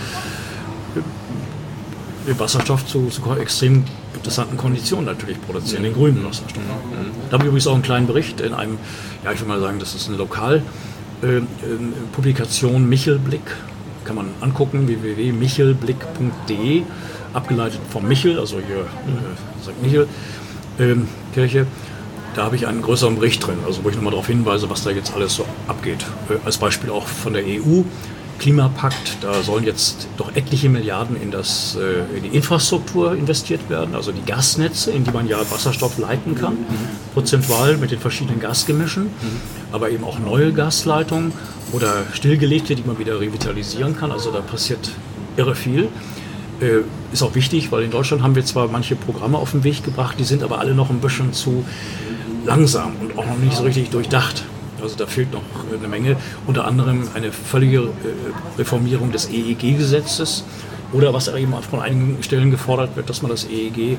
Wasserstoff 2.38 2.86
zu, 2.86 3.08
zu 3.08 3.22
extrem 3.36 3.84
interessanten 4.14 4.56
Konditionen 4.58 5.06
natürlich 5.06 5.42
produzieren, 5.42 5.84
den 5.84 5.94
grünen 5.94 6.24
Wasserstoff. 6.24 6.58
Mhm. 6.58 7.12
Da 7.30 7.34
habe 7.34 7.44
ich 7.44 7.50
übrigens 7.50 7.68
auch 7.68 7.74
einen 7.74 7.84
kleinen 7.84 8.08
Bericht 8.08 8.40
in 8.42 8.54
einem, 8.54 8.78
ja 9.24 9.32
ich 9.32 9.40
würde 9.40 9.50
mal 9.50 9.60
sagen, 9.60 9.78
das 9.80 9.94
ist 9.96 10.08
eine 10.08 10.18
Lokalpublikation, 10.18 12.76
äh, 12.76 12.80
Michelblick, 12.80 13.42
kann 14.06 14.16
man 14.16 14.28
angucken, 14.42 14.88
www.michelblick.de, 14.88 16.84
abgeleitet 17.34 17.80
vom 17.90 18.08
Michel, 18.08 18.40
also 18.40 18.60
hier 18.66 18.78
äh, 18.78 19.64
St. 19.64 19.82
Michel 19.82 20.08
ähm, 20.80 21.10
Kirche. 21.34 21.68
Da 22.36 22.46
habe 22.46 22.56
ich 22.56 22.68
einen 22.68 22.82
größeren 22.82 23.16
Bericht 23.16 23.46
drin, 23.46 23.58
also 23.66 23.84
wo 23.84 23.90
ich 23.90 23.96
nochmal 23.96 24.12
darauf 24.12 24.28
hinweise, 24.28 24.70
was 24.70 24.84
da 24.84 24.90
jetzt 24.90 25.14
alles 25.14 25.36
so 25.36 25.46
abgeht. 25.68 26.06
Äh, 26.30 26.46
als 26.46 26.58
Beispiel 26.58 26.90
auch 26.90 27.08
von 27.08 27.34
der 27.34 27.44
EU 27.46 27.84
Klimapakt, 28.40 29.18
da 29.22 29.42
sollen 29.44 29.64
jetzt 29.64 30.08
doch 30.18 30.36
etliche 30.36 30.68
Milliarden 30.68 31.16
in, 31.22 31.32
das, 31.32 31.78
äh, 31.80 32.18
in 32.18 32.24
die 32.24 32.36
Infrastruktur 32.36 33.16
investiert 33.16 33.70
werden, 33.70 33.96
also 33.96 34.12
die 34.12 34.26
Gasnetze, 34.26 34.92
in 34.92 35.04
die 35.04 35.12
man 35.12 35.28
ja 35.28 35.40
Wasserstoff 35.50 35.98
leiten 35.98 36.36
kann, 36.36 36.54
mhm. 36.54 37.14
prozentual 37.14 37.78
mit 37.78 37.92
den 37.92 38.00
verschiedenen 38.00 38.40
Gasgemischen, 38.40 39.04
mhm. 39.04 39.12
aber 39.72 39.92
eben 39.92 40.04
auch 40.04 40.20
neue 40.20 40.52
Gasleitungen 40.52 41.32
oder 41.72 42.04
stillgelegte, 42.12 42.76
die 42.76 42.84
man 42.84 42.98
wieder 42.98 43.20
revitalisieren 43.20 43.96
kann. 43.96 44.12
Also 44.12 44.32
da 44.32 44.42
passiert 44.42 44.92
irre 45.38 45.56
viel. 45.56 45.88
Äh, 46.60 46.82
ist 47.14 47.24
auch 47.24 47.36
wichtig, 47.36 47.72
weil 47.72 47.84
in 47.84 47.92
Deutschland 47.92 48.24
haben 48.24 48.36
wir 48.36 48.44
zwar 48.44 48.68
manche 48.68 48.96
Programme 48.96 49.38
auf 49.38 49.52
den 49.52 49.64
Weg 49.64 49.84
gebracht, 49.84 50.16
die 50.20 50.24
sind 50.24 50.44
aber 50.44 50.60
alle 50.60 50.74
noch 50.74 50.90
ein 50.90 51.00
bisschen 51.00 51.32
zu 51.34 51.64
langsam 52.46 52.94
und 53.02 53.18
auch 53.18 53.26
noch 53.26 53.38
nicht 53.38 53.56
so 53.56 53.64
richtig 53.64 53.90
durchdacht. 53.90 54.44
Also 54.82 54.96
da 54.98 55.06
fehlt 55.06 55.32
noch 55.32 55.42
eine 55.78 55.88
Menge, 55.88 56.18
unter 56.46 56.66
anderem 56.66 57.08
eine 57.14 57.32
völlige 57.32 57.80
äh, 57.80 57.90
Reformierung 58.58 59.12
des 59.12 59.30
EEG-Gesetzes 59.30 60.44
oder 60.92 61.14
was 61.14 61.28
eben 61.30 61.54
von 61.70 61.82
einigen 61.82 62.22
Stellen 62.22 62.52
gefordert 62.52 62.96
wird, 62.96 63.10
dass 63.10 63.22
man 63.22 63.32
das 63.32 63.46
EEG 63.46 63.98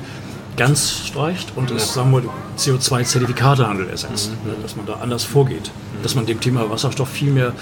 ganz 0.57 1.05
streicht 1.07 1.53
und 1.55 1.71
es 1.71 1.93
sagen 1.93 2.11
wir 2.11 2.23
CO2-Zertifikatehandel 2.57 3.89
ersetzt, 3.89 4.31
mhm. 4.43 4.51
Ne, 4.51 4.57
dass 4.61 4.75
man 4.75 4.85
da 4.85 4.93
anders 4.95 5.23
vorgeht, 5.23 5.71
dass 6.03 6.15
man 6.15 6.25
dem 6.25 6.39
Thema 6.39 6.69
Wasserstoff 6.69 7.09
viel 7.09 7.31
mehr 7.31 7.53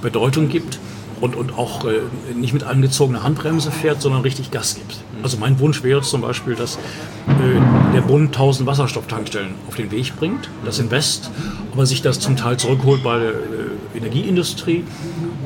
Bedeutung 0.00 0.48
gibt 0.48 0.78
und, 1.20 1.36
und 1.36 1.58
auch 1.58 1.84
äh, 1.84 2.00
nicht 2.34 2.52
mit 2.52 2.62
angezogener 2.64 3.22
Handbremse 3.22 3.70
fährt, 3.70 4.00
sondern 4.00 4.22
richtig 4.22 4.50
Gas 4.50 4.76
gibt. 4.76 4.96
Also 5.22 5.36
mein 5.36 5.58
Wunsch 5.58 5.82
wäre 5.82 6.02
zum 6.02 6.20
Beispiel, 6.20 6.54
dass 6.54 6.76
äh, 6.76 7.60
der 7.94 8.00
Bund 8.02 8.28
1000 8.28 8.66
Wasserstofftankstellen 8.66 9.54
auf 9.66 9.76
den 9.76 9.90
Weg 9.90 10.16
bringt, 10.16 10.48
das 10.64 10.78
Invest, 10.78 11.30
aber 11.72 11.86
sich 11.86 12.02
das 12.02 12.20
zum 12.20 12.36
Teil 12.36 12.56
zurückholt 12.56 13.02
bei 13.02 13.18
der 13.18 13.30
äh, 13.30 13.96
Energieindustrie 13.96 14.84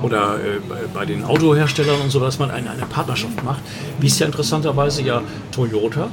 oder 0.03 0.36
äh, 0.36 0.59
bei 0.93 1.05
den 1.05 1.24
Autoherstellern 1.24 2.01
und 2.01 2.11
so, 2.11 2.20
dass 2.20 2.38
man 2.38 2.51
eine, 2.51 2.70
eine 2.70 2.86
Partnerschaft 2.86 3.43
macht, 3.45 3.62
wie 4.01 4.07
es 4.07 4.18
ja 4.18 4.26
interessanterweise 4.26 5.03
ja 5.03 5.22
Toyota 5.53 6.09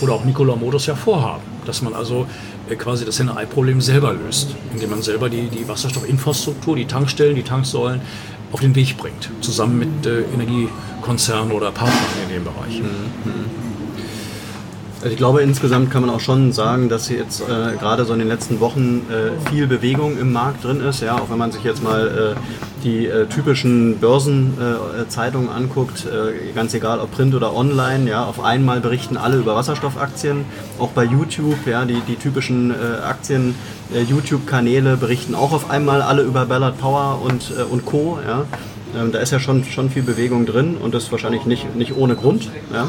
oder 0.00 0.14
auch 0.14 0.24
Nikola 0.24 0.56
Motors 0.56 0.86
ja 0.86 0.94
vorhaben, 0.94 1.42
dass 1.66 1.82
man 1.82 1.94
also 1.94 2.26
äh, 2.68 2.76
quasi 2.76 3.04
das 3.04 3.18
Henne-Ei-Problem 3.18 3.80
selber 3.80 4.14
löst, 4.14 4.54
indem 4.72 4.90
man 4.90 5.02
selber 5.02 5.28
die, 5.28 5.48
die 5.48 5.68
Wasserstoffinfrastruktur, 5.68 6.76
die 6.76 6.86
Tankstellen, 6.86 7.36
die 7.36 7.42
Tanksäulen 7.42 8.00
auf 8.52 8.60
den 8.60 8.74
Weg 8.74 8.96
bringt, 8.96 9.30
zusammen 9.40 9.78
mit 9.78 10.06
äh, 10.06 10.22
Energiekonzernen 10.32 11.52
oder 11.52 11.70
Partnern 11.72 11.98
in 12.28 12.34
dem 12.34 12.44
Bereich. 12.44 12.80
Mhm. 12.80 13.63
Also 15.04 15.12
ich 15.12 15.18
glaube, 15.18 15.42
insgesamt 15.42 15.90
kann 15.90 16.00
man 16.00 16.08
auch 16.08 16.20
schon 16.20 16.52
sagen, 16.52 16.88
dass 16.88 17.10
jetzt 17.10 17.42
äh, 17.42 17.76
gerade 17.78 18.06
so 18.06 18.14
in 18.14 18.20
den 18.20 18.28
letzten 18.28 18.58
Wochen 18.60 19.02
äh, 19.10 19.50
viel 19.50 19.66
Bewegung 19.66 20.18
im 20.18 20.32
Markt 20.32 20.64
drin 20.64 20.80
ist. 20.80 21.02
Ja, 21.02 21.16
auch 21.16 21.28
wenn 21.28 21.36
man 21.36 21.52
sich 21.52 21.62
jetzt 21.62 21.82
mal 21.82 22.34
äh, 22.34 22.84
die 22.84 23.06
äh, 23.06 23.26
typischen 23.26 23.98
Börsenzeitungen 23.98 25.50
anguckt, 25.50 26.06
äh, 26.06 26.54
ganz 26.54 26.72
egal 26.72 27.00
ob 27.00 27.10
Print 27.10 27.34
oder 27.34 27.54
online, 27.54 28.08
ja, 28.08 28.24
auf 28.24 28.42
einmal 28.42 28.80
berichten 28.80 29.18
alle 29.18 29.36
über 29.36 29.54
Wasserstoffaktien. 29.54 30.46
Auch 30.78 30.92
bei 30.92 31.04
YouTube, 31.04 31.66
ja, 31.66 31.84
die, 31.84 32.00
die 32.08 32.16
typischen 32.16 32.70
äh, 32.70 33.02
Aktien, 33.04 33.54
YouTube-Kanäle 34.08 34.96
berichten 34.96 35.34
auch 35.34 35.52
auf 35.52 35.68
einmal 35.68 36.00
alle 36.00 36.22
über 36.22 36.46
Ballard 36.46 36.78
Power 36.78 37.20
und, 37.22 37.52
und 37.70 37.84
Co. 37.84 38.18
Ja. 38.26 38.46
Ähm, 38.98 39.12
da 39.12 39.18
ist 39.18 39.32
ja 39.32 39.38
schon, 39.38 39.64
schon 39.64 39.90
viel 39.90 40.02
Bewegung 40.02 40.46
drin 40.46 40.78
und 40.82 40.94
das 40.94 41.12
wahrscheinlich 41.12 41.44
nicht, 41.44 41.76
nicht 41.76 41.94
ohne 41.94 42.16
Grund. 42.16 42.48
Ja. 42.72 42.88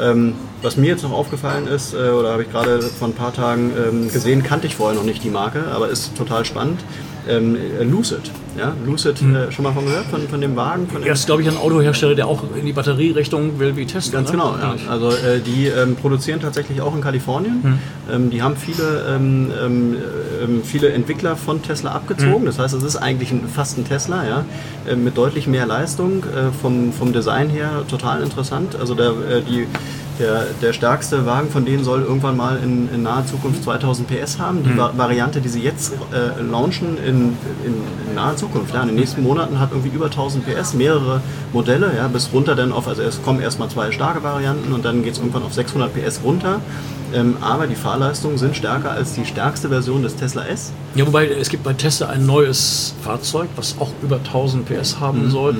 Ähm, 0.00 0.32
was 0.62 0.76
mir 0.76 0.88
jetzt 0.88 1.02
noch 1.02 1.12
aufgefallen 1.12 1.66
ist, 1.66 1.94
äh, 1.94 2.10
oder 2.10 2.32
habe 2.32 2.42
ich 2.42 2.50
gerade 2.50 2.80
vor 2.82 3.08
ein 3.08 3.14
paar 3.14 3.32
Tagen 3.32 3.72
ähm, 3.76 4.12
gesehen, 4.12 4.42
kannte 4.42 4.66
ich 4.66 4.76
vorher 4.76 4.96
noch 4.96 5.04
nicht 5.04 5.24
die 5.24 5.30
Marke, 5.30 5.64
aber 5.72 5.88
ist 5.88 6.16
total 6.16 6.44
spannend. 6.44 6.80
Ähm, 7.28 7.56
Lucid. 7.82 8.30
Ja? 8.56 8.72
Lucid, 8.84 9.20
mhm. 9.22 9.36
äh, 9.36 9.52
schon 9.52 9.62
mal 9.62 9.72
von 9.72 9.84
gehört, 9.84 10.06
von, 10.06 10.26
von 10.28 10.40
dem 10.40 10.56
Wagen? 10.56 10.88
Von 10.88 11.04
ja, 11.04 11.12
ist, 11.12 11.26
glaube 11.26 11.42
ich, 11.42 11.48
ein 11.48 11.56
Autohersteller, 11.56 12.14
der 12.14 12.26
auch 12.26 12.42
in 12.56 12.66
die 12.66 12.72
Batterierichtung 12.72 13.58
will 13.58 13.76
wie 13.76 13.86
Tesla. 13.86 14.12
Ganz 14.12 14.30
ne? 14.30 14.38
genau, 14.38 14.56
ja. 14.56 14.74
Also 14.88 15.10
äh, 15.10 15.40
die 15.40 15.66
ähm, 15.66 15.96
produzieren 15.96 16.40
tatsächlich 16.40 16.80
auch 16.80 16.94
in 16.94 17.00
Kalifornien. 17.00 17.60
Mhm. 17.62 17.78
Ähm, 18.12 18.30
die 18.30 18.42
haben 18.42 18.56
viele, 18.56 19.04
ähm, 19.08 19.52
ähm, 19.62 19.96
ähm, 20.42 20.62
viele 20.64 20.90
Entwickler 20.92 21.36
von 21.36 21.62
Tesla 21.62 21.92
abgezogen. 21.92 22.42
Mhm. 22.42 22.46
Das 22.46 22.58
heißt, 22.58 22.74
es 22.74 22.82
ist 22.82 22.96
eigentlich 22.96 23.30
ein, 23.32 23.46
fast 23.48 23.78
ein 23.78 23.84
Tesla, 23.84 24.26
ja? 24.26 24.44
Äh, 24.88 24.96
mit 24.96 25.16
deutlich 25.16 25.46
mehr 25.46 25.66
Leistung. 25.66 26.24
Äh, 26.24 26.52
vom, 26.60 26.92
vom 26.92 27.12
Design 27.12 27.50
her 27.50 27.84
total 27.88 28.22
interessant. 28.22 28.76
Also 28.78 28.94
der, 28.94 29.10
äh, 29.10 29.42
die 29.42 29.66
Der, 30.20 30.44
der 30.60 30.72
stärkste 30.74 31.24
Wagen 31.24 31.48
von 31.50 31.64
denen 31.64 31.82
soll 31.82 32.02
irgendwann 32.02 32.36
mal 32.36 32.58
in, 32.62 32.88
in 32.94 33.02
naher 33.02 33.24
Zukunft 33.26 33.64
2000 33.64 34.06
PS 34.06 34.38
haben. 34.38 34.62
Die 34.62 34.76
Va 34.76 34.92
Variante, 34.96 35.40
die 35.40 35.48
sie 35.48 35.62
jetzt 35.62 35.92
äh, 36.12 36.42
launchen 36.42 36.98
in, 36.98 37.36
in, 37.64 37.74
in 38.06 38.14
naher 38.14 38.36
Zukunft, 38.36 38.74
ja, 38.74 38.82
in 38.82 38.88
den 38.88 38.96
nächsten 38.96 39.22
Monaten 39.22 39.58
hat 39.58 39.70
irgendwie 39.72 39.88
über 39.88 40.04
1000 40.06 40.44
PS, 40.46 40.74
mehrere 40.74 41.22
Modelle, 41.54 41.90
ja, 41.96 42.06
bis 42.08 42.30
runter 42.34 42.54
dann 42.54 42.70
auf, 42.70 42.86
also 42.86 43.00
es 43.02 43.22
kommen 43.22 43.40
erstmal 43.40 43.68
zwei 43.70 43.90
starke 43.92 44.22
Varianten 44.22 44.72
und 44.74 44.84
dann 44.84 45.02
geht 45.02 45.14
es 45.14 45.18
irgendwann 45.20 45.42
auf 45.42 45.54
600 45.54 45.90
PS 45.94 46.20
runter. 46.22 46.60
Ähm, 47.14 47.38
aber 47.40 47.66
die 47.66 47.74
Fahrleistungen 47.74 48.36
sind 48.38 48.54
stärker 48.54 48.90
als 48.92 49.14
die 49.14 49.24
stärkste 49.24 49.68
Version 49.70 50.02
des 50.02 50.14
Tesla 50.16 50.44
S. 50.46 50.70
Ja, 50.94 51.06
wobei 51.06 51.26
es 51.28 51.48
gibt 51.48 51.64
bei 51.64 51.72
Tesla 51.72 52.08
ein 52.08 52.24
neues 52.26 52.94
Fahrzeug, 53.02 53.48
was 53.56 53.74
auch 53.80 53.90
über 54.02 54.16
1000 54.16 54.66
PS 54.68 55.00
haben 55.00 55.24
Mhm. 55.24 55.30
soll. 55.30 55.56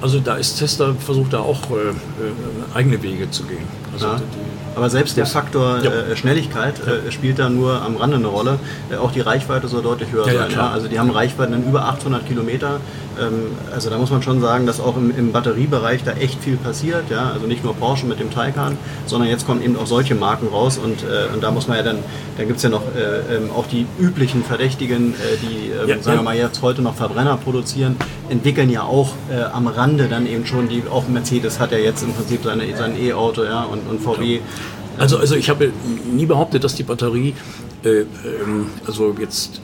Also 0.00 0.20
da 0.20 0.36
ist 0.36 0.58
Tesla 0.58 0.94
versucht 0.94 1.32
da 1.32 1.40
auch 1.40 1.70
äh, 1.70 1.88
äh, 1.88 1.92
eigene 2.74 3.02
Wege 3.02 3.30
zu 3.30 3.44
gehen. 3.44 3.66
Also 3.92 4.06
Ja. 4.06 4.16
die, 4.16 4.22
Aber 4.76 4.90
selbst 4.90 5.16
der 5.16 5.24
Faktor 5.24 5.78
äh, 5.78 6.14
Schnelligkeit 6.16 6.74
äh, 6.86 7.10
spielt 7.10 7.38
da 7.38 7.48
nur 7.48 7.80
am 7.80 7.96
Rande 7.96 8.16
eine 8.16 8.26
Rolle. 8.26 8.58
Äh, 8.90 8.96
auch 8.96 9.10
die 9.10 9.22
Reichweite 9.22 9.68
soll 9.68 9.82
deutlich 9.82 10.12
höher 10.12 10.26
sein. 10.26 10.50
klar. 10.50 10.70
Also 10.70 10.86
die 10.86 10.98
haben 10.98 11.10
Reichweiten 11.10 11.54
in 11.54 11.66
über 11.66 11.86
800 11.86 12.26
Kilometer. 12.26 12.78
Ähm, 13.18 13.56
also 13.72 13.90
da 13.90 13.98
muss 13.98 14.10
man 14.10 14.22
schon 14.22 14.40
sagen, 14.40 14.66
dass 14.66 14.80
auch 14.80 14.96
im, 14.96 15.16
im 15.16 15.32
Batteriebereich 15.32 16.04
da 16.04 16.12
echt 16.12 16.42
viel 16.42 16.56
passiert. 16.56 17.10
Ja? 17.10 17.30
Also 17.32 17.46
nicht 17.46 17.64
nur 17.64 17.74
Porsche 17.74 18.06
mit 18.06 18.20
dem 18.20 18.30
Taycan, 18.30 18.76
sondern 19.06 19.30
jetzt 19.30 19.46
kommen 19.46 19.62
eben 19.62 19.76
auch 19.76 19.86
solche 19.86 20.14
Marken 20.14 20.48
raus. 20.48 20.78
Und, 20.78 21.02
äh, 21.02 21.32
und 21.32 21.42
da 21.42 21.50
muss 21.50 21.68
man 21.68 21.78
ja 21.78 21.82
dann, 21.82 21.98
da 22.36 22.44
gibt 22.44 22.58
es 22.58 22.62
ja 22.62 22.68
noch 22.68 22.82
äh, 22.94 23.36
ähm, 23.36 23.50
auch 23.56 23.66
die 23.66 23.86
üblichen 23.98 24.44
Verdächtigen, 24.44 25.14
äh, 25.14 25.36
die, 25.40 25.70
ähm, 25.70 26.02
sagen 26.02 26.18
wir 26.18 26.22
mal, 26.22 26.36
jetzt 26.36 26.60
heute 26.62 26.82
noch 26.82 26.94
Verbrenner 26.94 27.38
produzieren, 27.38 27.96
entwickeln 28.28 28.70
ja 28.70 28.82
auch 28.82 29.12
am 29.52 29.66
Rande 29.68 30.08
dann 30.08 30.26
eben 30.26 30.46
schon 30.46 30.68
die, 30.68 30.82
auch 30.90 31.06
Mercedes 31.08 31.60
hat 31.60 31.72
ja 31.72 31.78
jetzt 31.78 32.02
im 32.02 32.12
Prinzip 32.12 32.42
seine, 32.42 32.76
sein 32.76 33.00
E-Auto 33.00 33.44
ja, 33.44 33.62
und, 33.62 33.88
und 33.88 34.00
VW. 34.00 34.40
Also, 34.98 35.18
also 35.18 35.34
ich 35.36 35.50
habe 35.50 35.72
nie 36.10 36.26
behauptet, 36.26 36.64
dass 36.64 36.74
die 36.74 36.82
Batterie 36.82 37.34
äh, 37.84 38.00
ähm, 38.00 38.66
also 38.86 39.14
jetzt 39.18 39.60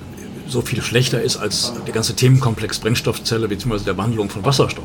so 0.49 0.61
viel 0.61 0.83
schlechter 0.83 1.23
ist 1.23 1.37
als 1.37 1.73
der 1.87 1.95
ganze 1.95 2.15
Themenkomplex 2.15 2.79
Brennstoffzelle 2.79 3.49
bzw. 3.49 3.85
der 3.85 3.97
Wandlung 3.97 4.29
von 4.29 4.45
Wasserstoff. 4.45 4.85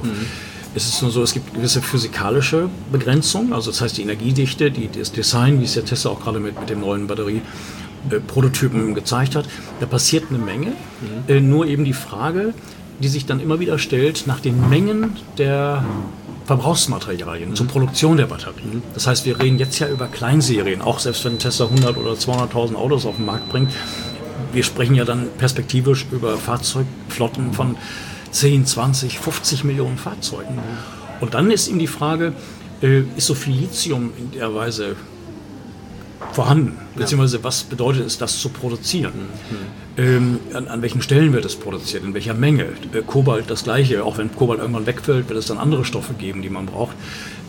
Es 0.75 0.87
ist 0.87 1.01
nur 1.01 1.11
so, 1.11 1.23
es 1.23 1.33
gibt 1.33 1.53
gewisse 1.53 1.81
physikalische 1.81 2.69
Begrenzungen, 2.91 3.51
also 3.53 3.71
das 3.71 3.81
heißt 3.81 3.97
die 3.97 4.03
Energiedichte, 4.03 4.69
die, 4.71 4.89
das 4.89 5.11
Design, 5.11 5.59
wie 5.59 5.65
es 5.65 5.73
der 5.73 5.85
Tesla 5.85 6.11
auch 6.11 6.21
gerade 6.21 6.39
mit, 6.39 6.59
mit 6.59 6.69
dem 6.69 6.81
neuen 6.81 7.07
Batterie 7.07 7.41
äh, 8.09 8.93
gezeigt 8.93 9.35
hat, 9.35 9.45
da 9.79 9.85
passiert 9.85 10.25
eine 10.29 10.37
Menge. 10.39 10.73
Äh, 11.27 11.41
nur 11.41 11.65
eben 11.65 11.83
die 11.83 11.93
Frage, 11.93 12.53
die 12.99 13.07
sich 13.07 13.25
dann 13.25 13.39
immer 13.39 13.59
wieder 13.59 13.79
stellt, 13.79 14.27
nach 14.27 14.39
den 14.39 14.69
Mengen 14.69 15.17
der 15.37 15.83
Verbrauchsmaterialien 16.47 17.55
zur 17.55 17.67
Produktion 17.67 18.15
der 18.15 18.25
Batterie. 18.25 18.81
Das 18.93 19.05
heißt, 19.05 19.25
wir 19.25 19.37
reden 19.39 19.59
jetzt 19.59 19.79
ja 19.79 19.89
über 19.89 20.07
Kleinserien, 20.07 20.81
auch 20.81 20.99
selbst 20.99 21.25
wenn 21.25 21.37
Tesla 21.37 21.65
100 21.65 21.97
oder 21.97 22.13
200.000 22.13 22.75
Autos 22.75 23.05
auf 23.05 23.17
den 23.17 23.25
Markt 23.25 23.49
bringt. 23.49 23.73
Wir 24.53 24.63
sprechen 24.63 24.95
ja 24.95 25.03
dann 25.03 25.27
perspektivisch 25.37 26.07
über 26.09 26.37
Fahrzeugflotten 26.37 27.51
von 27.51 27.75
10, 28.31 28.65
20, 28.65 29.19
50 29.19 29.65
Millionen 29.65 29.97
Fahrzeugen. 29.97 30.57
Und 31.19 31.33
dann 31.33 31.51
ist 31.51 31.67
ihm 31.67 31.79
die 31.79 31.87
Frage, 31.87 32.31
äh, 32.81 33.01
ist 33.17 33.27
so 33.27 33.33
viel 33.33 33.53
Lithium 33.53 34.11
in 34.17 34.31
der 34.31 34.55
Weise 34.55 34.95
vorhanden? 36.31 36.77
Beziehungsweise 36.95 37.43
was 37.43 37.63
bedeutet 37.63 38.05
es, 38.05 38.17
das 38.17 38.39
zu 38.39 38.49
produzieren? 38.49 39.13
Ähm, 39.97 40.39
an, 40.53 40.67
an 40.67 40.81
welchen 40.81 41.01
Stellen 41.01 41.33
wird 41.33 41.45
es 41.45 41.55
produziert? 41.55 42.03
In 42.03 42.13
welcher 42.13 42.33
Menge? 42.33 42.65
Äh, 42.93 43.01
Kobalt 43.05 43.49
das 43.49 43.63
gleiche. 43.63 44.03
Auch 44.03 44.17
wenn 44.17 44.33
Kobalt 44.33 44.59
irgendwann 44.59 44.85
wegfällt, 44.85 45.29
wird 45.29 45.39
es 45.39 45.47
dann 45.47 45.57
andere 45.57 45.85
Stoffe 45.85 46.13
geben, 46.13 46.41
die 46.41 46.49
man 46.49 46.67
braucht. 46.67 46.95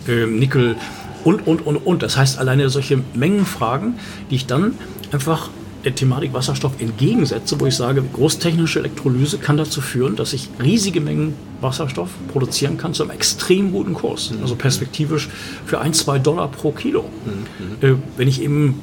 Ähm, 0.06 0.38
Nickel 0.38 0.76
und, 1.24 1.46
und, 1.46 1.66
und, 1.66 1.76
und. 1.76 2.02
Das 2.02 2.16
heißt, 2.16 2.38
alleine 2.38 2.70
solche 2.70 3.02
Mengenfragen, 3.14 3.98
die 4.30 4.36
ich 4.36 4.46
dann 4.46 4.74
einfach 5.12 5.50
der 5.84 5.94
Thematik 5.94 6.32
Wasserstoff 6.32 6.80
entgegensetze, 6.80 7.60
wo 7.60 7.66
ich 7.66 7.76
sage, 7.76 8.02
großtechnische 8.12 8.80
Elektrolyse 8.80 9.38
kann 9.38 9.56
dazu 9.56 9.80
führen, 9.80 10.16
dass 10.16 10.32
ich 10.32 10.48
riesige 10.62 11.00
Mengen 11.00 11.34
Wasserstoff 11.60 12.10
produzieren 12.32 12.76
kann 12.78 12.94
zu 12.94 13.04
einem 13.04 13.12
extrem 13.12 13.72
guten 13.72 13.94
Kurs. 13.94 14.32
Also 14.42 14.56
perspektivisch 14.56 15.28
für 15.66 15.80
ein, 15.80 15.94
zwei 15.94 16.18
Dollar 16.18 16.48
pro 16.48 16.72
Kilo. 16.72 17.04
Äh, 17.80 17.94
wenn 18.16 18.28
ich 18.28 18.42
eben 18.42 18.80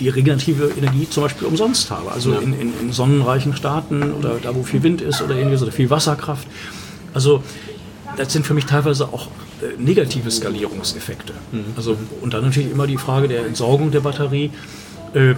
die 0.00 0.08
regenerative 0.08 0.72
Energie 0.76 1.08
zum 1.08 1.22
Beispiel 1.22 1.46
umsonst 1.46 1.90
habe. 1.90 2.10
Also 2.10 2.32
in, 2.34 2.52
in, 2.58 2.72
in 2.80 2.92
sonnenreichen 2.92 3.54
Staaten 3.54 4.12
oder 4.12 4.38
da, 4.42 4.54
wo 4.54 4.62
viel 4.62 4.82
Wind 4.82 5.00
ist 5.00 5.22
oder 5.22 5.36
ähnliches 5.36 5.62
oder 5.62 5.72
viel 5.72 5.90
Wasserkraft. 5.90 6.48
Also 7.12 7.42
das 8.16 8.32
sind 8.32 8.46
für 8.46 8.54
mich 8.54 8.66
teilweise 8.66 9.06
auch 9.12 9.28
äh, 9.62 9.80
negative 9.80 10.30
Skalierungseffekte. 10.30 11.32
Also, 11.76 11.96
und 12.20 12.34
dann 12.34 12.44
natürlich 12.44 12.70
immer 12.70 12.86
die 12.86 12.96
Frage 12.96 13.28
der 13.28 13.46
Entsorgung 13.46 13.90
der 13.90 14.00
Batterie. 14.00 14.50
Ähm, 15.14 15.36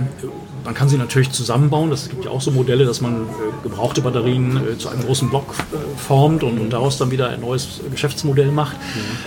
man 0.65 0.75
kann 0.75 0.89
sie 0.89 0.97
natürlich 0.97 1.31
zusammenbauen. 1.31 1.91
Das 1.91 2.09
gibt 2.09 2.25
ja 2.25 2.31
auch 2.31 2.41
so 2.41 2.51
Modelle, 2.51 2.85
dass 2.85 3.01
man 3.01 3.23
äh, 3.23 3.63
gebrauchte 3.63 4.01
Batterien 4.01 4.57
äh, 4.57 4.79
zu 4.79 4.89
einem 4.89 5.03
großen 5.03 5.31
Block 5.31 5.55
äh, 5.73 5.77
formt 5.99 6.43
und, 6.43 6.71
daraus 6.71 6.99
dann 6.99 7.11
wieder 7.11 7.29
ein 7.29 7.41
neues 7.41 7.81
Geschäftsmodell 7.91 8.51
macht. 8.51 8.77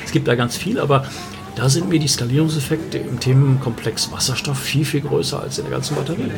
Es 0.05 0.11
gibt 0.11 0.27
da 0.27 0.35
ganz 0.35 0.57
viel, 0.57 0.79
aber 0.79 1.05
da 1.55 1.67
sind 1.67 1.89
mir 1.89 1.99
die 1.99 2.07
Skalierungseffekte 2.07 2.97
im 2.97 3.19
Themenkomplex 3.19 4.11
Wasserstoff 4.11 4.59
viel, 4.59 4.85
viel 4.85 5.01
größer 5.01 5.41
als 5.41 5.57
in 5.57 5.65
der 5.65 5.71
ganzen 5.73 5.95
Batterie. 5.95 6.31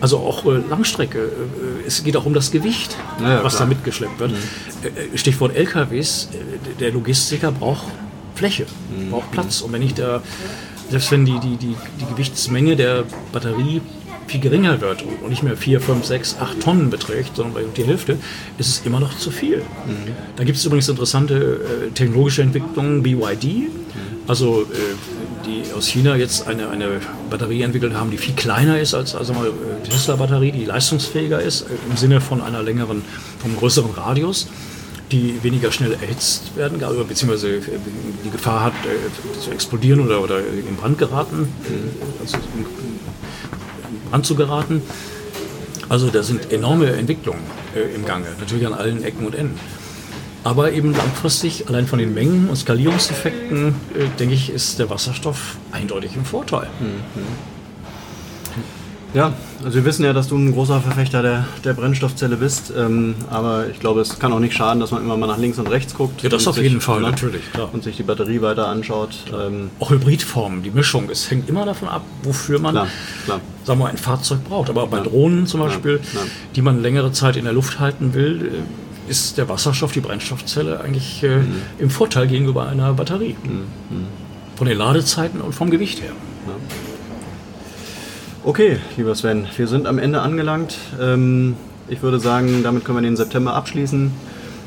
Also 0.00 0.18
auch 0.18 0.44
äh, 0.44 0.58
Langstrecke. 0.68 1.18
Äh, 1.18 1.86
es 1.86 2.02
geht 2.04 2.16
auch 2.16 2.26
um 2.26 2.34
das 2.34 2.50
Gewicht, 2.50 2.96
Ja, 3.20 3.42
was 3.42 3.56
klar. 3.56 3.66
da 3.66 3.74
mitgeschleppt 3.74 4.18
wird. 4.18 4.32
Äh, 4.32 5.16
Stichwort 5.16 5.56
LKWs. 5.56 6.28
Der 6.80 6.92
Logistiker 6.92 7.52
braucht 7.52 7.86
Fläche, 8.34 8.66
braucht 9.10 9.30
Platz. 9.32 9.62
Und 9.62 9.72
wenn 9.72 9.82
ich 9.82 9.94
da, 9.94 10.20
selbst 10.90 11.10
wenn 11.10 11.24
die, 11.24 11.38
die, 11.40 11.56
die, 11.56 11.76
die 12.00 12.06
Gewichtsmenge 12.12 12.76
der 12.76 13.04
Batterie 13.32 13.80
viel 14.26 14.40
geringer 14.40 14.80
wird 14.80 15.02
und 15.02 15.30
nicht 15.30 15.42
mehr 15.42 15.56
4, 15.56 15.80
5, 15.80 16.04
6, 16.04 16.36
8 16.40 16.60
Tonnen 16.60 16.90
beträgt, 16.90 17.36
sondern 17.36 17.54
bei 17.54 17.62
die 17.76 17.84
Hälfte, 17.84 18.18
ist 18.58 18.68
es 18.68 18.82
immer 18.84 19.00
noch 19.00 19.16
zu 19.16 19.30
viel. 19.30 19.62
Da 20.36 20.44
gibt 20.44 20.58
es 20.58 20.64
übrigens 20.64 20.88
interessante 20.88 21.60
äh, 21.86 21.90
technologische 21.92 22.42
Entwicklungen, 22.42 23.02
BYD, 23.02 23.70
also 24.26 24.62
äh, 24.62 24.76
die 25.46 25.72
aus 25.72 25.86
China 25.86 26.16
jetzt 26.16 26.48
eine, 26.48 26.68
eine 26.70 27.00
Batterie 27.30 27.62
entwickelt 27.62 27.94
haben, 27.94 28.10
die 28.10 28.18
viel 28.18 28.34
kleiner 28.34 28.80
ist 28.80 28.94
als 28.94 29.14
also 29.14 29.32
mal, 29.32 29.46
äh, 29.46 29.50
die 29.84 29.90
Tesla-Batterie, 29.90 30.50
die 30.50 30.64
leistungsfähiger 30.64 31.40
ist, 31.40 31.62
äh, 31.62 31.66
im 31.88 31.96
Sinne 31.96 32.20
von 32.20 32.42
einer 32.42 32.62
längeren, 32.62 33.02
vom 33.38 33.56
größeren 33.56 33.92
Radius 33.92 34.48
die 35.12 35.42
weniger 35.42 35.70
schnell 35.70 35.92
erhitzt 35.92 36.56
werden, 36.56 36.82
also, 36.82 37.04
beziehungsweise 37.04 37.56
äh, 37.56 37.60
die 38.24 38.30
Gefahr 38.30 38.64
hat, 38.64 38.72
äh, 38.84 39.40
zu 39.40 39.50
explodieren 39.50 40.00
oder, 40.00 40.20
oder 40.22 40.38
in 40.40 40.76
Brand 40.76 40.98
geraten, 40.98 41.48
äh, 41.64 42.22
also 42.22 42.36
in 42.36 44.10
Brand 44.10 44.26
zu 44.26 44.34
geraten. 44.34 44.82
Also 45.88 46.08
da 46.08 46.22
sind 46.22 46.52
enorme 46.52 46.92
Entwicklungen 46.92 47.42
äh, 47.76 47.94
im 47.94 48.04
Gange, 48.04 48.26
natürlich 48.40 48.66
an 48.66 48.74
allen 48.74 49.04
Ecken 49.04 49.24
und 49.26 49.34
Enden. 49.34 49.60
Aber 50.42 50.72
eben 50.72 50.92
langfristig, 50.92 51.68
allein 51.68 51.86
von 51.86 51.98
den 51.98 52.14
Mengen 52.14 52.48
und 52.48 52.54
Skalierungseffekten, 52.54 53.74
denke 54.20 54.34
ich, 54.34 54.50
ist 54.50 54.78
der 54.78 54.88
Wasserstoff 54.88 55.56
eindeutig 55.72 56.14
im 56.14 56.24
Vorteil. 56.24 56.68
Ja, 59.16 59.32
also 59.64 59.76
wir 59.76 59.84
wissen 59.86 60.04
ja, 60.04 60.12
dass 60.12 60.28
du 60.28 60.36
ein 60.36 60.52
großer 60.52 60.78
Verfechter 60.82 61.22
der, 61.22 61.46
der 61.64 61.72
Brennstoffzelle 61.72 62.36
bist, 62.36 62.70
ähm, 62.76 63.14
aber 63.30 63.66
ich 63.70 63.80
glaube, 63.80 64.02
es 64.02 64.18
kann 64.18 64.30
auch 64.30 64.40
nicht 64.40 64.54
schaden, 64.54 64.78
dass 64.78 64.90
man 64.90 65.02
immer 65.02 65.16
mal 65.16 65.26
nach 65.26 65.38
links 65.38 65.58
und 65.58 65.68
rechts 65.68 65.94
guckt. 65.94 66.22
Ja, 66.22 66.28
das 66.28 66.46
auf 66.46 66.58
jeden 66.58 66.82
Fall, 66.82 67.00
natürlich, 67.00 67.50
klar. 67.50 67.70
Und 67.72 67.82
sich 67.82 67.96
die 67.96 68.02
Batterie 68.02 68.42
weiter 68.42 68.68
anschaut. 68.68 69.16
Ähm, 69.32 69.70
Auch 69.80 69.88
Hybridformen, 69.90 70.62
die 70.62 70.70
Mischung, 70.70 71.08
es 71.10 71.30
hängt 71.30 71.48
immer 71.48 71.64
davon 71.64 71.88
ab, 71.88 72.02
wofür 72.24 72.58
man 72.58 72.74
Klar, 72.74 72.88
klar. 73.24 73.40
sagen 73.64 73.80
wir, 73.80 73.86
ein 73.88 73.96
Fahrzeug 73.96 74.44
braucht. 74.46 74.68
Aber 74.68 74.86
bei 74.86 75.00
Drohnen 75.00 75.46
zum 75.46 75.60
Beispiel, 75.60 75.98
ja. 76.14 76.20
die 76.54 76.60
man 76.60 76.82
längere 76.82 77.10
Zeit 77.10 77.36
in 77.36 77.44
der 77.44 77.54
Luft 77.54 77.80
halten 77.80 78.12
will, 78.12 78.52
äh, 79.08 79.10
ist 79.10 79.38
der 79.38 79.48
Wasserstoff, 79.48 79.92
die 79.92 80.00
Brennstoffzelle 80.00 80.80
eigentlich 80.82 81.22
äh, 81.22 81.38
Mhm. 81.38 81.54
im 81.78 81.88
Vorteil 81.88 82.26
gegenüber 82.26 82.68
einer 82.68 82.92
Batterie. 82.92 83.34
Von 84.56 84.66
den 84.66 84.76
Ladezeiten 84.76 85.40
und 85.40 85.54
vom 85.54 85.70
Gewicht 85.70 86.02
her. 86.02 86.12
Okay, 88.46 88.78
lieber 88.96 89.12
Sven, 89.16 89.48
wir 89.56 89.66
sind 89.66 89.88
am 89.88 89.98
Ende 89.98 90.20
angelangt. 90.20 90.78
Ähm, 91.00 91.56
ich 91.88 92.00
würde 92.02 92.20
sagen, 92.20 92.62
damit 92.62 92.84
können 92.84 92.98
wir 92.98 93.02
den 93.02 93.16
September 93.16 93.54
abschließen. 93.54 94.12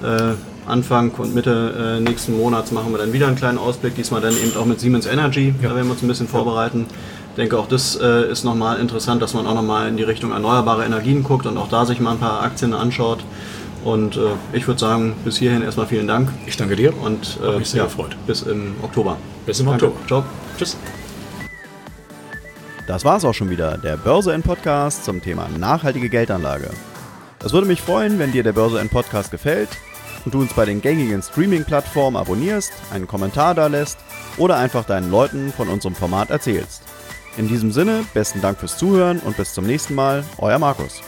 Äh, 0.03 0.33
Anfang 0.69 1.11
und 1.11 1.33
Mitte 1.33 1.97
äh, 1.97 2.01
nächsten 2.01 2.35
Monats 2.35 2.73
machen 2.73 2.91
wir 2.91 2.97
dann 2.97 3.13
wieder 3.13 3.27
einen 3.27 3.37
kleinen 3.37 3.57
Ausblick, 3.57 3.95
diesmal 3.95 4.19
dann 4.19 4.33
eben 4.33 4.57
auch 4.57 4.65
mit 4.65 4.81
Siemens 4.81 5.05
Energy. 5.05 5.53
Da 5.61 5.73
werden 5.73 5.87
wir 5.87 5.91
uns 5.91 6.01
ein 6.01 6.09
bisschen 6.09 6.27
vorbereiten. 6.27 6.87
Ich 7.29 7.35
denke, 7.37 7.57
auch 7.57 7.69
das 7.69 7.95
äh, 7.95 8.29
ist 8.29 8.43
nochmal 8.43 8.81
interessant, 8.81 9.21
dass 9.21 9.33
man 9.33 9.47
auch 9.47 9.55
nochmal 9.55 9.87
in 9.87 9.95
die 9.95 10.03
Richtung 10.03 10.33
erneuerbare 10.33 10.83
Energien 10.83 11.23
guckt 11.23 11.45
und 11.45 11.57
auch 11.57 11.69
da 11.69 11.85
sich 11.85 12.01
mal 12.01 12.11
ein 12.11 12.19
paar 12.19 12.41
Aktien 12.41 12.73
anschaut. 12.73 13.19
Und 13.85 14.17
äh, 14.17 14.19
ich 14.51 14.67
würde 14.67 14.81
sagen, 14.81 15.13
bis 15.23 15.37
hierhin 15.37 15.61
erstmal 15.61 15.87
vielen 15.87 16.05
Dank 16.05 16.27
Ich 16.47 16.57
danke 16.57 16.75
dir 16.75 16.91
und 17.01 17.39
äh, 17.41 17.57
mich 17.57 17.69
sehr 17.69 17.85
gefreut. 17.85 18.17
bis 18.27 18.41
im 18.41 18.75
Oktober. 18.81 19.15
Bis 19.45 19.61
im 19.61 19.67
Danke. 19.67 19.85
Oktober. 19.85 20.05
Ciao. 20.05 20.23
Tschüss. 20.57 20.75
Das 22.89 23.05
war's 23.05 23.23
auch 23.23 23.35
schon 23.35 23.51
wieder, 23.51 23.77
der 23.77 23.97
Börse 23.97 24.33
N 24.33 24.41
Podcast 24.41 25.05
zum 25.05 25.21
Thema 25.21 25.47
nachhaltige 25.47 26.09
Geldanlage. 26.09 26.71
Es 27.45 27.53
würde 27.53 27.67
mich 27.67 27.83
freuen, 27.83 28.17
wenn 28.17 28.31
dir 28.31 28.41
der 28.41 28.53
Börse 28.53 28.79
N 28.79 28.89
Podcast 28.89 29.29
gefällt 29.29 29.69
und 30.25 30.33
du 30.33 30.39
uns 30.41 30.53
bei 30.53 30.65
den 30.65 30.81
gängigen 30.81 31.21
Streaming-Plattformen 31.21 32.17
abonnierst, 32.17 32.73
einen 32.91 33.05
Kommentar 33.05 33.53
da 33.53 33.67
lässt 33.67 33.99
oder 34.37 34.57
einfach 34.57 34.85
deinen 34.85 35.11
Leuten 35.11 35.53
von 35.55 35.69
unserem 35.69 35.93
Format 35.93 36.31
erzählst. 36.31 36.81
In 37.37 37.47
diesem 37.47 37.71
Sinne, 37.71 38.05
besten 38.15 38.41
Dank 38.41 38.57
fürs 38.57 38.79
Zuhören 38.79 39.19
und 39.19 39.37
bis 39.37 39.53
zum 39.53 39.67
nächsten 39.67 39.93
Mal, 39.93 40.23
euer 40.39 40.57
Markus. 40.57 41.03